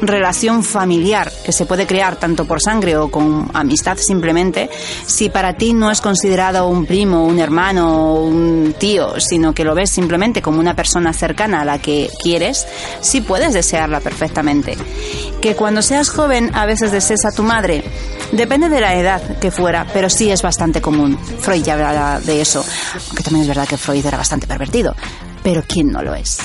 relación 0.00 0.62
familiar 0.62 1.30
que 1.44 1.52
se 1.52 1.66
puede 1.66 1.86
crear 1.86 2.16
tanto 2.16 2.44
por 2.44 2.60
sangre 2.60 2.96
o 2.96 3.10
con 3.10 3.50
amistad 3.54 3.96
simplemente, 3.98 4.70
si 5.06 5.28
para 5.28 5.54
ti 5.54 5.72
no 5.72 5.90
es 5.90 6.00
considerado 6.00 6.68
un 6.68 6.86
primo, 6.86 7.24
un 7.24 7.38
hermano 7.38 8.14
o 8.14 8.24
un 8.24 8.74
tío, 8.78 9.20
sino 9.20 9.52
que 9.54 9.64
lo 9.64 9.74
ves 9.74 9.90
simplemente 9.90 10.42
como 10.42 10.60
una 10.60 10.74
persona 10.74 11.12
cercana 11.12 11.62
a 11.62 11.64
la 11.64 11.78
que 11.78 12.10
quieres, 12.22 12.66
sí 13.00 13.20
puedes 13.20 13.54
desearla 13.54 14.00
perfectamente. 14.00 14.76
Que 15.40 15.54
cuando 15.54 15.82
seas 15.82 16.10
joven 16.10 16.50
a 16.54 16.66
veces 16.66 16.92
desees 16.92 17.24
a 17.24 17.32
tu 17.32 17.42
madre, 17.42 17.84
depende 18.32 18.68
de 18.68 18.80
la 18.80 18.94
edad 18.94 19.38
que 19.38 19.50
fuera, 19.50 19.86
pero 19.92 20.10
sí 20.10 20.30
es 20.30 20.42
bastante 20.42 20.80
común. 20.80 21.18
Freud 21.40 21.62
ya 21.62 21.74
habla 21.74 22.20
de 22.20 22.40
eso, 22.40 22.64
aunque 23.08 23.22
también 23.22 23.42
es 23.42 23.48
verdad 23.48 23.68
que 23.68 23.76
Freud 23.76 24.04
era 24.04 24.18
bastante 24.18 24.46
pervertido, 24.46 24.94
pero 25.42 25.62
¿quién 25.66 25.90
no 25.90 26.02
lo 26.02 26.14
es? 26.14 26.38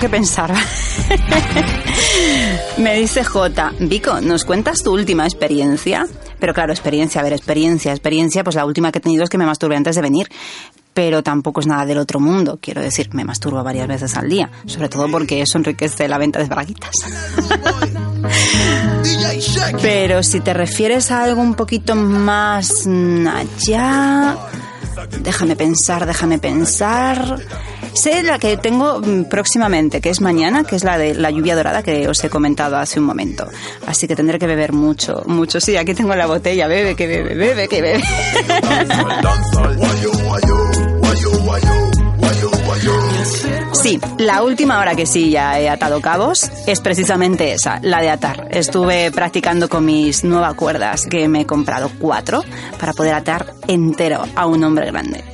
Que 0.00 0.08
pensar. 0.08 0.52
Me 2.78 2.98
dice 2.98 3.24
J. 3.24 3.72
Vico, 3.80 4.20
¿nos 4.20 4.44
cuentas 4.44 4.82
tu 4.82 4.92
última 4.92 5.24
experiencia? 5.24 6.06
Pero 6.38 6.52
claro, 6.52 6.72
experiencia, 6.72 7.20
a 7.20 7.24
ver, 7.24 7.32
experiencia, 7.32 7.92
experiencia, 7.92 8.44
pues 8.44 8.56
la 8.56 8.64
última 8.64 8.92
que 8.92 8.98
he 8.98 9.00
tenido 9.00 9.24
es 9.24 9.30
que 9.30 9.38
me 9.38 9.46
masturbé 9.46 9.76
antes 9.76 9.96
de 9.96 10.02
venir. 10.02 10.28
Pero 10.92 11.22
tampoco 11.22 11.60
es 11.60 11.66
nada 11.66 11.86
del 11.86 11.98
otro 11.98 12.20
mundo. 12.20 12.58
Quiero 12.60 12.80
decir, 12.80 13.10
me 13.12 13.24
masturbo 13.24 13.62
varias 13.62 13.86
veces 13.86 14.16
al 14.16 14.28
día. 14.28 14.50
Sobre 14.66 14.88
todo 14.88 15.10
porque 15.10 15.42
eso 15.42 15.58
enriquece 15.58 16.08
la 16.08 16.18
venta 16.18 16.38
de 16.38 16.46
braguitas. 16.46 16.94
Pero 19.82 20.22
si 20.22 20.40
te 20.40 20.54
refieres 20.54 21.10
a 21.10 21.24
algo 21.24 21.40
un 21.40 21.54
poquito 21.54 21.94
más 21.94 22.86
mm, 22.86 23.26
allá, 23.26 24.36
déjame 25.20 25.56
pensar, 25.56 26.06
déjame 26.06 26.38
pensar. 26.38 27.38
Sé 27.96 28.22
la 28.22 28.38
que 28.38 28.58
tengo 28.58 29.00
mm, 29.00 29.24
próximamente, 29.24 30.02
que 30.02 30.10
es 30.10 30.20
mañana, 30.20 30.64
que 30.64 30.76
es 30.76 30.84
la 30.84 30.98
de 30.98 31.14
la 31.14 31.30
lluvia 31.30 31.56
dorada 31.56 31.82
que 31.82 32.06
os 32.08 32.22
he 32.22 32.28
comentado 32.28 32.76
hace 32.76 33.00
un 33.00 33.06
momento. 33.06 33.48
Así 33.86 34.06
que 34.06 34.14
tendré 34.14 34.38
que 34.38 34.46
beber 34.46 34.74
mucho, 34.74 35.22
mucho. 35.26 35.60
Sí, 35.60 35.76
aquí 35.78 35.94
tengo 35.94 36.14
la 36.14 36.26
botella, 36.26 36.66
bebe, 36.66 36.94
que 36.94 37.06
bebe, 37.06 37.34
bebe, 37.34 37.68
que 37.68 37.80
bebe. 37.80 38.02
Sí, 43.72 44.00
la 44.18 44.42
última 44.42 44.78
hora 44.78 44.94
que 44.94 45.06
sí 45.06 45.30
ya 45.30 45.58
he 45.58 45.68
atado 45.68 46.00
cabos 46.00 46.50
es 46.66 46.80
precisamente 46.80 47.52
esa, 47.52 47.78
la 47.82 48.00
de 48.00 48.10
atar. 48.10 48.48
Estuve 48.50 49.10
practicando 49.10 49.68
con 49.68 49.84
mis 49.84 50.24
nuevas 50.24 50.54
cuerdas, 50.54 51.06
que 51.06 51.28
me 51.28 51.42
he 51.42 51.46
comprado 51.46 51.90
cuatro, 51.98 52.42
para 52.78 52.92
poder 52.92 53.14
atar 53.14 53.54
entero 53.68 54.22
a 54.34 54.46
un 54.46 54.64
hombre 54.64 54.86
grande. 54.86 55.24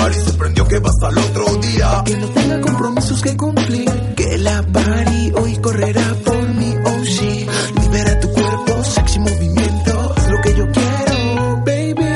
Party 0.00 0.18
se 0.20 0.32
prendió 0.32 0.64
que 0.66 0.78
vas 0.78 1.02
al 1.02 1.18
otro 1.18 1.44
día. 1.56 2.02
Que 2.04 2.16
no 2.16 2.28
tenga 2.28 2.60
compromisos 2.60 3.20
que 3.22 3.36
cumplir, 3.36 3.90
que 4.16 4.38
la 4.38 4.62
party 4.62 5.32
hoy 5.36 5.56
correrá 5.58 6.14
por 6.24 6.48
mi 6.54 6.74
oh 6.84 7.04
sí. 7.04 7.46
Libera 7.82 8.20
tu 8.20 8.28
cuerpo, 8.30 8.84
sexy 8.84 9.18
movimiento, 9.18 10.14
haz 10.16 10.30
lo 10.30 10.40
que 10.40 10.54
yo 10.54 10.64
quiero, 10.72 11.62
baby. 11.66 12.10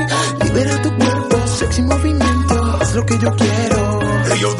Libera 0.44 0.82
tu 0.82 0.96
cuerpo, 0.96 1.36
sexy 1.58 1.82
movimiento, 1.82 2.78
haz 2.80 2.94
lo 2.94 3.06
que 3.06 3.18
yo 3.18 3.36
quiero. 3.36 4.00
Hey 4.30 4.38
yo 4.40 4.54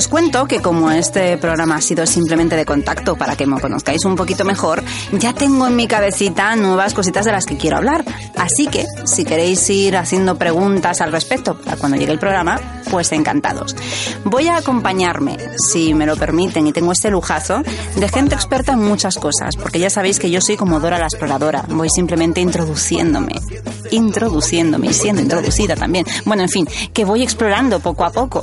os 0.00 0.08
cuento 0.08 0.46
que 0.46 0.62
como 0.62 0.90
este 0.90 1.36
programa 1.36 1.76
ha 1.76 1.80
sido 1.82 2.06
simplemente 2.06 2.56
de 2.56 2.64
contacto 2.64 3.16
para 3.16 3.36
que 3.36 3.46
me 3.46 3.60
conozcáis 3.60 4.02
un 4.06 4.16
poquito 4.16 4.46
mejor, 4.46 4.82
ya 5.12 5.34
tengo 5.34 5.66
en 5.66 5.76
mi 5.76 5.86
cabecita 5.86 6.56
nuevas 6.56 6.94
cositas 6.94 7.26
de 7.26 7.32
las 7.32 7.44
que 7.44 7.58
quiero 7.58 7.76
hablar. 7.76 8.02
Así 8.40 8.68
que, 8.68 8.86
si 9.04 9.26
queréis 9.26 9.68
ir 9.68 9.98
haciendo 9.98 10.38
preguntas 10.38 11.02
al 11.02 11.12
respecto 11.12 11.60
para 11.60 11.76
cuando 11.76 11.98
llegue 11.98 12.12
el 12.12 12.18
programa, 12.18 12.58
pues 12.90 13.12
encantados. 13.12 13.76
Voy 14.24 14.48
a 14.48 14.56
acompañarme, 14.56 15.36
si 15.58 15.92
me 15.92 16.06
lo 16.06 16.16
permiten, 16.16 16.66
y 16.66 16.72
tengo 16.72 16.92
este 16.92 17.10
lujazo, 17.10 17.62
de 17.96 18.08
gente 18.08 18.34
experta 18.34 18.72
en 18.72 18.78
muchas 18.78 19.16
cosas, 19.16 19.56
porque 19.56 19.78
ya 19.78 19.90
sabéis 19.90 20.18
que 20.18 20.30
yo 20.30 20.40
soy 20.40 20.56
como 20.56 20.80
Dora 20.80 20.98
la 20.98 21.04
exploradora, 21.04 21.66
voy 21.68 21.90
simplemente 21.90 22.40
introduciéndome, 22.40 23.34
introduciéndome 23.90 24.86
y 24.86 24.94
siendo 24.94 25.20
introducida 25.20 25.76
también. 25.76 26.06
Bueno, 26.24 26.42
en 26.42 26.48
fin, 26.48 26.66
que 26.94 27.04
voy 27.04 27.22
explorando 27.22 27.80
poco 27.80 28.06
a 28.06 28.10
poco. 28.10 28.42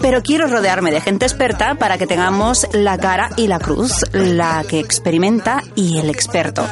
Pero 0.00 0.22
quiero 0.22 0.46
rodearme 0.46 0.92
de 0.92 1.00
gente 1.00 1.24
experta 1.24 1.74
para 1.74 1.98
que 1.98 2.06
tengamos 2.06 2.68
la 2.72 2.98
cara 2.98 3.30
y 3.36 3.48
la 3.48 3.58
cruz, 3.58 4.04
la 4.12 4.64
que 4.68 4.78
experimenta 4.78 5.62
y 5.74 5.98
el 5.98 6.08
experto. 6.10 6.64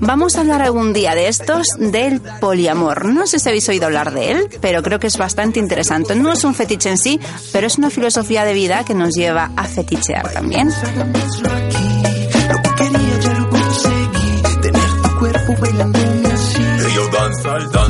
Vamos 0.00 0.36
a 0.36 0.40
hablar 0.40 0.62
algún 0.62 0.92
día 0.92 1.14
de 1.14 1.28
estos 1.28 1.77
del 1.78 2.20
poliamor. 2.40 3.06
No 3.06 3.26
sé 3.26 3.38
si 3.38 3.48
habéis 3.48 3.68
oído 3.68 3.86
hablar 3.86 4.12
de 4.12 4.32
él, 4.32 4.48
pero 4.60 4.82
creo 4.82 4.98
que 4.98 5.06
es 5.06 5.16
bastante 5.16 5.58
interesante. 5.60 6.14
No 6.14 6.32
es 6.32 6.44
un 6.44 6.54
fetiche 6.54 6.90
en 6.90 6.98
sí, 6.98 7.20
pero 7.52 7.66
es 7.66 7.78
una 7.78 7.90
filosofía 7.90 8.44
de 8.44 8.52
vida 8.52 8.84
que 8.84 8.94
nos 8.94 9.14
lleva 9.14 9.52
a 9.56 9.64
fetichear 9.64 10.32
también. 10.32 10.70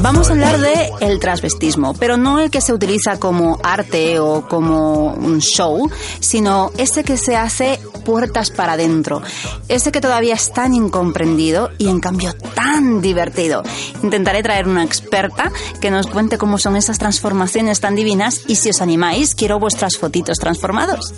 Vamos 0.08 0.30
a 0.30 0.32
hablar 0.32 0.58
de 0.58 0.90
el 1.00 1.20
transvestismo, 1.20 1.92
pero 1.92 2.16
no 2.16 2.38
el 2.38 2.50
que 2.50 2.62
se 2.62 2.72
utiliza 2.72 3.20
como 3.20 3.60
arte 3.62 4.18
o 4.18 4.48
como 4.48 5.12
un 5.12 5.40
show, 5.40 5.90
sino 6.20 6.70
ese 6.78 7.04
que 7.04 7.18
se 7.18 7.36
hace 7.36 7.78
puertas 8.06 8.48
para 8.48 8.72
adentro, 8.72 9.20
ese 9.68 9.92
que 9.92 10.00
todavía 10.00 10.32
es 10.32 10.50
tan 10.50 10.72
incomprendido 10.72 11.68
y 11.76 11.88
en 11.88 12.00
cambio 12.00 12.32
tan 12.54 13.02
divertido. 13.02 13.62
Intentaré 14.02 14.42
traer 14.42 14.66
una 14.66 14.82
experta 14.82 15.52
que 15.78 15.90
nos 15.90 16.06
cuente 16.06 16.38
cómo 16.38 16.56
son 16.56 16.76
esas 16.76 16.98
transformaciones 16.98 17.80
tan 17.80 17.94
divinas 17.94 18.44
y 18.46 18.56
si 18.56 18.70
os 18.70 18.80
animáis, 18.80 19.34
quiero 19.34 19.58
vuestras 19.58 19.98
fotitos 19.98 20.38
transformados. 20.38 21.12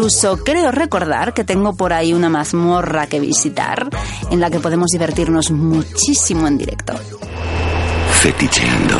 Incluso 0.00 0.38
creo 0.38 0.72
recordar 0.72 1.34
que 1.34 1.44
tengo 1.44 1.74
por 1.74 1.92
ahí 1.92 2.14
una 2.14 2.30
mazmorra 2.30 3.06
que 3.06 3.20
visitar 3.20 3.90
en 4.30 4.40
la 4.40 4.48
que 4.50 4.58
podemos 4.58 4.88
divertirnos 4.90 5.50
muchísimo 5.50 6.48
en 6.48 6.56
directo. 6.56 6.94
Feticheando 8.22 8.98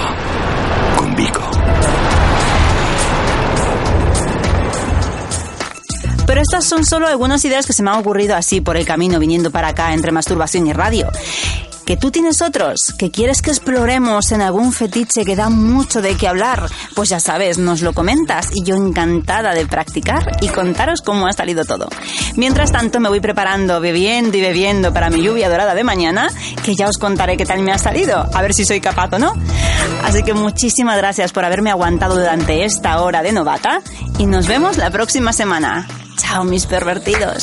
con 0.99 1.17
Vico. 1.17 1.41
Pero 6.27 6.43
estas 6.43 6.67
son 6.67 6.85
solo 6.85 7.07
algunas 7.07 7.43
ideas 7.47 7.67
que 7.67 7.73
se 7.73 7.83
me 7.83 7.89
han 7.89 8.01
ocurrido 8.01 8.37
así 8.37 8.61
por 8.61 8.77
el 8.77 8.85
camino 8.85 9.19
viniendo 9.19 9.51
para 9.51 9.69
acá 9.69 9.95
entre 9.95 10.13
masturbación 10.13 10.67
y 10.67 10.75
radio. 10.75 11.09
Que 11.91 11.97
tú 11.97 12.13
tienes 12.13 12.41
otros, 12.41 12.95
que 12.97 13.11
quieres 13.11 13.43
que 13.43 13.51
exploremos 13.51 14.31
en 14.31 14.43
algún 14.43 14.73
fetiche 14.73 15.25
que 15.25 15.35
da 15.35 15.49
mucho 15.49 16.01
de 16.01 16.15
qué 16.15 16.29
hablar, 16.29 16.71
pues 16.95 17.09
ya 17.09 17.19
sabes, 17.19 17.59
nos 17.59 17.83
lo 17.83 17.95
comentas 17.95 18.51
y 18.55 18.63
yo 18.63 18.77
encantada 18.77 19.55
de 19.55 19.67
practicar 19.67 20.37
y 20.41 20.47
contaros 20.51 21.03
cómo 21.03 21.27
ha 21.27 21.33
salido 21.33 21.65
todo. 21.65 21.89
Mientras 22.37 22.71
tanto 22.71 23.01
me 23.01 23.09
voy 23.09 23.19
preparando, 23.19 23.81
bebiendo 23.81 24.37
y 24.37 24.41
bebiendo 24.41 24.93
para 24.93 25.11
mi 25.11 25.21
lluvia 25.21 25.49
dorada 25.49 25.75
de 25.75 25.83
mañana, 25.83 26.31
que 26.65 26.77
ya 26.77 26.89
os 26.89 26.97
contaré 26.97 27.37
qué 27.37 27.45
tal 27.45 27.61
me 27.63 27.73
ha 27.73 27.79
salido, 27.79 28.25
a 28.33 28.41
ver 28.41 28.55
si 28.55 28.65
soy 28.65 28.81
capaz 28.81 29.13
o 29.15 29.19
no. 29.19 29.33
Así 30.05 30.23
que 30.23 30.33
muchísimas 30.33 30.97
gracias 30.97 31.33
por 31.33 31.45
haberme 31.45 31.71
aguantado 31.71 32.15
durante 32.15 32.65
esta 32.65 33.03
hora 33.03 33.21
de 33.21 33.33
novata 33.33 33.83
y 34.17 34.27
nos 34.27 34.47
vemos 34.47 34.77
la 34.77 34.91
próxima 34.91 35.33
semana. 35.33 35.89
Chao 36.17 36.45
mis 36.45 36.67
pervertidos. 36.67 37.43